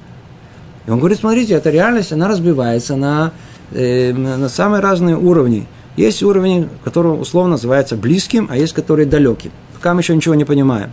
И 0.86 0.90
он 0.90 0.98
говорит, 0.98 1.18
смотрите, 1.18 1.54
эта 1.54 1.70
реальность, 1.70 2.12
она 2.12 2.28
разбивается 2.28 2.96
на, 2.96 3.32
на 3.72 4.48
самые 4.48 4.80
разные 4.80 5.16
уровни. 5.16 5.66
Есть 5.96 6.22
уровень, 6.22 6.68
который 6.84 7.08
условно 7.08 7.52
называется 7.52 7.96
близким, 7.96 8.48
а 8.50 8.56
есть 8.56 8.74
который 8.74 9.06
далеким 9.06 9.50
пока 9.86 9.94
мы 9.94 10.00
еще 10.00 10.16
ничего 10.16 10.34
не 10.34 10.44
понимаем. 10.44 10.92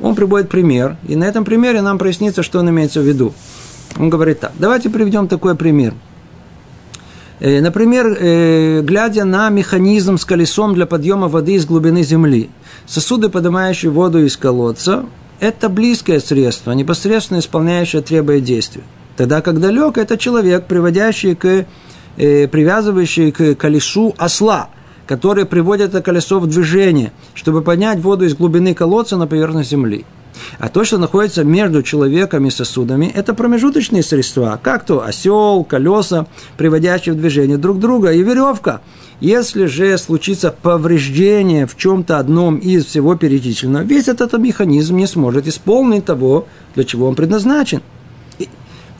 Он 0.00 0.14
приводит 0.14 0.48
пример, 0.48 0.96
и 1.06 1.14
на 1.14 1.24
этом 1.24 1.44
примере 1.44 1.82
нам 1.82 1.98
прояснится, 1.98 2.42
что 2.42 2.60
он 2.60 2.70
имеется 2.70 3.00
в 3.00 3.04
виду. 3.04 3.34
Он 3.98 4.08
говорит 4.08 4.40
так, 4.40 4.52
давайте 4.58 4.88
приведем 4.88 5.28
такой 5.28 5.54
пример. 5.54 5.92
Э, 7.38 7.60
например, 7.60 8.16
э, 8.18 8.80
глядя 8.80 9.26
на 9.26 9.50
механизм 9.50 10.16
с 10.16 10.24
колесом 10.24 10.74
для 10.74 10.86
подъема 10.86 11.28
воды 11.28 11.52
из 11.52 11.66
глубины 11.66 12.02
земли. 12.02 12.48
Сосуды, 12.86 13.28
поднимающие 13.28 13.90
воду 13.90 14.24
из 14.24 14.38
колодца, 14.38 15.04
это 15.38 15.68
близкое 15.68 16.20
средство, 16.20 16.72
непосредственно 16.72 17.40
исполняющее 17.40 18.00
требует 18.00 18.44
действия. 18.44 18.84
Тогда 19.18 19.42
как 19.42 19.60
далек 19.60 19.98
это 19.98 20.16
человек, 20.16 20.66
приводящий 20.66 21.34
к, 21.34 21.66
э, 22.20 22.48
привязывающий 22.48 23.32
к 23.32 23.54
колесу 23.54 24.14
осла– 24.18 24.68
которые 25.10 25.44
приводят 25.44 25.88
это 25.88 26.02
колесо 26.02 26.38
в 26.38 26.46
движение, 26.46 27.10
чтобы 27.34 27.62
поднять 27.62 27.98
воду 27.98 28.24
из 28.24 28.36
глубины 28.36 28.74
колодца 28.74 29.16
на 29.16 29.26
поверхность 29.26 29.68
земли. 29.68 30.04
А 30.60 30.68
то, 30.68 30.84
что 30.84 30.98
находится 30.98 31.42
между 31.42 31.82
человеком 31.82 32.46
и 32.46 32.50
сосудами, 32.50 33.10
это 33.12 33.34
промежуточные 33.34 34.04
средства, 34.04 34.60
как 34.62 34.86
то 34.86 35.04
осел, 35.04 35.64
колеса, 35.64 36.28
приводящие 36.56 37.16
в 37.16 37.18
движение 37.18 37.58
друг 37.58 37.80
друга, 37.80 38.12
и 38.12 38.22
веревка. 38.22 38.82
Если 39.18 39.66
же 39.66 39.98
случится 39.98 40.54
повреждение 40.62 41.66
в 41.66 41.76
чем-то 41.76 42.20
одном 42.20 42.58
из 42.58 42.84
всего 42.84 43.16
перечисленного, 43.16 43.82
весь 43.82 44.06
этот 44.06 44.32
механизм 44.34 44.96
не 44.96 45.08
сможет 45.08 45.48
исполнить 45.48 46.04
того, 46.04 46.46
для 46.76 46.84
чего 46.84 47.08
он 47.08 47.16
предназначен. 47.16 47.82
И, 48.38 48.48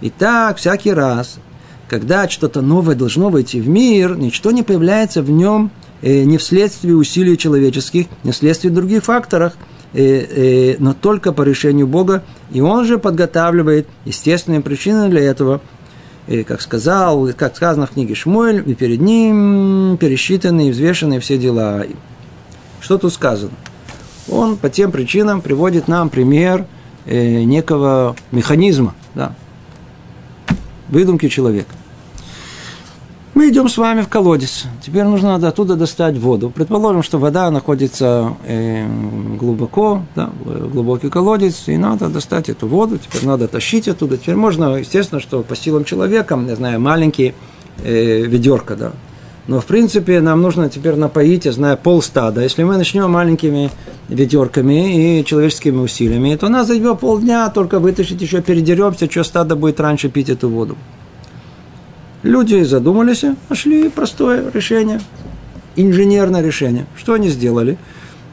и 0.00 0.10
так 0.10 0.56
всякий 0.56 0.92
раз, 0.92 1.38
когда 1.90 2.28
что-то 2.28 2.62
новое 2.62 2.94
должно 2.94 3.28
войти 3.28 3.60
в 3.60 3.68
мир, 3.68 4.16
ничто 4.16 4.50
не 4.52 4.62
появляется 4.62 5.22
в 5.22 5.30
нем 5.30 5.70
э, 6.00 6.22
не 6.22 6.38
вследствие 6.38 6.96
усилий 6.96 7.36
человеческих, 7.36 8.06
не 8.24 8.32
вследствие 8.32 8.72
других 8.72 9.04
факторов– 9.04 9.54
Э, 9.92 10.02
э, 10.02 10.76
но 10.78 10.94
только 10.94 11.32
по 11.32 11.42
решению 11.42 11.88
Бога, 11.88 12.22
и 12.52 12.60
Он 12.60 12.84
же 12.84 12.98
подготавливает 12.98 13.88
естественные 14.04 14.60
причины 14.60 15.08
для 15.08 15.20
этого, 15.22 15.60
и, 16.28 16.44
как 16.44 16.60
сказал, 16.60 17.28
как 17.36 17.56
сказано 17.56 17.86
в 17.86 17.90
книге 17.90 18.14
Шмуэль, 18.14 18.62
и 18.64 18.74
перед 18.74 19.00
ним 19.00 19.96
пересчитаны 19.98 20.68
и 20.68 20.70
взвешены 20.70 21.18
все 21.18 21.38
дела. 21.38 21.84
Что 22.80 22.98
тут 22.98 23.12
сказано? 23.12 23.50
Он 24.28 24.56
по 24.56 24.70
тем 24.70 24.92
причинам 24.92 25.40
приводит 25.40 25.88
нам 25.88 26.08
пример 26.08 26.66
э, 27.06 27.42
некого 27.42 28.14
механизма, 28.30 28.94
да, 29.16 29.34
выдумки 30.88 31.28
человека. 31.28 31.74
Мы 33.40 33.48
идем 33.48 33.70
с 33.70 33.78
вами 33.78 34.02
в 34.02 34.08
колодец. 34.08 34.66
Теперь 34.84 35.04
нужно 35.04 35.36
оттуда 35.36 35.74
достать 35.74 36.18
воду. 36.18 36.50
Предположим, 36.50 37.02
что 37.02 37.16
вода 37.16 37.50
находится 37.50 38.34
э, 38.46 38.86
глубоко, 39.38 40.02
да, 40.14 40.28
глубокий 40.44 41.08
колодец, 41.08 41.62
и 41.68 41.78
надо 41.78 42.10
достать 42.10 42.50
эту 42.50 42.68
воду. 42.68 42.98
Теперь 42.98 43.26
надо 43.26 43.48
тащить 43.48 43.88
оттуда. 43.88 44.18
Теперь 44.18 44.34
можно, 44.34 44.76
естественно, 44.76 45.22
что 45.22 45.42
по 45.42 45.56
силам 45.56 45.84
человека, 45.84 46.36
не 46.36 46.54
знаю, 46.54 46.82
маленькие 46.82 47.32
э, 47.82 48.26
ведерко, 48.26 48.76
да. 48.76 48.92
Но, 49.46 49.62
в 49.62 49.64
принципе, 49.64 50.20
нам 50.20 50.42
нужно 50.42 50.68
теперь 50.68 50.96
напоить, 50.96 51.46
я 51.46 51.52
знаю, 51.52 51.78
полстада. 51.78 52.42
Если 52.42 52.62
мы 52.62 52.76
начнем 52.76 53.10
маленькими 53.10 53.70
ведерками 54.10 55.20
и 55.20 55.24
человеческими 55.24 55.78
усилиями, 55.78 56.36
то 56.36 56.44
у 56.44 56.50
нас 56.50 56.66
займет 56.66 57.00
полдня 57.00 57.48
только 57.48 57.78
вытащить, 57.78 58.20
еще 58.20 58.42
передеремся, 58.42 59.10
что 59.10 59.24
стадо 59.24 59.56
будет 59.56 59.80
раньше 59.80 60.10
пить 60.10 60.28
эту 60.28 60.50
воду. 60.50 60.76
Люди 62.22 62.62
задумались, 62.64 63.24
нашли 63.48 63.88
простое 63.88 64.50
решение, 64.52 65.00
инженерное 65.74 66.42
решение. 66.42 66.84
Что 66.94 67.14
они 67.14 67.30
сделали? 67.30 67.78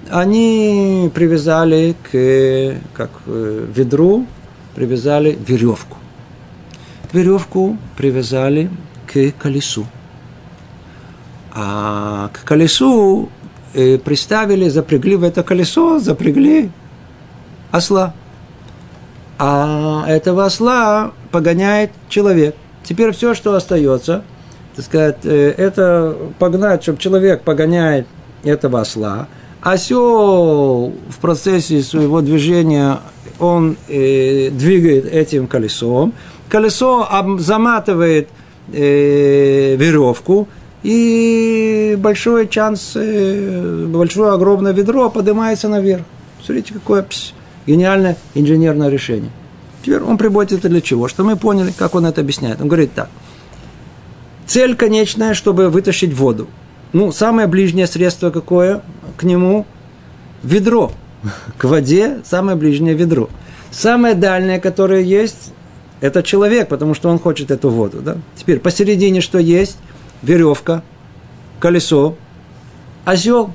Они 0.10 1.10
привязали 1.14 1.96
к 2.04 2.82
как, 2.94 3.12
э, 3.28 3.66
ведру, 3.74 4.26
привязали 4.76 5.38
веревку. 5.48 5.98
Веревку 7.14 7.78
привязали 7.96 8.70
к 9.06 9.32
колесу. 9.40 9.86
А 11.54 12.30
к 12.34 12.44
колесу 12.44 13.30
э, 13.74 13.98
приставили, 14.00 14.68
запрягли 14.68 15.16
в 15.16 15.24
это 15.24 15.44
колесо, 15.44 16.00
запрягли 16.00 16.72
осла. 17.72 18.14
А 19.40 20.04
этого 20.10 20.44
осла 20.44 21.14
погоняет 21.32 21.92
человек– 22.10 22.54
Теперь 22.88 23.12
все, 23.12 23.34
что 23.34 23.54
остается, 23.54 24.24
так 24.76 24.86
сказать, 24.86 25.18
э, 25.24 25.54
это 25.58 26.16
погнать, 26.40 26.84
чтобы 26.84 27.00
человек 27.00 27.42
погоняет 27.42 28.08
этого 28.44 28.82
осла. 28.82 29.28
Осел 29.62 30.94
в 31.10 31.20
процессе 31.20 31.82
своего 31.82 32.22
движения 32.22 33.00
он 33.40 33.76
э, 33.90 34.50
двигает 34.52 35.06
этим 35.06 35.48
колесом. 35.48 36.14
Колесо 36.48 37.08
заматывает 37.40 38.30
э, 38.72 39.76
веревку, 39.76 40.48
и 40.84 41.98
большой 42.00 42.50
шанс, 42.50 42.94
э, 42.96 43.86
большое 43.90 44.32
огромное 44.32 44.72
ведро 44.72 45.10
поднимается 45.10 45.68
наверх. 45.68 46.04
Смотрите, 46.42 46.74
какое 46.74 47.04
пс, 47.04 47.34
гениальное 47.66 48.16
инженерное 48.34 48.88
решение. 48.88 49.32
Теперь 49.84 50.02
он 50.02 50.18
приводит 50.18 50.60
это 50.60 50.70
для 50.70 50.82
чего? 50.82 51.08
Что 51.08 51.24
мы 51.24 51.36
поняли, 51.36 51.72
как 51.72 51.96
он 51.96 52.06
это 52.06 52.22
объясняет. 52.22 52.62
Он 52.62 52.68
говорит 52.68 52.94
так. 52.94 53.10
Цель 54.46 54.76
конечная, 54.76 55.34
чтобы 55.34 55.70
вытащить 55.70 56.14
воду. 56.14 56.48
Ну, 56.94 57.12
самое 57.12 57.48
ближнее 57.48 57.88
средство 57.88 58.30
какое 58.30 58.82
к 59.18 59.24
нему? 59.24 59.66
Ведро. 60.44 60.92
К 61.58 61.66
воде 61.66 62.22
самое 62.26 62.58
ближнее 62.58 62.96
ведро. 62.96 63.30
Самое 63.72 64.16
дальнее, 64.16 64.60
которое 64.60 65.02
есть, 65.02 65.52
это 66.00 66.24
человек, 66.24 66.70
потому 66.70 66.94
что 66.94 67.10
он 67.10 67.20
хочет 67.20 67.52
эту 67.52 67.70
воду. 67.70 68.02
Да? 68.02 68.18
Теперь 68.36 68.60
посередине 68.60 69.20
что 69.20 69.38
есть? 69.38 69.78
Веревка, 70.22 70.84
колесо, 71.60 72.16
осел. 73.04 73.52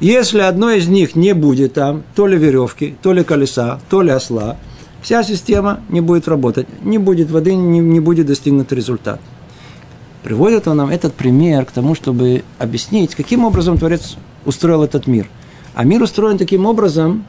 Если 0.00 0.40
одно 0.40 0.70
из 0.70 0.88
них 0.88 1.14
не 1.16 1.32
будет 1.32 1.74
там, 1.74 2.02
то 2.14 2.26
ли 2.26 2.36
веревки, 2.36 2.96
то 3.02 3.12
ли 3.12 3.24
колеса, 3.24 3.80
то 3.88 4.02
ли 4.02 4.10
осла– 4.10 4.56
вся 5.02 5.22
система 5.22 5.80
не 5.88 6.00
будет 6.00 6.28
работать, 6.28 6.66
не 6.82 6.98
будет 6.98 7.30
воды, 7.30 7.54
не, 7.54 7.80
не 7.80 8.00
будет 8.00 8.26
достигнут 8.26 8.72
результат. 8.72 9.20
Приводит 10.22 10.68
он 10.68 10.76
нам 10.76 10.88
этот 10.88 11.14
пример 11.14 11.64
к 11.64 11.72
тому, 11.72 11.94
чтобы 11.94 12.44
объяснить, 12.58 13.14
каким 13.14 13.44
образом 13.44 13.76
Творец 13.76 14.16
устроил 14.44 14.84
этот 14.84 15.06
мир. 15.06 15.28
А 15.74 15.84
мир 15.84 16.02
устроен 16.02 16.38
таким 16.38 16.64
образом, 16.66 17.24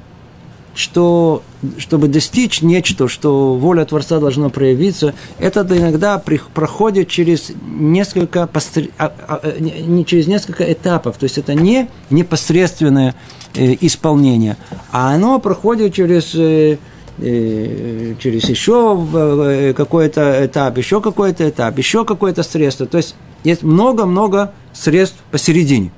что 0.75 1.43
чтобы 1.77 2.07
достичь 2.07 2.61
нечто, 2.61 3.07
что 3.07 3.55
воля 3.55 3.85
Творца 3.85 4.19
должна 4.19 4.49
проявиться, 4.49 5.13
это 5.39 5.65
иногда 5.77 6.17
проходит 6.19 7.07
через 7.07 7.51
несколько, 7.65 8.47
постр... 8.47 8.89
а, 8.97 9.13
а, 9.27 9.39
а 9.41 9.59
не 9.59 10.05
через 10.05 10.27
несколько 10.27 10.71
этапов. 10.71 11.17
То 11.17 11.25
есть 11.25 11.37
это 11.37 11.53
не 11.53 11.87
непосредственное 12.09 13.15
э, 13.53 13.75
исполнение, 13.81 14.57
а 14.91 15.13
оно 15.13 15.39
проходит 15.39 15.93
через 15.93 16.33
э, 16.35 16.77
через 17.19 18.49
еще 18.49 19.07
э, 19.13 19.73
какой-то 19.75 20.45
этап, 20.45 20.77
еще 20.77 20.99
какой-то 20.99 21.47
этап, 21.47 21.77
еще 21.77 22.05
какое-то 22.05 22.43
средство. 22.43 22.85
То 22.85 22.97
есть 22.97 23.15
есть 23.43 23.63
много-много 23.63 24.53
средств 24.73 25.17
посередине 25.31 25.91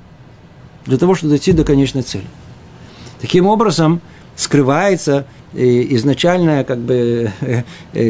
для 0.84 0.98
того, 0.98 1.14
чтобы 1.14 1.30
дойти 1.30 1.52
до 1.52 1.64
конечной 1.64 2.02
цели. 2.02 2.26
Таким 3.20 3.46
образом, 3.46 4.00
скрывается 4.36 5.26
изначально, 5.52 6.64
как 6.64 6.78
бы, 6.78 7.30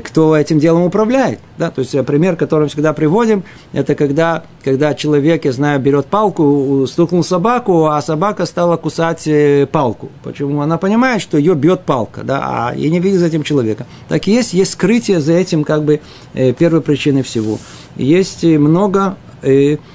кто 0.05 0.37
этим 0.37 0.59
делом 0.59 0.82
управляет. 0.82 1.41
Да? 1.59 1.70
То 1.70 1.80
есть 1.80 1.95
э, 1.95 2.03
пример, 2.03 2.37
который 2.37 2.64
мы 2.64 2.68
всегда 2.68 2.93
приводим, 2.93 3.45
это 3.72 3.95
когда, 3.95 4.45
когда 4.62 4.95
человек, 4.95 5.45
я 5.45 5.53
знаю, 5.53 5.80
берет 5.80 6.07
палку, 6.07 6.87
стукнул 6.89 7.24
собаку, 7.24 7.87
а 7.87 8.01
собака 8.03 8.47
стала 8.47 8.76
кусать 8.76 9.26
э, 9.26 9.66
палку. 9.70 10.11
Почему? 10.22 10.61
Она 10.61 10.78
понимает, 10.78 11.22
что 11.22 11.39
ее 11.39 11.55
бьет 11.55 11.82
палка, 11.82 12.22
да, 12.22 12.41
а 12.43 12.74
я 12.74 12.91
не 12.91 13.01
видит 13.01 13.20
за 13.20 13.26
этим 13.26 13.43
человека. 13.43 13.87
Так 14.09 14.26
есть, 14.26 14.53
есть 14.53 14.72
скрытие 14.72 15.20
за 15.20 15.32
этим, 15.32 15.64
как 15.64 15.84
бы, 15.84 16.01
э, 16.34 16.53
первой 16.53 16.80
причиной 16.80 17.22
всего. 17.22 17.59
Есть 17.97 18.45
много 18.45 19.16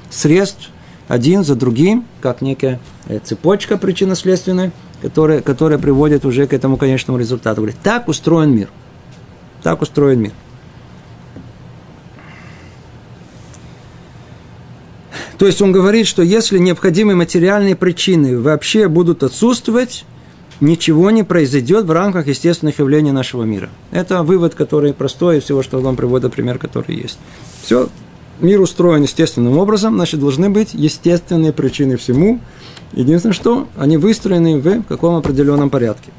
средств, 0.10 0.70
один 1.08 1.44
за 1.44 1.56
другим, 1.56 2.06
как 2.22 2.42
некая 2.42 2.80
цепочка 3.24 3.78
причинно-следственная, 3.78 4.72
которая, 5.02 5.42
которая 5.42 5.80
приводит 5.80 6.26
уже 6.26 6.48
к 6.48 6.54
этому 6.54 6.78
конечному 6.78 7.20
результату. 7.20 7.62
Говорит, 7.62 7.78
так 7.84 8.08
устроен 8.08 8.56
мир. 8.56 8.70
Так 9.64 9.82
устроен 9.82 10.22
мир. 10.22 10.32
То 15.38 15.48
есть 15.48 15.62
он 15.62 15.72
говорит, 15.72 16.06
что 16.06 16.22
если 16.22 16.60
необходимые 16.60 17.16
материальные 17.16 17.76
причины 17.76 18.40
вообще 18.40 18.88
будут 18.88 19.24
отсутствовать, 19.24 20.06
ничего 20.60 21.10
не 21.10 21.24
произойдет 21.24 21.86
в 21.86 21.92
рамках 21.92 22.28
естественных 22.28 22.78
явлений 22.78 23.12
нашего 23.12 23.44
мира. 23.44 23.70
Это 23.90 24.22
вывод, 24.22 24.54
который 24.54 24.94
простой 24.94 25.40
из 25.40 25.44
всего, 25.44 25.64
что 25.64 25.82
он 25.82 25.96
приводит, 25.96 26.32
пример, 26.32 26.60
который 26.60 26.96
есть. 26.96 27.18
Все, 27.64 27.90
мир 28.42 28.62
устроен 28.62 29.04
естественным 29.04 29.58
образом, 29.58 29.96
значит, 29.96 30.20
должны 30.20 30.50
быть 30.50 30.74
естественные 30.74 31.54
причины 31.54 31.98
всему, 31.98 32.40
Единственное, 32.94 33.34
что 33.34 33.68
они 33.78 33.98
выстроены 33.98 34.60
в 34.60 34.84
каком 34.84 35.16
определенном 35.16 35.70
порядке. 35.70 36.12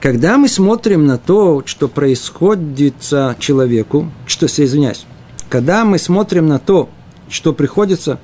Когда 0.00 0.36
мы 0.36 0.48
смотрим 0.48 1.06
на 1.06 1.18
то, 1.18 1.62
что 1.64 1.88
происходит 1.88 2.94
человеку, 3.38 4.10
что, 4.26 4.46
извиняюсь, 4.46 5.06
когда 5.48 5.84
мы 5.84 5.98
смотрим 5.98 6.46
на 6.46 6.58
то, 6.58 6.90
что 7.30 7.54
приходится 7.54 8.18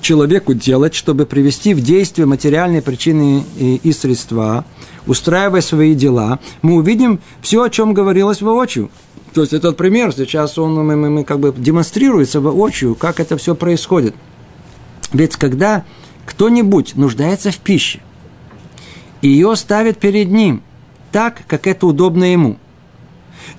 человеку 0.00 0.54
делать, 0.54 0.94
чтобы 0.94 1.26
привести 1.26 1.74
в 1.74 1.80
действие 1.80 2.26
материальные 2.26 2.80
причины 2.80 3.44
и, 3.56 3.76
и 3.76 3.92
средства, 3.92 4.64
устраивая 5.06 5.62
свои 5.62 5.94
дела, 5.94 6.38
мы 6.62 6.74
увидим 6.74 7.20
все, 7.40 7.62
о 7.62 7.70
чем 7.70 7.92
говорилось 7.92 8.40
воочию. 8.40 8.90
То 9.36 9.42
есть 9.42 9.52
этот 9.52 9.76
пример 9.76 10.14
сейчас 10.14 10.56
он 10.56 10.72
мы, 10.72 10.96
мы, 10.96 11.10
мы 11.10 11.22
как 11.22 11.40
бы 11.40 11.52
демонстрируется 11.54 12.40
воочию, 12.40 12.94
как 12.94 13.20
это 13.20 13.36
все 13.36 13.54
происходит– 13.54 14.14
Ведь 15.12 15.36
когда 15.36 15.84
кто-нибудь 16.24 16.96
нуждается 16.96 17.50
в 17.50 17.58
пище, 17.58 18.00
ее 19.20 19.54
ставит 19.54 19.98
перед 19.98 20.30
ним 20.30 20.62
так, 21.12 21.42
как 21.46 21.66
это 21.66 21.86
удобно 21.86 22.24
ему, 22.24 22.56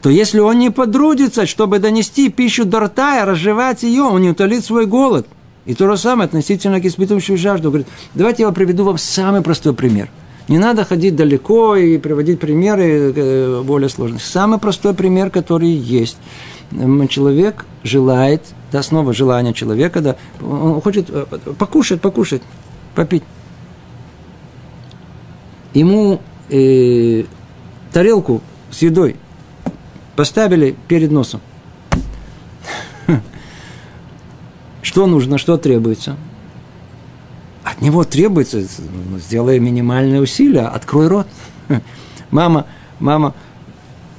то 0.01 0.09
если 0.09 0.39
он 0.39 0.57
не 0.57 0.71
подрудится, 0.71 1.45
чтобы 1.45 1.77
донести 1.77 2.29
пищу 2.29 2.65
до 2.65 2.79
рта 2.79 3.21
и 3.21 3.25
разжевать 3.25 3.83
ее, 3.83 4.01
он 4.01 4.23
не 4.23 4.31
утолит 4.31 4.65
свой 4.65 4.87
голод. 4.87 5.27
И 5.67 5.75
то 5.75 5.87
же 5.87 5.95
самое 5.95 6.25
относительно 6.25 6.81
к 6.81 6.85
испытывающему 6.85 7.37
жажду. 7.37 7.69
Говорит, 7.69 7.87
давайте 8.15 8.41
я 8.41 8.51
приведу 8.51 8.83
вам 8.83 8.97
самый 8.97 9.43
простой 9.43 9.75
пример. 9.75 10.09
Не 10.47 10.59
надо 10.59 10.85
ходить 10.85 11.15
далеко 11.15 11.75
и 11.75 11.97
приводить 11.97 12.39
примеры 12.39 13.13
э, 13.13 13.61
более 13.63 13.89
сложные. 13.89 14.19
Самый 14.19 14.59
простой 14.59 14.93
пример, 14.93 15.29
который 15.29 15.69
есть. 15.69 16.17
Человек 17.09 17.65
желает, 17.83 18.41
да, 18.71 18.81
снова 18.81 19.13
желание 19.13 19.53
человека, 19.53 20.01
да, 20.01 20.15
он 20.41 20.81
хочет 20.81 21.09
э, 21.09 21.25
покушать, 21.57 22.01
покушать, 22.01 22.41
попить. 22.95 23.23
Ему 25.73 26.21
э, 26.49 27.23
тарелку 27.91 28.41
с 28.71 28.81
едой 28.81 29.17
поставили 30.15 30.75
перед 30.87 31.11
носом. 31.11 31.41
Что 34.81 35.07
нужно, 35.07 35.37
что 35.37 35.57
требуется? 35.57 36.15
От 37.69 37.81
него 37.81 38.05
требуется, 38.05 38.59
ну, 39.09 39.19
сделай 39.19 39.59
минимальные 39.59 40.21
усилия, 40.21 40.67
открой 40.67 41.07
рот. 41.07 41.27
Мама, 42.31 42.65
мама, 42.99 43.33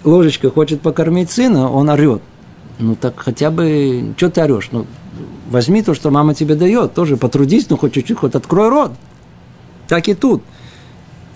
ложечка 0.04 0.50
хочет 0.50 0.82
покормить 0.82 1.30
сына, 1.30 1.70
он 1.70 1.88
орет. 1.88 2.22
Ну 2.78 2.94
так 2.94 3.18
хотя 3.18 3.50
бы, 3.50 4.12
что 4.16 4.30
ты 4.30 4.42
орешь? 4.42 4.68
Ну, 4.70 4.86
возьми 5.50 5.82
то, 5.82 5.94
что 5.94 6.10
мама 6.10 6.34
тебе 6.34 6.54
дает, 6.56 6.94
тоже 6.94 7.16
потрудись, 7.16 7.68
ну 7.70 7.76
хоть 7.76 7.94
чуть-чуть, 7.94 8.18
хоть 8.18 8.34
открой 8.34 8.68
рот. 8.68 8.92
Так 9.88 10.08
и 10.08 10.14
тут. 10.14 10.42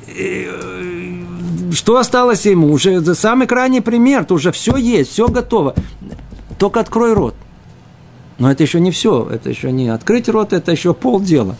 И, 0.06 0.48
э, 0.50 1.72
что 1.72 1.96
осталось 1.96 2.44
ему? 2.46 2.72
Уже 2.72 3.14
самый 3.14 3.46
крайний 3.46 3.80
пример, 3.80 4.24
то 4.24 4.34
уже 4.34 4.52
все 4.52 4.76
есть, 4.76 5.12
все 5.12 5.28
готово. 5.28 5.74
Только 6.58 6.80
открой 6.80 7.14
рот. 7.14 7.34
Но 8.38 8.50
это 8.50 8.62
еще 8.62 8.80
не 8.80 8.90
все, 8.90 9.28
это 9.30 9.48
еще 9.50 9.72
не 9.72 9.88
открыть 9.88 10.28
рот, 10.28 10.52
это 10.52 10.72
еще 10.72 10.94
полдела. 10.94 11.56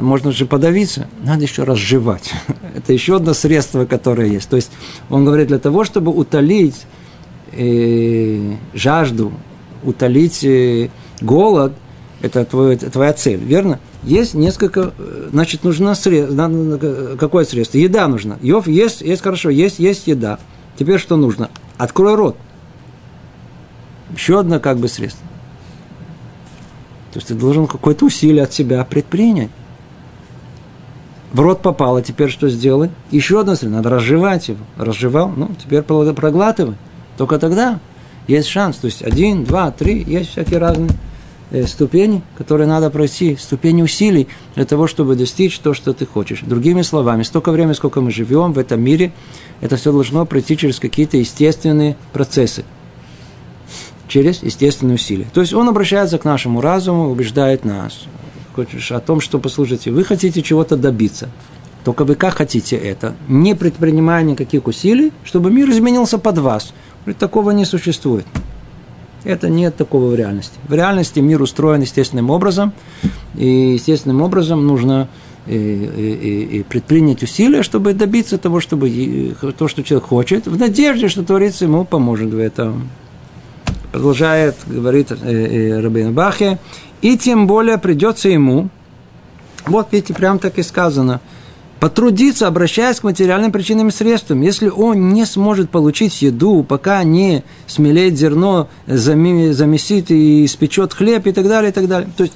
Можно 0.00 0.32
же 0.32 0.46
подавиться, 0.46 1.08
надо 1.22 1.42
еще 1.42 1.62
разжевать. 1.62 2.32
это 2.74 2.92
еще 2.92 3.16
одно 3.16 3.34
средство, 3.34 3.86
которое 3.86 4.28
есть. 4.28 4.48
То 4.48 4.56
есть 4.56 4.70
он 5.08 5.24
говорит, 5.24 5.48
для 5.48 5.58
того, 5.58 5.84
чтобы 5.84 6.12
утолить 6.12 6.86
э, 7.52 8.56
жажду, 8.74 9.32
утолить 9.82 10.44
э, 10.44 10.90
голод, 11.20 11.72
это 12.20 12.44
твой, 12.44 12.76
твоя 12.76 13.12
цель, 13.12 13.42
верно? 13.42 13.78
Есть 14.02 14.34
несколько, 14.34 14.92
э, 14.98 15.28
значит, 15.32 15.64
нужно 15.64 15.94
средство, 15.94 17.16
какое 17.18 17.44
средство? 17.44 17.78
Еда 17.78 18.06
нужна. 18.08 18.38
Йов 18.42 18.66
есть, 18.66 19.00
есть 19.00 19.22
хорошо, 19.22 19.50
есть, 19.50 19.78
есть 19.78 20.06
еда. 20.06 20.38
Теперь 20.78 20.98
что 20.98 21.16
нужно? 21.16 21.50
Открой 21.78 22.14
рот. 22.14 22.36
Еще 24.14 24.38
одно 24.38 24.60
как 24.60 24.78
бы 24.78 24.88
средство. 24.88 25.26
То 27.12 27.18
есть 27.18 27.28
ты 27.28 27.34
должен 27.34 27.66
какое-то 27.66 28.04
усилие 28.04 28.42
от 28.42 28.52
себя 28.52 28.84
предпринять. 28.84 29.50
В 31.36 31.40
рот 31.40 31.60
попало, 31.60 32.00
теперь 32.00 32.30
что 32.30 32.48
сделать? 32.48 32.90
Еще 33.10 33.38
одно 33.38 33.56
средство, 33.56 33.76
надо 33.76 33.90
разжевать 33.90 34.48
его. 34.48 34.60
Разжевал, 34.78 35.28
ну, 35.36 35.50
теперь 35.62 35.82
проглатывай. 35.82 36.76
Только 37.18 37.38
тогда 37.38 37.78
есть 38.26 38.48
шанс. 38.48 38.78
То 38.78 38.86
есть 38.86 39.02
один, 39.02 39.44
два, 39.44 39.70
три, 39.70 40.02
есть 40.02 40.30
всякие 40.30 40.58
разные 40.58 40.88
э, 41.50 41.66
ступени, 41.66 42.22
которые 42.38 42.66
надо 42.66 42.88
пройти, 42.88 43.36
ступени 43.36 43.82
усилий 43.82 44.28
для 44.54 44.64
того, 44.64 44.86
чтобы 44.86 45.14
достичь 45.14 45.58
то, 45.58 45.74
что 45.74 45.92
ты 45.92 46.06
хочешь. 46.06 46.40
Другими 46.40 46.80
словами, 46.80 47.22
столько 47.22 47.52
времени, 47.52 47.74
сколько 47.74 48.00
мы 48.00 48.10
живем 48.10 48.54
в 48.54 48.58
этом 48.58 48.80
мире, 48.80 49.12
это 49.60 49.76
все 49.76 49.92
должно 49.92 50.24
пройти 50.24 50.56
через 50.56 50.80
какие-то 50.80 51.18
естественные 51.18 51.98
процессы 52.14 52.64
через 54.08 54.42
естественные 54.42 54.94
усилия. 54.94 55.26
То 55.34 55.42
есть 55.42 55.52
он 55.52 55.68
обращается 55.68 56.16
к 56.16 56.24
нашему 56.24 56.62
разуму, 56.62 57.10
убеждает 57.10 57.66
нас 57.66 58.06
о 58.90 59.00
том, 59.00 59.20
что, 59.20 59.38
послушайте, 59.38 59.90
вы 59.90 60.04
хотите 60.04 60.42
чего-то 60.42 60.76
добиться. 60.76 61.28
Только 61.84 62.04
вы 62.04 62.16
как 62.16 62.34
хотите 62.34 62.76
это? 62.76 63.14
Не 63.28 63.54
предпринимая 63.54 64.24
никаких 64.24 64.66
усилий, 64.66 65.12
чтобы 65.24 65.50
мир 65.52 65.70
изменился 65.70 66.18
под 66.18 66.38
вас. 66.38 66.72
Говорит, 67.04 67.18
такого 67.18 67.52
не 67.52 67.64
существует. 67.64 68.26
Это 69.22 69.48
нет 69.48 69.76
такого 69.76 70.10
в 70.10 70.14
реальности. 70.14 70.58
В 70.68 70.72
реальности 70.72 71.20
мир 71.20 71.42
устроен 71.42 71.80
естественным 71.80 72.30
образом, 72.30 72.72
и 73.34 73.72
естественным 73.74 74.22
образом 74.22 74.66
нужно 74.66 75.08
и, 75.46 75.54
и, 75.54 76.58
и 76.58 76.62
предпринять 76.62 77.22
усилия, 77.22 77.62
чтобы 77.62 77.92
добиться 77.92 78.38
того, 78.38 78.60
чтобы 78.60 79.34
то, 79.56 79.68
что 79.68 79.82
человек 79.82 80.08
хочет, 80.08 80.46
в 80.46 80.58
надежде, 80.58 81.08
что 81.08 81.22
Творец 81.22 81.60
ему 81.62 81.84
поможет 81.84 82.32
в 82.32 82.38
этом. 82.38 82.88
Продолжает, 83.92 84.56
говорит 84.66 85.10
э, 85.10 85.16
э, 85.22 85.80
Рабин 85.80 86.12
Бахе, 86.12 86.58
и 87.02 87.16
тем 87.16 87.46
более 87.46 87.78
придется 87.78 88.28
ему, 88.28 88.68
вот 89.66 89.88
видите, 89.92 90.14
прям 90.14 90.38
так 90.38 90.58
и 90.58 90.62
сказано, 90.62 91.20
потрудиться, 91.80 92.46
обращаясь 92.46 93.00
к 93.00 93.04
материальным 93.04 93.52
причинам 93.52 93.88
и 93.88 93.92
средствам. 93.92 94.40
Если 94.40 94.68
он 94.68 95.10
не 95.10 95.26
сможет 95.26 95.70
получить 95.70 96.22
еду, 96.22 96.62
пока 96.62 97.02
не 97.04 97.44
смелеет 97.66 98.16
зерно, 98.16 98.68
замесит 98.86 100.10
и 100.10 100.44
испечет 100.44 100.94
хлеб 100.94 101.26
и 101.26 101.32
так 101.32 101.46
далее, 101.48 101.70
и 101.70 101.74
так 101.74 101.86
далее. 101.86 102.08
То 102.16 102.24
есть 102.24 102.34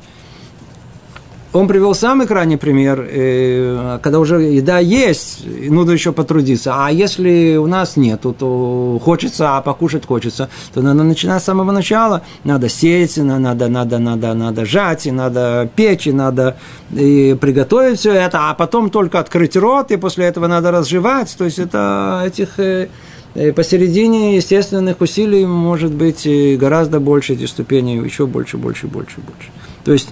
он 1.53 1.67
привел 1.67 1.95
самый 1.95 2.29
крайний 2.29 2.57
пример, 2.57 3.05
э, 3.11 3.99
когда 4.03 4.21
уже 4.21 4.41
еда 4.41 4.79
есть, 4.79 5.45
нужно 5.47 5.93
еще 5.93 6.13
потрудиться. 6.13 6.73
А 6.77 6.93
если 6.93 7.57
у 7.57 7.67
нас 7.67 7.97
нету, 7.97 8.35
то 8.39 9.01
хочется, 9.03 9.57
а 9.57 9.61
покушать 9.61 10.07
хочется, 10.07 10.49
то 10.73 10.81
надо 10.81 11.03
начинать 11.03 11.43
с 11.43 11.47
самого 11.47 11.73
начала. 11.73 12.23
Надо 12.45 12.69
сеять, 12.69 13.17
надо, 13.17 13.69
надо, 13.69 13.99
надо, 13.99 14.35
надо 14.35 14.65
жать, 14.65 15.07
и 15.07 15.11
надо 15.11 15.69
печь, 15.75 16.07
и 16.07 16.13
надо 16.13 16.57
и 16.93 17.37
приготовить 17.41 17.99
все 17.99 18.13
это, 18.13 18.51
а 18.51 18.55
потом 18.55 18.91
только 18.91 19.19
открыть 19.19 19.57
рот, 19.57 19.91
и 19.91 19.97
после 19.97 20.27
этого 20.27 20.47
надо 20.47 20.71
разжевать. 20.71 21.35
То 21.37 21.47
есть 21.47 21.59
это 21.59 22.23
этих 22.25 22.61
э, 22.61 22.89
э, 23.35 23.53
посередине 23.53 24.37
естественных 24.37 25.01
усилий 25.01 25.45
может 25.47 25.93
быть 25.93 26.29
гораздо 26.59 27.01
больше 27.01 27.33
эти 27.33 27.47
ступени, 27.47 28.05
еще 28.05 28.27
больше, 28.27 28.57
больше, 28.57 28.87
больше, 28.87 29.17
больше. 29.17 29.51
То 29.85 29.93
есть 29.93 30.11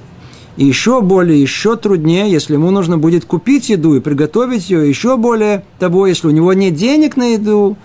и 0.59 0.65
еще 0.65 1.03
более, 1.03 1.41
еще 1.41 1.77
труднее, 1.77 2.29
если 2.29 2.55
ему 2.55 2.73
нужно 2.73 2.99
будет 2.99 3.25
купить 3.25 3.69
еду 3.69 3.95
и 3.95 4.01
приготовить 4.01 4.69
ее, 4.69 4.89
еще 4.89 5.17
более 5.17 5.63
того, 5.79 6.09
если 6.09 6.27
у 6.27 6.33
него 6.33 6.53
нет 6.53 6.75
денег 6.75 7.17
на 7.17 7.35
еду, 7.35 7.77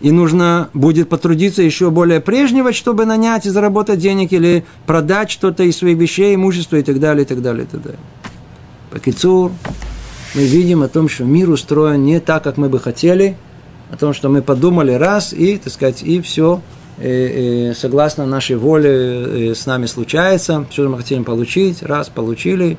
и 0.00 0.10
нужно 0.10 0.70
будет 0.72 1.10
потрудиться 1.10 1.62
еще 1.62 1.90
более 1.90 2.20
прежнего, 2.20 2.72
чтобы 2.72 3.04
нанять 3.04 3.44
и 3.44 3.50
заработать 3.50 3.98
денег, 3.98 4.32
или 4.32 4.64
продать 4.86 5.30
что-то 5.30 5.64
из 5.64 5.76
своих 5.76 5.98
вещей, 5.98 6.34
имущества 6.34 6.76
и 6.76 6.82
так 6.82 6.98
далее, 6.98 7.24
и 7.24 7.28
так 7.28 7.42
далее, 7.42 7.64
и 7.64 7.66
так 7.66 7.82
далее. 7.82 8.00
По 8.90 8.98
Кицур 9.00 9.52
мы 10.34 10.44
видим 10.46 10.82
о 10.82 10.88
том, 10.88 11.10
что 11.10 11.24
мир 11.24 11.50
устроен 11.50 12.04
не 12.04 12.20
так, 12.20 12.42
как 12.42 12.56
мы 12.56 12.70
бы 12.70 12.80
хотели, 12.80 13.36
о 13.90 13.98
том, 13.98 14.14
что 14.14 14.30
мы 14.30 14.40
подумали 14.40 14.92
раз, 14.92 15.34
и, 15.34 15.58
так 15.58 15.70
сказать, 15.70 16.02
и 16.02 16.22
все– 16.22 16.62
согласно 16.96 18.26
нашей 18.26 18.56
воле 18.56 19.54
с 19.54 19.66
нами 19.66 19.86
случается, 19.86 20.66
что 20.70 20.88
мы 20.88 20.98
хотим 20.98 21.24
получить, 21.24 21.82
раз 21.82 22.08
получили, 22.08 22.78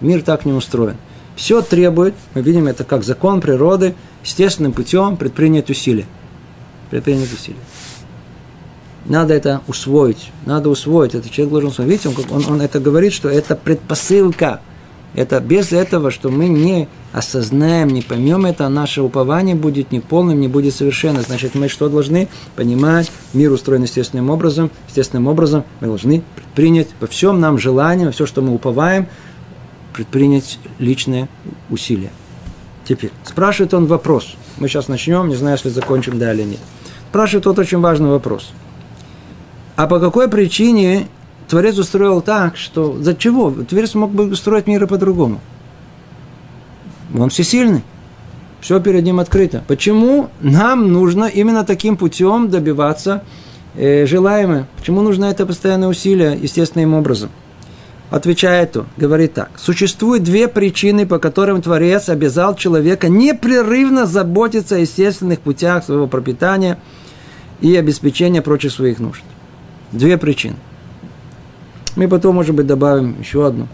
мир 0.00 0.22
так 0.22 0.44
не 0.44 0.52
устроен. 0.52 0.96
Все 1.36 1.62
требует, 1.62 2.14
мы 2.34 2.42
видим 2.42 2.66
это 2.66 2.84
как 2.84 3.04
закон 3.04 3.40
природы, 3.40 3.94
естественным 4.24 4.72
путем 4.72 5.16
предпринять 5.16 5.70
усилия. 5.70 6.06
Предпринять 6.90 7.32
усилия. 7.32 7.60
Надо 9.06 9.32
это 9.32 9.62
усвоить, 9.66 10.30
надо 10.44 10.68
усвоить, 10.68 11.14
это 11.14 11.30
человек 11.30 11.52
должен 11.52 11.70
усвоить. 11.70 11.90
Видите, 11.90 12.08
он, 12.08 12.42
он, 12.42 12.52
он 12.54 12.60
это 12.60 12.80
говорит, 12.80 13.12
что 13.12 13.28
это 13.28 13.56
предпосылка– 13.56 14.60
это 15.14 15.40
без 15.40 15.72
этого, 15.72 16.10
что 16.10 16.30
мы 16.30 16.48
не 16.48 16.88
осознаем, 17.12 17.88
не 17.88 18.02
поймем 18.02 18.46
это, 18.46 18.68
наше 18.68 19.02
упование 19.02 19.56
будет 19.56 19.90
неполным, 19.90 20.40
не 20.40 20.46
будет 20.48 20.74
совершенно. 20.74 21.22
Значит, 21.22 21.54
мы 21.54 21.68
что 21.68 21.88
должны 21.88 22.28
понимать? 22.54 23.10
Мир 23.32 23.50
устроен 23.50 23.82
естественным 23.82 24.30
образом. 24.30 24.70
Естественным 24.88 25.26
образом 25.26 25.64
мы 25.80 25.88
должны 25.88 26.22
предпринять 26.36 26.88
по 26.88 27.06
всем 27.06 27.40
нам 27.40 27.58
желаниям, 27.58 28.12
все, 28.12 28.26
что 28.26 28.40
мы 28.40 28.54
уповаем, 28.54 29.08
предпринять 29.92 30.58
личные 30.78 31.28
усилия. 31.70 32.10
Теперь, 32.84 33.10
спрашивает 33.24 33.74
он 33.74 33.86
вопрос. 33.86 34.34
Мы 34.58 34.68
сейчас 34.68 34.88
начнем, 34.88 35.28
не 35.28 35.36
знаю, 35.36 35.56
если 35.56 35.70
закончим, 35.70 36.18
да 36.18 36.32
или 36.32 36.42
нет. 36.42 36.60
Спрашивает 37.10 37.44
тот 37.44 37.58
очень 37.58 37.80
важный 37.80 38.08
вопрос. 38.08 38.52
А 39.74 39.86
по 39.86 39.98
какой 39.98 40.28
причине 40.28 41.08
Творец 41.50 41.76
устроил 41.78 42.22
так, 42.22 42.56
что... 42.56 42.96
За 43.02 43.12
чего? 43.12 43.50
Творец 43.50 43.94
мог 43.96 44.12
бы 44.12 44.30
устроить 44.30 44.68
мир 44.68 44.86
по-другому. 44.86 45.40
Он 47.12 47.28
всесильный. 47.28 47.82
Все 48.60 48.78
перед 48.78 49.02
ним 49.02 49.18
открыто. 49.18 49.64
Почему 49.66 50.28
нам 50.40 50.92
нужно 50.92 51.24
именно 51.24 51.64
таким 51.64 51.96
путем 51.96 52.50
добиваться 52.50 53.24
э, 53.74 54.06
желаемое? 54.06 54.68
Почему 54.76 55.02
нужно 55.02 55.24
это 55.24 55.44
постоянное 55.44 55.88
усилие 55.88 56.38
естественным 56.40 56.94
образом? 56.94 57.30
отвечает 58.10 58.76
он, 58.76 58.86
говорит 58.96 59.34
так. 59.34 59.50
Существует 59.56 60.24
две 60.24 60.48
причины, 60.48 61.06
по 61.06 61.20
которым 61.20 61.62
Творец 61.62 62.08
обязал 62.08 62.56
человека 62.56 63.08
непрерывно 63.08 64.04
заботиться 64.04 64.74
о 64.74 64.78
естественных 64.78 65.38
путях 65.40 65.84
своего 65.84 66.08
пропитания 66.08 66.78
и 67.60 67.76
обеспечения 67.76 68.42
прочих 68.42 68.72
своих 68.72 68.98
нужд. 68.98 69.22
Две 69.92 70.18
причины. 70.18 70.56
Мы 71.96 72.08
потом, 72.08 72.36
может 72.36 72.54
быть, 72.54 72.66
добавим 72.66 73.18
еще 73.20 73.46
одну. 73.46 73.68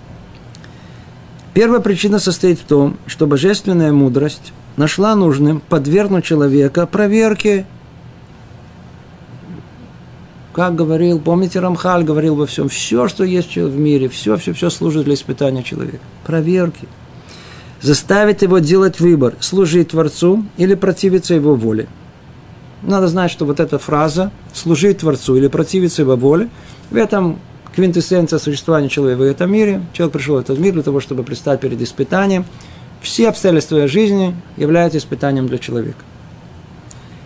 Первая 1.54 1.80
причина 1.80 2.18
состоит 2.18 2.58
в 2.58 2.64
том, 2.64 2.96
что 3.06 3.26
божественная 3.26 3.92
мудрость 3.92 4.52
нашла 4.76 5.14
нужным 5.14 5.60
подвергнуть 5.60 6.24
человека 6.24 6.86
проверке 6.86 7.66
как 10.56 10.74
говорил, 10.74 11.20
помните, 11.20 11.60
Рамхаль 11.60 12.02
говорил 12.02 12.34
во 12.34 12.46
всем, 12.46 12.70
все, 12.70 13.08
что 13.08 13.24
есть 13.24 13.56
в 13.56 13.78
мире, 13.78 14.08
все, 14.08 14.38
все, 14.38 14.54
все 14.54 14.70
служит 14.70 15.04
для 15.04 15.12
испытания 15.12 15.62
человека. 15.62 15.98
Проверки. 16.24 16.88
Заставить 17.82 18.40
его 18.40 18.58
делать 18.58 18.98
выбор, 18.98 19.34
служить 19.40 19.90
Творцу 19.90 20.46
или 20.56 20.74
противиться 20.74 21.34
его 21.34 21.54
воле. 21.54 21.88
Надо 22.80 23.08
знать, 23.08 23.30
что 23.30 23.44
вот 23.44 23.60
эта 23.60 23.78
фраза 23.78 24.30
«служить 24.54 25.00
Творцу 25.00 25.36
или 25.36 25.48
противиться 25.48 26.00
его 26.00 26.16
воле» 26.16 26.48
в 26.90 26.96
этом 26.96 27.38
квинтэссенция 27.76 28.38
существования 28.38 28.88
человека 28.88 29.18
в 29.18 29.22
этом 29.22 29.52
мире. 29.52 29.82
Человек 29.92 30.14
пришел 30.14 30.36
в 30.36 30.38
этот 30.38 30.58
мир 30.58 30.72
для 30.72 30.82
того, 30.82 30.98
чтобы 30.98 31.22
предстать 31.22 31.60
перед 31.60 31.80
испытанием. 31.80 32.46
Все 33.02 33.28
обстоятельства 33.28 33.86
жизни 33.86 34.34
являются 34.56 34.98
испытанием 34.98 35.46
для 35.46 35.58
человека. 35.58 35.98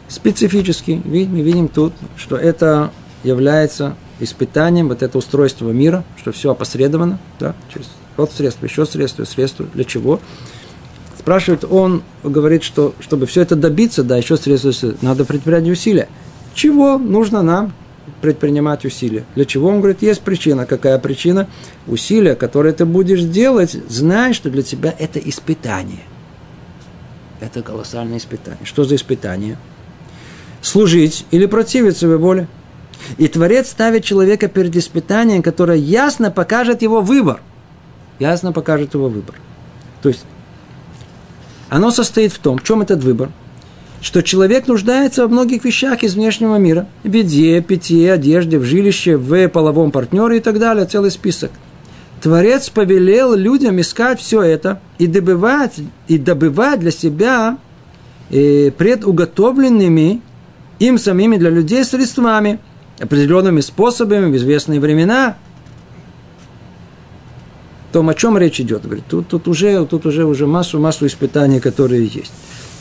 Специфически 0.09 1.01
мы 1.05 1.25
видим 1.25 1.69
тут, 1.69 1.93
что 2.17 2.37
это 2.37 2.91
является 3.23 3.95
испытанием, 4.19 4.89
вот 4.89 5.05
это 5.05 5.17
устройство 5.17 5.71
мира, 5.71 6.03
что 6.19 6.33
все 6.33 6.51
опосредовано, 6.51 7.21
да, 7.39 7.55
через 7.73 7.87
вот 8.17 8.33
средство, 8.33 8.67
еще 8.67 8.85
средство, 8.85 9.25
средство, 9.25 9.67
для 9.73 9.85
чего? 9.85 10.19
Спрашивает, 11.17 11.65
он 11.65 12.03
говорит, 12.25 12.65
что 12.65 12.93
чтобы 12.99 13.27
все 13.27 13.43
это 13.43 13.55
добиться, 13.55 14.03
да, 14.03 14.17
еще 14.17 14.37
средства, 14.37 14.95
надо 15.01 15.25
предпринять 15.25 15.69
усилия. 15.69 16.09
Чего 16.55 16.99
нужно 16.99 17.43
нам 17.43 17.73
предпринимать 18.21 18.85
усилия? 18.85 19.25
Для 19.35 19.45
чего? 19.45 19.69
Он 19.69 19.79
говорит, 19.79 20.03
есть 20.03 20.21
причина. 20.23 20.67
Какая 20.67 20.99
причина? 20.99 21.49
Усилия, 21.87 22.35
которые 22.35 22.73
ты 22.73 22.85
будешь 22.85 23.23
делать, 23.23 23.77
знай, 23.89 24.33
что 24.33 24.51
для 24.51 24.63
тебя 24.63 24.95
это 24.99 25.19
испытание. 25.19 26.03
Это 27.41 27.63
колоссальное 27.63 28.19
испытание. 28.19 28.65
Что 28.65 28.85
за 28.85 28.97
испытание? 28.97 29.57
Служить 30.63 31.25
или 31.31 31.47
противиться 31.47 32.07
его 32.07 32.19
воле– 32.19 32.49
и 33.19 33.29
Творец 33.29 33.71
ставит 33.71 34.05
человека 34.05 34.49
перед 34.49 34.77
испытанием, 34.77 35.43
которое 35.43 35.79
ясно 35.79 36.31
покажет 36.31 36.83
его 36.83 37.01
выбор. 37.01 37.41
Ясно 38.19 38.53
покажет 38.53 38.95
его 38.95 39.09
выбор. 39.09 39.37
То 40.03 40.09
есть, 40.09 40.25
оно 41.69 41.91
состоит 41.91 42.33
в 42.33 42.39
том, 42.39 42.59
в 42.59 42.63
чем 42.63 42.83
этот 42.83 43.03
выбор, 43.03 43.31
что 44.01 44.23
человек 44.23 44.67
нуждается 44.67 45.23
во 45.23 45.29
многих 45.29 45.65
вещах 45.65 46.03
из 46.03 46.15
внешнего 46.15 46.57
мира. 46.57 46.89
В 47.05 47.13
еде, 47.13 47.61
питье, 47.61 48.13
одежде, 48.13 48.59
в 48.59 48.65
жилище, 48.65 49.17
в 49.17 49.49
половом 49.49 49.91
партнере 49.91 50.39
и 50.39 50.41
так 50.41 50.59
далее. 50.59 50.87
Целый 50.87 51.11
список. 51.11 51.51
Творец 52.21 52.69
повелел 52.69 53.35
людям 53.35 53.81
искать 53.81 54.21
все 54.21 54.43
это 54.43 54.81
и 54.99 55.07
добывать, 55.07 55.77
и 56.09 56.19
добывать 56.19 56.81
для 56.81 56.91
себя 56.91 57.59
э, 58.31 58.71
предуготовленными 58.71 60.21
им 60.79 60.99
самими 60.99 61.37
для 61.37 61.51
людей 61.51 61.85
средствами– 61.85 62.59
определенными 63.01 63.61
способами 63.61 64.31
в 64.31 64.37
известные 64.37 64.79
времена. 64.79 65.37
То, 67.93 68.07
о 68.07 68.15
чем 68.15 68.39
речь 68.39 68.61
идет, 68.61 68.85
говорит, 68.85 69.05
тут, 69.09 69.27
тут 69.27 69.49
уже, 69.49 69.85
тут 69.87 70.07
уже, 70.07 70.25
уже 70.25 70.47
массу, 70.47 70.79
массу 70.79 71.07
испытаний, 71.07 71.59
которые 71.59 72.07
есть. 72.07 72.33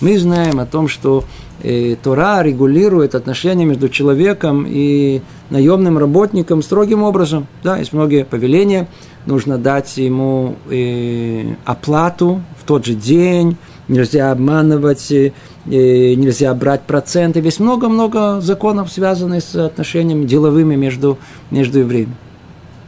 Мы 0.02 0.18
знаем 0.18 0.62
о 0.62 0.66
том, 0.66 0.88
что 0.88 1.26
э, 1.62 1.96
Тора 2.02 2.42
регулирует 2.42 3.16
отношения 3.16 3.66
между 3.66 3.90
человеком 3.90 4.66
и 4.68 5.22
наемным 5.50 5.98
работником 5.98 6.62
строгим 6.62 7.04
образом. 7.04 7.48
Да, 7.64 7.78
есть 7.78 7.92
многие 7.92 8.24
повеления, 8.24 8.88
нужно 9.26 9.58
дать 9.58 9.98
ему 9.98 10.56
э, 10.70 11.54
оплату 11.66 12.42
в 12.58 12.66
тот 12.66 12.86
же 12.86 12.94
день, 12.94 13.58
нельзя 13.90 14.32
обманывать, 14.32 15.12
э, 15.12 15.34
нельзя 15.66 16.54
брать 16.54 16.84
проценты. 16.84 17.40
Есть 17.42 17.60
много-много 17.60 18.40
законов, 18.40 18.90
связанных 18.90 19.44
с 19.44 19.54
отношениями 19.56 20.26
деловыми 20.26 20.76
между, 20.76 21.18
между 21.52 21.80
евреями. 21.80 22.16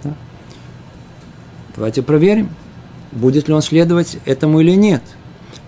Да? 0.04 0.14
Давайте 1.76 2.04
проверим, 2.04 2.50
будет 3.12 3.50
ли 3.50 3.54
он 3.54 3.62
следовать 3.62 4.18
этому 4.26 4.62
или 4.62 4.76
нет. 4.76 5.02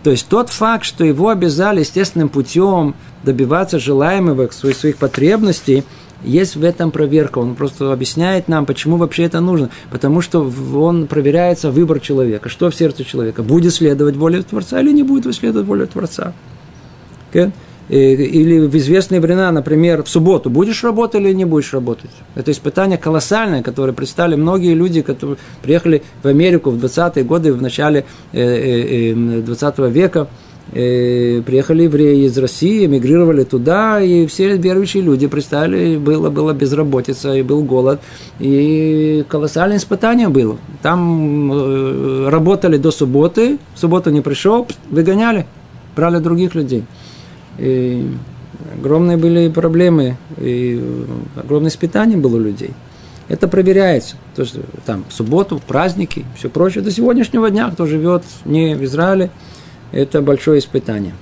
То 0.04 0.12
есть 0.12 0.28
тот 0.28 0.50
факт, 0.50 0.86
что 0.86 1.06
его 1.06 1.30
обязали 1.30 1.80
естественным 1.80 2.30
путем 2.30 2.96
добиваться 3.24 3.80
желаемого 3.80 4.50
своих, 4.50 4.98
потребностей– 4.98 5.84
есть 6.24 6.56
в 6.56 6.64
этом 6.64 6.92
проверка. 6.92 7.40
Он 7.40 7.56
просто 7.56 7.92
объясняет 7.92 8.48
нам, 8.48 8.66
почему 8.66 8.98
вообще 8.98 9.24
это 9.24 9.40
нужно. 9.40 9.70
Потому 9.92 10.22
что 10.22 10.50
он 10.76 11.08
проверяется 11.08 11.72
выбор 11.72 12.00
человека. 12.00 12.50
Что 12.50 12.70
в 12.70 12.76
сердце 12.76 13.04
человека? 13.04 13.44
Будет 13.44 13.74
следовать 13.74 14.16
воле 14.16 14.42
Творца 14.42 14.80
или 14.80 14.92
не 14.92 15.04
будет 15.04 15.34
следовать 15.36 15.68
воле 15.68 15.86
Творца? 15.86 16.34
Okay? 17.32 17.52
Или 17.90 18.60
в 18.60 18.76
известные 18.78 19.20
времена, 19.20 19.52
например, 19.52 20.04
в 20.04 20.10
субботу 20.10 20.50
будешь 20.50 20.84
работать 20.84 21.22
или 21.22 21.34
не 21.34 21.46
будешь 21.46 21.74
работать. 21.74 22.12
Это 22.34 22.52
испытание 22.52 22.98
колоссальное, 22.98 23.62
которое 23.62 23.92
представили 23.92 24.36
многие 24.36 24.74
люди, 24.74 25.02
которые 25.02 25.38
приехали 25.62 26.02
в 26.24 26.28
Америку 26.28 26.72
в 26.72 26.84
20-е 26.84 27.24
годы, 27.26 27.52
в 27.52 27.62
начале 27.62 28.06
20 28.32 28.34
э, 28.34 29.14
э, 29.78 29.90
века, 29.90 30.28
э, 30.72 31.42
приехали 31.46 31.84
евреи 31.84 32.26
из 32.26 32.38
России, 32.38 32.86
эмигрировали 32.86 33.44
туда, 33.44 34.02
и 34.02 34.28
все 34.28 34.56
верующие 34.56 35.04
люди 35.04 35.28
представили, 35.28 35.98
было, 35.98 36.30
было 36.30 36.54
безработица, 36.54 37.34
и 37.34 37.42
был 37.42 37.64
голод, 37.64 38.00
и 38.40 39.26
колоссальное 39.28 39.78
испытание 39.78 40.30
было. 40.30 40.58
Там 40.82 42.30
работали 42.30 42.78
до 42.78 42.92
субботы, 42.92 43.58
в 43.76 43.80
субботу 43.80 44.10
не 44.10 44.22
пришел, 44.22 44.66
выгоняли, 44.90 45.46
брали 45.98 46.20
других 46.20 46.56
людей. 46.56 46.86
И 47.58 48.08
огромные 48.80 49.18
были 49.18 49.50
проблемы, 49.50 50.18
и 50.38 50.82
огромное 51.36 51.70
испытание 51.70 52.18
было 52.18 52.36
у 52.36 52.40
людей. 52.40 52.72
Это 53.30 53.48
проверяется. 53.48 54.16
То 54.36 54.42
есть 54.42 54.56
там 54.86 55.06
в 55.08 55.14
субботу, 55.14 55.62
праздники, 55.66 56.26
все 56.38 56.50
прочее. 56.50 56.84
До 56.84 56.92
сегодняшнего 56.92 57.50
дня, 57.50 57.70
кто 57.72 57.86
живет 57.86 58.24
не 58.46 58.76
в 58.76 58.84
Израиле, 58.84 59.32
это 59.92 60.22
большое 60.22 60.60
испытание. 60.60 61.14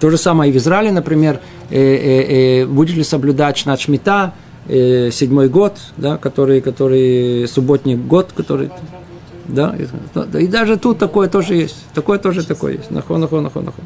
То 0.00 0.10
же 0.10 0.16
самое 0.16 0.50
и 0.50 0.54
в 0.54 0.56
Израиле, 0.56 0.92
например, 0.92 1.40
э, 1.70 1.80
э, 1.80 2.62
э, 2.62 2.66
будет 2.66 2.96
ли 2.96 3.02
соблюдать 3.02 3.58
Шнат 3.58 3.80
Шмита, 3.80 4.32
э, 4.68 5.10
седьмой 5.10 5.48
год, 5.48 5.78
да, 5.96 6.16
который, 6.16 6.60
который 6.60 7.48
субботний 7.48 7.96
год, 7.96 8.32
который, 8.34 8.70
да, 9.48 9.74
и, 9.76 10.44
и 10.44 10.46
даже 10.46 10.76
тут 10.76 10.98
такое 10.98 11.28
тоже 11.28 11.54
есть, 11.54 11.76
такое 11.94 12.18
тоже 12.18 12.46
такое 12.46 12.74
есть, 12.74 12.90
нахон, 12.90 13.20
нахон, 13.20 13.42
нахон, 13.42 13.64
нахон 13.64 13.84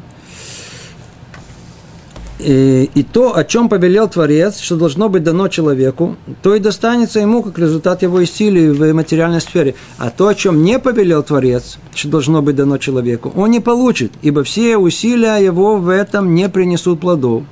и, 2.43 2.89
и 2.93 3.03
то, 3.03 3.35
о 3.35 3.43
чем 3.43 3.69
повелел 3.69 4.09
Творец, 4.09 4.59
что 4.59 4.75
должно 4.75 5.07
быть 5.07 5.23
дано 5.23 5.47
человеку, 5.47 6.17
то 6.41 6.53
и 6.53 6.59
достанется 6.59 7.19
ему 7.19 7.41
как 7.41 7.57
результат 7.57 8.01
его 8.01 8.17
усилий 8.17 8.69
в 8.69 8.93
материальной 8.93 9.41
сфере. 9.41 9.75
А 9.97 10.09
то, 10.09 10.27
о 10.27 10.35
чем 10.35 10.63
не 10.63 10.77
повелел 10.79 11.23
Творец, 11.23 11.77
что 11.95 12.09
должно 12.09 12.41
быть 12.41 12.55
дано 12.55 12.77
человеку, 12.77 13.31
он 13.35 13.51
не 13.51 13.59
получит, 13.59 14.11
ибо 14.21 14.43
все 14.43 14.77
усилия 14.77 15.37
его 15.37 15.77
в 15.77 15.87
этом 15.87 16.35
не 16.35 16.49
принесут 16.49 16.99
плодов. 16.99 17.43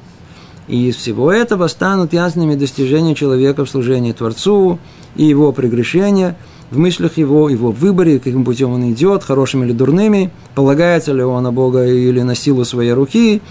И 0.67 0.89
из 0.89 0.95
всего 0.95 1.31
этого 1.31 1.67
станут 1.67 2.13
ясными 2.13 2.55
достижения 2.55 3.15
человека 3.15 3.65
в 3.65 3.69
служении 3.69 4.11
Творцу 4.11 4.79
и 5.15 5.23
его 5.23 5.51
прегрешения, 5.51 6.37
в 6.69 6.77
мыслях 6.77 7.17
его, 7.17 7.49
его 7.49 7.71
выборе, 7.71 8.19
каким 8.19 8.45
путем 8.45 8.71
он 8.71 8.91
идет, 8.91 9.23
хорошими 9.23 9.65
или 9.65 9.73
дурными, 9.73 10.31
полагается 10.55 11.11
ли 11.11 11.21
он 11.21 11.43
на 11.43 11.51
Бога 11.51 11.85
или 11.85 12.21
на 12.21 12.35
силу 12.35 12.63
своей 12.63 12.93
руки, 12.93 13.41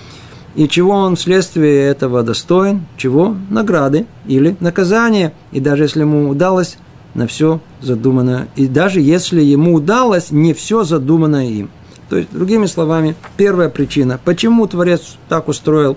и 0.61 0.69
чего 0.69 0.91
он 0.91 1.17
вследствие 1.17 1.87
этого 1.87 2.23
достоин? 2.23 2.85
Чего? 2.99 3.35
Награды 3.49 4.05
или 4.27 4.59
наказания. 4.61 5.33
И 5.53 5.59
даже 5.59 5.85
если 5.85 6.01
ему 6.01 6.29
удалось 6.29 6.77
на 7.15 7.27
все 7.27 7.61
задумано, 7.81 8.47
и 8.57 8.67
даже 8.67 9.01
если 9.01 9.41
ему 9.41 9.73
удалось 9.73 10.31
не 10.31 10.53
все 10.53 10.85
задуманное 10.85 11.47
им. 11.47 11.71
То 12.11 12.19
есть, 12.19 12.31
другими 12.31 12.67
словами, 12.67 13.17
первая 13.39 13.71
причина, 13.71 14.21
почему 14.23 14.67
Творец 14.67 15.17
так 15.31 15.49
устроил, 15.49 15.97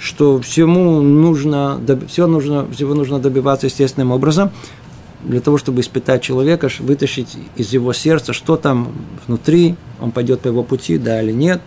что 0.00 0.40
всему 0.40 1.00
нужно, 1.00 1.80
все 2.08 2.26
нужно, 2.26 2.66
всего 2.72 2.94
нужно 2.94 3.20
добиваться 3.20 3.66
естественным 3.66 4.10
образом, 4.10 4.50
для 5.22 5.40
того, 5.40 5.56
чтобы 5.56 5.82
испытать 5.82 6.20
человека, 6.20 6.68
вытащить 6.80 7.36
из 7.54 7.72
его 7.72 7.92
сердца, 7.92 8.32
что 8.32 8.56
там 8.56 8.88
внутри, 9.28 9.76
он 10.00 10.10
пойдет 10.10 10.40
по 10.40 10.48
его 10.48 10.64
пути, 10.64 10.98
да 10.98 11.22
или 11.22 11.30
нет. 11.30 11.60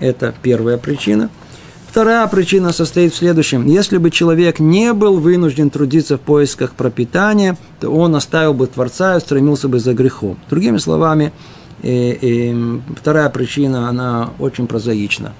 Это 0.00 0.32
первая 0.42 0.78
причина– 0.78 1.28
Вторая 1.94 2.26
причина 2.26 2.72
состоит 2.72 3.14
в 3.14 3.16
следующем. 3.16 3.66
Если 3.66 3.98
бы 3.98 4.10
человек 4.10 4.58
не 4.58 4.92
был 4.92 5.20
вынужден 5.20 5.70
трудиться 5.70 6.18
в 6.18 6.20
поисках 6.22 6.72
пропитания, 6.72 7.56
то 7.78 7.88
он 7.88 8.16
оставил 8.16 8.52
бы 8.52 8.66
Творца 8.66 9.16
и 9.16 9.20
стремился 9.20 9.68
бы 9.68 9.78
за 9.78 9.94
грехом. 9.94 10.36
Другими 10.50 10.78
словами, 10.78 11.32
и, 11.84 12.18
и 12.20 12.80
вторая 12.96 13.28
причина, 13.30 13.88
она 13.88 14.30
очень 14.40 14.66
прозаична. 14.66 15.34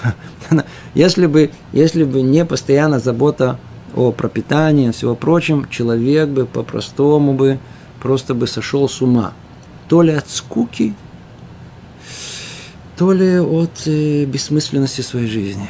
Если 0.94 1.26
бы, 1.26 1.50
если 1.72 2.04
бы 2.04 2.22
не 2.22 2.44
постоянно 2.44 3.00
забота 3.00 3.58
о 3.96 4.12
пропитании 4.12 4.90
и 4.90 4.92
всего 4.92 5.16
прочем, 5.16 5.68
человек 5.70 6.28
бы 6.28 6.46
по-простому 6.46 7.34
бы 7.34 7.58
просто 8.00 8.34
бы 8.34 8.46
сошел 8.46 8.88
с 8.88 9.02
ума. 9.02 9.32
То 9.88 10.02
ли 10.02 10.12
от 10.12 10.30
скуки, 10.30 10.94
то 13.00 13.12
ли 13.14 13.38
от 13.40 13.86
э, 13.86 14.26
бессмысленности 14.26 15.00
своей 15.00 15.26
жизни. 15.26 15.66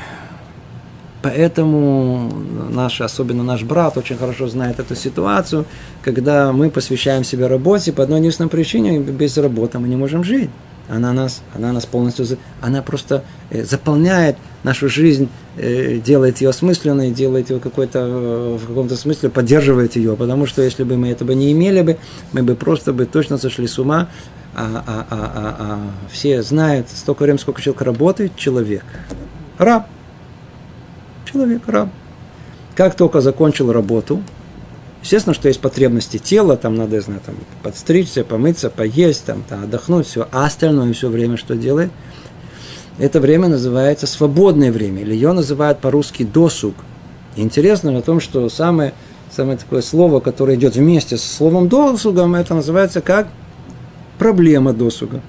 Поэтому 1.23 2.29
наш, 2.71 3.01
особенно 3.01 3.45
наш 3.45 3.63
брат 3.63 3.97
очень 3.97 4.17
хорошо 4.17 4.49
знает 4.49 4.81
эту 4.81 4.97
ситуацию, 4.97 5.65
когда 6.03 6.53
мы 6.53 6.71
посвящаем 6.71 7.23
себя 7.23 7.47
работе 7.47 7.93
по 7.93 8.03
одной 8.03 8.19
единственной 8.19 8.49
причине, 8.49 8.99
без 8.99 9.39
работы 9.39 9.79
мы 9.79 9.87
не 9.87 9.95
можем 9.95 10.25
жить. 10.25 10.51
Она 10.89 11.13
нас, 11.13 11.43
она 11.55 11.73
нас 11.73 11.87
полностью, 11.87 12.27
она 12.61 12.83
просто 12.83 13.23
э, 13.51 13.63
заполняет 13.63 14.37
нашу 14.65 14.89
жизнь, 14.89 15.29
э, 15.57 16.01
делает 16.05 16.41
ее 16.41 16.49
осмысленной, 16.49 17.13
делает 17.13 17.51
ее 17.51 17.61
какой-то, 17.61 18.59
в 18.61 18.67
каком-то 18.67 18.97
смысле 18.97 19.29
поддерживает 19.29 19.95
ее. 19.95 20.17
Потому 20.17 20.47
что 20.47 20.63
если 20.63 20.83
бы 20.83 20.97
мы 20.97 21.11
этого 21.11 21.31
не 21.31 21.53
имели 21.53 21.83
бы, 21.83 21.97
мы 22.33 22.43
бы 22.43 22.57
просто 22.57 22.93
бы 22.93 23.07
точно 23.07 23.39
сошли 23.39 23.69
с 23.69 23.79
ума. 23.79 24.09
А, 24.55 24.83
а, 24.87 25.07
а, 25.11 25.33
а, 25.35 25.57
а 25.59 25.91
все 26.11 26.43
знают, 26.43 26.89
столько 26.91 27.23
времени, 27.23 27.41
сколько 27.41 27.63
человек 27.63 27.83
работает, 27.83 28.37
человек. 28.37 28.85
Раб 29.59 29.87
человек 31.31 31.63
раб. 31.67 31.89
Как 32.75 32.95
только 32.95 33.21
закончил 33.21 33.73
работу, 33.73 34.23
естественно, 35.03 35.35
что 35.35 35.49
есть 35.49 35.61
потребности 35.61 36.19
тела, 36.19 36.57
там 36.57 36.77
надо, 36.77 36.97
я 36.97 37.03
знаю, 37.03 37.21
там, 37.25 37.35
подстричься, 37.63 38.25
помыться, 38.25 38.71
поесть, 38.71 39.25
там, 39.25 39.43
там, 39.49 39.65
отдохнуть, 39.65 40.07
все, 40.07 40.29
а 40.33 40.47
остальное 40.47 40.93
все 40.93 41.09
время 41.09 41.37
что 41.37 41.57
делает? 41.57 41.91
Это 42.99 43.21
время 43.21 43.49
называется 43.49 44.07
свободное 44.07 44.73
время, 44.73 45.03
или 45.03 45.15
ее 45.15 45.33
называют 45.33 45.81
по-русски 45.81 46.25
досуг. 46.25 46.75
Интересно 47.37 47.93
в 47.93 48.03
том, 48.03 48.21
что 48.21 48.49
самое, 48.49 48.93
самое 49.31 49.57
такое 49.57 49.83
слово, 49.83 50.21
которое 50.21 50.57
идет 50.57 50.75
вместе 50.75 51.17
с 51.17 51.23
словом 51.23 51.69
досугом, 51.69 52.35
это 52.35 52.55
называется 52.55 53.01
как 53.01 53.29
проблема 54.21 54.73
досуга. 54.73 55.21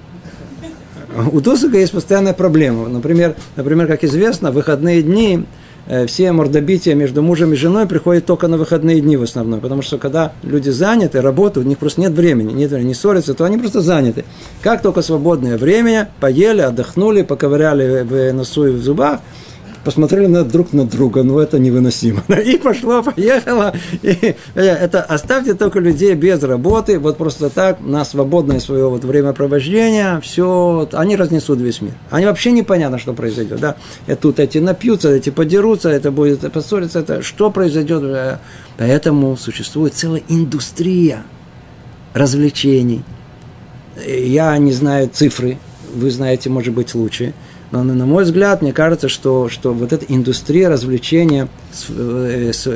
У 1.31 1.41
досуга 1.41 1.79
есть 1.79 1.93
постоянная 1.93 2.33
проблема. 2.33 2.87
Например, 2.87 3.35
например, 3.55 3.87
как 3.87 4.03
известно, 4.03 4.51
в 4.51 4.53
выходные 4.53 5.01
дни 5.01 5.45
Э, 5.87 6.05
все 6.05 6.31
мордобития 6.31 6.93
между 6.95 7.21
мужем 7.21 7.53
и 7.53 7.55
женой 7.55 7.87
приходят 7.87 8.25
только 8.25 8.47
на 8.47 8.57
выходные 8.57 9.01
дни 9.01 9.17
в 9.17 9.23
основном, 9.23 9.59
потому 9.61 9.81
что 9.81 9.97
когда 9.97 10.33
люди 10.43 10.69
заняты, 10.69 11.21
работают, 11.21 11.65
у 11.65 11.69
них 11.69 11.79
просто 11.79 12.01
нет 12.01 12.11
времени, 12.11 12.53
нет 12.53 12.69
времени, 12.69 12.89
не 12.89 12.93
ссорятся, 12.93 13.33
то 13.33 13.45
они 13.45 13.57
просто 13.57 13.81
заняты. 13.81 14.25
Как 14.61 14.81
только 14.81 15.01
свободное 15.01 15.57
время, 15.57 16.09
поели, 16.19 16.61
отдохнули, 16.61 17.23
поковыряли 17.23 18.03
в 18.03 18.33
носу 18.33 18.67
и 18.67 18.71
в 18.71 18.81
зубах– 18.81 19.19
посмотрели 19.83 20.27
на, 20.27 20.43
друг 20.43 20.73
на 20.73 20.85
друга, 20.85 21.23
ну 21.23 21.39
это 21.39 21.59
невыносимо. 21.59 22.23
И 22.45 22.57
пошло, 22.57 23.03
поехало. 23.03 23.73
И, 24.01 24.35
э, 24.55 24.61
это 24.61 25.01
оставьте 25.01 25.53
только 25.53 25.79
людей 25.79 26.13
без 26.13 26.43
работы, 26.43 26.99
вот 26.99 27.17
просто 27.17 27.49
так, 27.49 27.79
на 27.81 28.05
свободное 28.05 28.59
свое 28.59 28.89
вот 28.89 29.03
времяпровождение, 29.03 30.19
все, 30.21 30.87
они 30.93 31.15
разнесут 31.15 31.59
весь 31.59 31.81
мир. 31.81 31.93
Они 32.09 32.25
вообще 32.25 32.51
непонятно, 32.51 32.99
что 32.99 33.13
произойдет. 33.13 33.59
Да? 33.59 33.75
И 34.07 34.15
тут 34.15 34.39
эти 34.39 34.59
напьются, 34.59 35.09
эти 35.09 35.29
подерутся, 35.29 35.89
это 35.89 36.11
будет 36.11 36.51
поссориться, 36.51 36.99
это 36.99 37.21
что 37.21 37.49
произойдет. 37.51 38.03
Э, 38.03 38.37
поэтому 38.77 39.37
существует 39.37 39.93
целая 39.93 40.23
индустрия 40.27 41.23
развлечений. 42.13 43.03
Я 44.05 44.57
не 44.57 44.71
знаю 44.71 45.09
цифры, 45.13 45.57
вы 45.93 46.11
знаете, 46.11 46.49
может 46.49 46.73
быть, 46.73 46.95
лучше– 46.95 47.33
но, 47.71 47.83
на 47.83 48.05
мой 48.05 48.23
взгляд, 48.25 48.61
мне 48.61 48.73
кажется, 48.73 49.07
что, 49.07 49.47
что 49.49 49.73
вот 49.73 49.93
эта 49.93 50.05
индустрия 50.05 50.69
развлечения, 50.69 51.47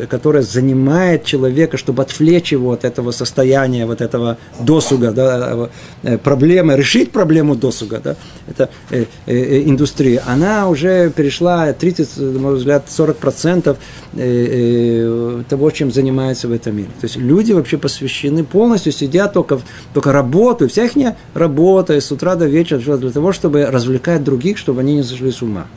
которая 0.10 0.44
занимает 0.44 1.26
человека, 1.26 1.78
чтобы 1.78 2.04
отвлечь 2.04 2.52
его 2.52 2.72
от 2.72 2.86
этого 2.86 3.12
состояния, 3.12 3.86
вот 3.86 4.02
этого 4.02 4.38
досуга, 4.60 5.12
да, 5.12 5.70
э, 6.04 6.18
проблемы, 6.18 6.76
решить 6.76 7.12
проблему 7.12 7.56
досуга, 7.56 8.00
да, 8.04 8.16
это 8.48 8.70
э, 8.92 9.06
э, 9.26 9.64
индустрия, 9.66 10.24
она 10.26 10.70
уже 10.70 11.10
перешла 11.10 11.74
30, 11.74 12.18
на 12.18 12.40
мой 12.40 12.56
взгляд, 12.56 12.86
40 12.90 13.18
процентов 13.18 13.78
э, 14.14 15.44
того, 15.50 15.72
чем 15.72 15.92
занимаются 15.92 16.48
в 16.48 16.52
этом 16.52 16.76
мире. 16.76 16.90
То 17.00 17.06
есть 17.06 17.18
люди 17.18 17.52
вообще 17.52 17.78
посвящены 17.78 18.44
полностью, 18.44 18.92
сидят 18.92 19.34
только, 19.34 19.60
только 19.94 20.12
работают, 20.12 20.72
вся 20.72 20.86
их 20.86 20.96
работа 21.34 22.00
с 22.00 22.12
утра 22.12 22.36
до 22.36 22.46
вечера 22.46 22.98
для 22.98 23.12
того, 23.12 23.32
чтобы 23.32 23.66
развлекать 23.66 24.24
других, 24.24 24.58
чтобы 24.58 24.82
они 24.82 24.96
не 24.96 25.04
сошли 25.04 25.32
с 25.32 25.42
ума. 25.42 25.68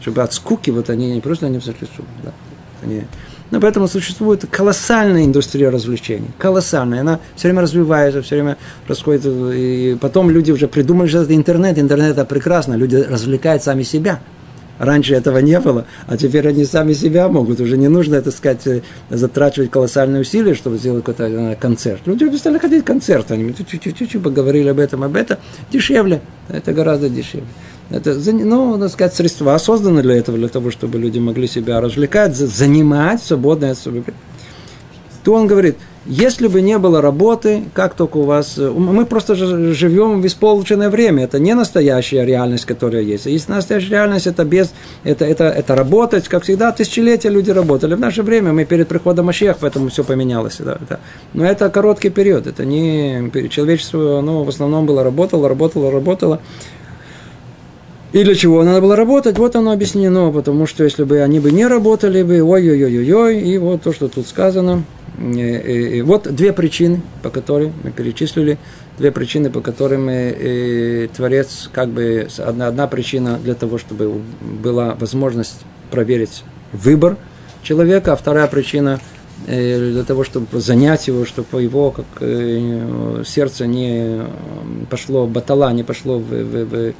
Чтобы 0.00 0.22
от 0.22 0.32
скуки 0.32 0.70
вот 0.70 0.90
они 0.90 1.14
не 1.14 1.20
просто 1.20 1.48
не 1.48 1.60
сошли 1.60 1.86
с 1.86 1.98
ума. 1.98 2.08
Да. 2.22 2.32
Они, 2.82 3.02
но 3.52 3.60
поэтому 3.60 3.86
существует 3.86 4.46
колоссальная 4.50 5.26
индустрия 5.26 5.70
развлечений. 5.70 6.30
Колоссальная. 6.38 7.02
Она 7.02 7.20
все 7.36 7.48
время 7.48 7.60
развивается, 7.60 8.22
все 8.22 8.36
время 8.36 8.56
происходит. 8.86 9.26
И 9.26 9.98
потом 10.00 10.30
люди 10.30 10.50
уже 10.50 10.68
придумали, 10.68 11.06
что 11.08 11.20
это 11.20 11.34
интернет. 11.34 11.78
Интернет 11.78 12.12
это 12.12 12.24
прекрасно. 12.24 12.74
Люди 12.74 12.96
развлекают 12.96 13.62
сами 13.62 13.82
себя. 13.82 14.20
Раньше 14.78 15.14
этого 15.14 15.38
не 15.38 15.60
было, 15.60 15.84
а 16.08 16.16
теперь 16.16 16.48
они 16.48 16.64
сами 16.64 16.94
себя 16.94 17.28
могут. 17.28 17.60
Уже 17.60 17.76
не 17.76 17.88
нужно, 17.88 18.16
это 18.16 18.32
сказать, 18.32 18.66
э, 18.66 18.80
затрачивать 19.10 19.70
колоссальные 19.70 20.22
усилия, 20.22 20.54
чтобы 20.54 20.78
сделать 20.78 21.04
какой-то 21.04 21.32
э, 21.32 21.56
концерт. 21.56 22.00
Люди 22.06 22.26
перестали 22.26 22.58
ходить 22.58 22.82
в 22.82 22.86
концерт. 22.86 23.30
Они 23.30 23.54
чуть-чуть 23.54 24.20
поговорили 24.20 24.70
об 24.70 24.78
этом, 24.80 25.04
об 25.04 25.14
этом. 25.14 25.36
Дешевле. 25.70 26.20
Это 26.48 26.72
гораздо 26.72 27.08
дешевле. 27.10 27.46
Это, 27.92 28.14
ну, 28.32 28.72
надо 28.72 28.88
сказать, 28.88 29.14
средства 29.14 29.58
созданы 29.58 30.02
для 30.02 30.16
этого, 30.16 30.38
для 30.38 30.48
того, 30.48 30.70
чтобы 30.70 30.98
люди 30.98 31.18
могли 31.18 31.46
себя 31.46 31.80
развлекать, 31.80 32.34
занимать 32.34 33.22
свободное 33.22 33.76
время. 33.84 34.04
То 35.24 35.34
он 35.34 35.46
говорит, 35.46 35.76
если 36.04 36.48
бы 36.48 36.62
не 36.62 36.78
было 36.78 37.00
работы, 37.00 37.64
как 37.74 37.94
только 37.94 38.16
у 38.16 38.22
вас... 38.22 38.58
Э, 38.58 38.70
мы 38.70 39.06
просто 39.06 39.36
живем 39.36 40.20
в 40.20 40.26
исполненное 40.26 40.90
время. 40.90 41.24
Это 41.24 41.38
не 41.38 41.54
настоящая 41.54 42.24
реальность, 42.24 42.64
которая 42.64 43.02
есть. 43.02 43.26
Есть 43.26 43.48
настоящая 43.48 43.90
реальность, 43.90 44.26
это 44.26 44.44
без... 44.44 44.72
Это, 45.04 45.24
это, 45.24 45.44
это 45.44 45.76
работать. 45.76 46.26
Как 46.26 46.42
всегда, 46.42 46.72
тысячелетия 46.72 47.28
люди 47.28 47.52
работали. 47.52 47.94
В 47.94 48.00
наше 48.00 48.22
время 48.22 48.52
мы 48.52 48.64
перед 48.64 48.88
приходом 48.88 49.26
Машех, 49.26 49.58
поэтому 49.60 49.90
все 49.90 50.02
поменялось. 50.02 50.56
Да, 50.58 50.78
это, 50.82 50.98
но 51.34 51.44
это 51.44 51.70
короткий 51.70 52.10
период. 52.10 52.48
Это 52.48 52.64
не... 52.64 53.30
Человечество, 53.48 54.18
оно 54.18 54.42
в 54.42 54.48
основном 54.48 54.86
было 54.86 55.04
работало, 55.04 55.48
работало, 55.48 55.92
работало. 55.92 56.40
И 58.12 58.24
для 58.24 58.34
чего 58.34 58.62
надо 58.62 58.82
было 58.82 58.94
работать, 58.94 59.38
вот 59.38 59.56
оно 59.56 59.72
объяснено, 59.72 60.30
потому 60.30 60.66
что 60.66 60.84
если 60.84 61.04
бы 61.04 61.20
они 61.20 61.40
бы 61.40 61.50
не 61.50 61.66
работали 61.66 62.22
бы, 62.22 62.42
ой-ой-ой-ой, 62.42 63.40
и 63.40 63.56
вот 63.56 63.82
то, 63.82 63.92
что 63.92 64.08
тут 64.08 64.26
сказано. 64.26 64.84
И, 65.18 65.24
и, 65.24 65.98
и 65.98 66.02
вот 66.02 66.30
две 66.34 66.52
причины, 66.52 67.00
по 67.22 67.30
которым 67.30 67.72
мы 67.82 67.90
перечислили, 67.90 68.58
две 68.98 69.12
причины, 69.12 69.50
по 69.50 69.60
которым 69.60 70.10
и, 70.10 70.34
и 70.38 71.10
Творец, 71.14 71.70
как 71.72 71.88
бы, 71.88 72.28
одна, 72.38 72.66
одна 72.66 72.86
причина 72.86 73.38
для 73.42 73.54
того, 73.54 73.78
чтобы 73.78 74.20
была 74.40 74.94
возможность 74.94 75.60
проверить 75.90 76.44
выбор 76.72 77.16
человека, 77.62 78.12
а 78.12 78.16
вторая 78.16 78.46
причина 78.46 79.00
для 79.46 80.04
того, 80.04 80.24
чтобы 80.24 80.60
занять 80.60 81.08
его, 81.08 81.24
чтобы 81.24 81.62
его 81.62 81.90
как 81.90 82.04
э, 82.20 83.22
сердце 83.26 83.66
не 83.66 84.20
пошло, 84.88 85.26
батала 85.26 85.72
не 85.72 85.82
пошло 85.82 86.18
в, 86.18 86.28
в, 86.28 86.64
в 86.64 86.94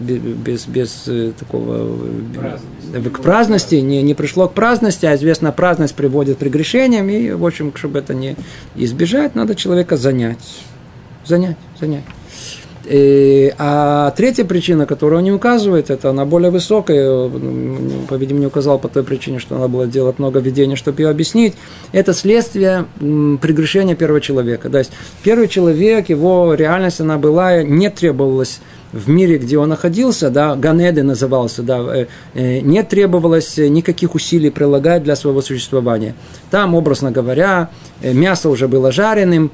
без, 0.00 0.66
без 0.66 1.04
э, 1.06 1.32
такого 1.38 1.96
праздности. 2.34 3.08
к 3.08 3.20
праздности, 3.20 3.74
не, 3.76 4.02
не 4.02 4.14
пришло 4.14 4.48
к 4.48 4.54
праздности, 4.54 5.06
а 5.06 5.14
известно, 5.14 5.52
праздность 5.52 5.94
приводит 5.94 6.36
к 6.36 6.40
прегрешениям, 6.40 7.08
и, 7.08 7.30
в 7.30 7.46
общем, 7.46 7.72
чтобы 7.74 7.98
это 7.98 8.14
не 8.14 8.36
избежать, 8.74 9.34
надо 9.34 9.54
человека 9.54 9.96
занять. 9.96 10.62
Занять, 11.24 11.56
занять. 11.80 12.04
И, 12.86 13.54
а 13.58 14.10
третья 14.12 14.44
причина, 14.44 14.86
которую 14.86 15.18
он 15.18 15.24
не 15.24 15.32
указывает, 15.32 15.90
это 15.90 16.10
она 16.10 16.24
более 16.24 16.50
высокая, 16.50 17.28
по-видимому, 18.08 18.40
не 18.40 18.46
указал 18.46 18.78
по 18.78 18.88
той 18.88 19.04
причине, 19.04 19.38
что 19.38 19.54
надо 19.54 19.68
было 19.68 19.86
делать 19.86 20.18
много 20.18 20.40
видений, 20.40 20.76
чтобы 20.76 21.02
ее 21.02 21.08
объяснить. 21.08 21.54
Это 21.92 22.12
следствие 22.12 22.86
прегрешения 22.98 23.94
первого 23.94 24.20
человека. 24.20 24.68
То 24.70 24.78
есть 24.78 24.92
первый 25.22 25.48
человек, 25.48 26.08
его 26.08 26.54
реальность, 26.54 27.00
она 27.00 27.18
была, 27.18 27.62
не 27.62 27.90
требовалась 27.90 28.60
в 28.94 29.08
мире, 29.08 29.38
где 29.38 29.58
он 29.58 29.70
находился, 29.70 30.30
да, 30.30 30.54
Ганеды 30.54 31.02
назывался, 31.02 31.62
да, 31.62 31.80
э, 31.80 32.06
э, 32.34 32.60
не 32.60 32.82
требовалось 32.84 33.56
никаких 33.56 34.14
усилий 34.14 34.50
прилагать 34.50 35.02
для 35.02 35.16
своего 35.16 35.42
существования. 35.42 36.14
Там, 36.50 36.74
образно 36.74 37.10
говоря, 37.10 37.70
э, 38.00 38.12
мясо 38.12 38.48
уже 38.48 38.68
было 38.68 38.92
жареным, 38.92 39.50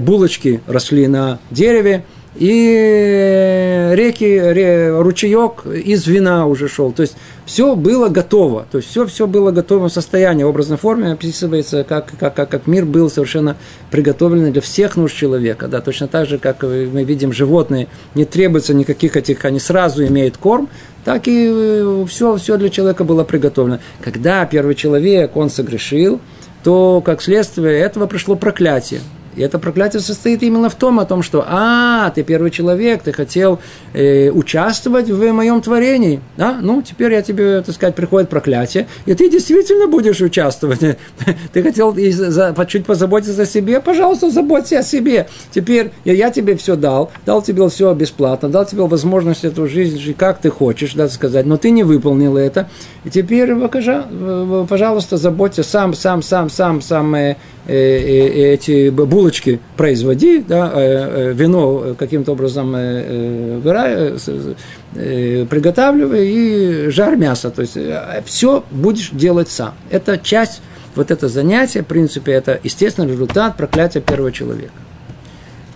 булочки 0.00 0.60
росли 0.66 1.08
на 1.08 1.40
дереве, 1.50 2.04
и 2.36 3.90
реки, 3.94 4.90
ручеек 5.00 5.66
из 5.66 6.06
вина 6.06 6.46
уже 6.46 6.68
шел. 6.68 6.92
То 6.92 7.02
есть 7.02 7.16
все 7.46 7.76
было 7.76 8.08
готово. 8.08 8.66
То 8.70 8.78
есть 8.78 8.90
все, 8.90 9.06
все 9.06 9.26
было 9.26 9.52
готово 9.52 9.88
в 9.88 9.92
состоянии. 9.92 10.42
В 10.42 10.48
образной 10.48 10.78
форме 10.78 11.12
описывается, 11.12 11.84
как, 11.84 12.12
как, 12.18 12.34
как, 12.34 12.48
как 12.48 12.66
мир 12.66 12.84
был 12.84 13.08
совершенно 13.08 13.56
приготовлен 13.90 14.52
для 14.52 14.60
всех 14.60 14.96
нужд 14.96 15.14
человека. 15.14 15.68
Да, 15.68 15.80
точно 15.80 16.08
так 16.08 16.26
же, 16.26 16.38
как 16.38 16.62
мы 16.62 17.04
видим, 17.04 17.32
животные 17.32 17.86
не 18.14 18.24
требуется 18.24 18.74
никаких 18.74 19.16
этих, 19.16 19.44
они 19.44 19.60
сразу 19.60 20.04
имеют 20.04 20.36
корм, 20.36 20.68
так 21.04 21.22
и 21.26 22.04
все, 22.08 22.36
все 22.36 22.56
для 22.56 22.68
человека 22.68 23.04
было 23.04 23.22
приготовлено. 23.22 23.78
Когда 24.00 24.44
первый 24.46 24.74
человек, 24.74 25.36
он 25.36 25.50
согрешил, 25.50 26.20
то, 26.64 27.00
как 27.04 27.22
следствие 27.22 27.78
этого 27.78 28.06
пришло 28.06 28.34
проклятие. 28.34 29.00
И 29.36 29.42
это 29.42 29.58
проклятие 29.58 30.00
состоит 30.00 30.42
именно 30.42 30.68
в 30.68 30.74
том, 30.74 31.00
о 31.00 31.04
том, 31.04 31.22
что, 31.22 31.44
а, 31.46 32.10
ты 32.10 32.22
первый 32.22 32.50
человек, 32.50 33.02
ты 33.02 33.12
хотел 33.12 33.58
э, 33.92 34.30
участвовать 34.30 35.10
в 35.10 35.32
моем 35.32 35.60
творении, 35.60 36.20
да, 36.36 36.58
ну, 36.60 36.82
теперь 36.82 37.12
я 37.12 37.22
тебе, 37.22 37.62
так 37.62 37.74
сказать, 37.74 37.94
приходит 37.94 38.28
проклятие, 38.28 38.86
и 39.06 39.14
ты 39.14 39.28
действительно 39.28 39.86
будешь 39.86 40.20
участвовать. 40.20 40.80
Ты 41.52 41.62
хотел 41.62 41.94
чуть 42.66 42.86
позаботиться 42.86 43.42
о 43.42 43.46
себе, 43.46 43.80
пожалуйста, 43.80 44.30
заботься 44.30 44.78
о 44.78 44.82
себе. 44.82 45.28
Теперь 45.50 45.90
я, 46.04 46.30
тебе 46.30 46.56
все 46.56 46.76
дал, 46.76 47.10
дал 47.26 47.42
тебе 47.42 47.68
все 47.68 47.92
бесплатно, 47.94 48.48
дал 48.48 48.64
тебе 48.64 48.82
возможность 48.86 49.44
эту 49.44 49.66
жизнь 49.68 49.98
жить, 49.98 50.16
как 50.16 50.38
ты 50.38 50.50
хочешь, 50.50 50.94
да, 50.94 51.08
сказать, 51.08 51.46
но 51.46 51.56
ты 51.56 51.70
не 51.70 51.82
выполнил 51.82 52.36
это. 52.36 52.68
И 53.04 53.10
теперь, 53.10 53.54
пожалуйста, 54.68 55.16
заботься 55.16 55.62
сам, 55.62 55.94
сам, 55.94 56.22
сам, 56.22 56.50
сам, 56.50 56.80
сам, 56.80 57.14
э, 57.14 57.36
эти 57.66 58.90
булочки 58.90 59.60
производи, 59.76 60.44
да, 60.46 60.70
э, 60.74 61.32
вино 61.32 61.94
каким-то 61.98 62.32
образом 62.32 62.72
приготавливай 64.92 66.28
и 66.28 66.90
жар 66.90 67.16
мясо. 67.16 67.50
То 67.50 67.62
есть 67.62 67.76
все 68.26 68.64
будешь 68.70 69.10
делать 69.10 69.48
сам. 69.48 69.74
Это 69.90 70.18
часть, 70.18 70.60
вот 70.94 71.10
это 71.10 71.28
занятие, 71.28 71.82
в 71.82 71.86
принципе, 71.86 72.32
это 72.32 72.60
естественный 72.62 73.10
результат 73.10 73.56
проклятия 73.56 74.00
первого 74.00 74.30
человека. 74.30 74.72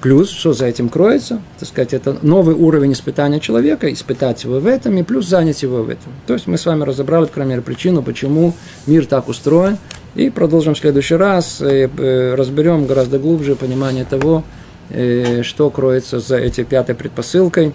Плюс, 0.00 0.30
что 0.30 0.52
за 0.52 0.66
этим 0.66 0.88
кроется, 0.88 1.40
так 1.58 1.68
сказать, 1.68 1.92
это 1.92 2.18
новый 2.22 2.54
уровень 2.54 2.92
испытания 2.92 3.40
человека, 3.40 3.92
испытать 3.92 4.44
его 4.44 4.60
в 4.60 4.66
этом, 4.66 4.96
и 4.96 5.02
плюс 5.02 5.26
занять 5.26 5.62
его 5.64 5.82
в 5.82 5.88
этом. 5.88 6.12
То 6.26 6.34
есть 6.34 6.46
мы 6.46 6.56
с 6.56 6.66
вами 6.66 6.84
разобрали, 6.84 7.24
по 7.24 7.32
крайней 7.32 7.60
причину, 7.60 8.02
почему 8.02 8.54
мир 8.86 9.06
так 9.06 9.28
устроен, 9.28 9.76
и 10.14 10.30
продолжим 10.30 10.74
в 10.74 10.78
следующий 10.78 11.16
раз, 11.16 11.60
и 11.60 11.88
э, 11.96 12.34
разберем 12.36 12.86
гораздо 12.86 13.18
глубже 13.18 13.56
понимание 13.56 14.04
того, 14.04 14.44
э, 14.90 15.42
что 15.42 15.68
кроется 15.68 16.20
за 16.20 16.36
этой 16.36 16.64
пятой 16.64 16.94
предпосылкой, 16.94 17.74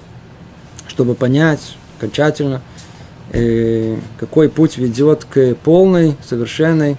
чтобы 0.88 1.16
понять 1.16 1.76
окончательно, 1.98 2.62
э, 3.34 3.98
какой 4.18 4.48
путь 4.48 4.78
ведет 4.78 5.26
к 5.26 5.56
полной, 5.56 6.16
совершенной 6.26 6.96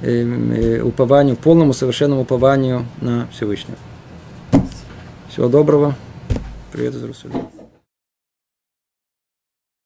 упованию, 0.00 1.34
полному 1.34 1.72
совершенному 1.72 2.20
упованию 2.20 2.86
на 3.00 3.26
Всевышнего. 3.32 3.76
Всего 5.38 5.48
доброго. 5.48 5.94
Привет 6.72 6.96
из 6.96 7.02
Иерусалима. 7.02 7.48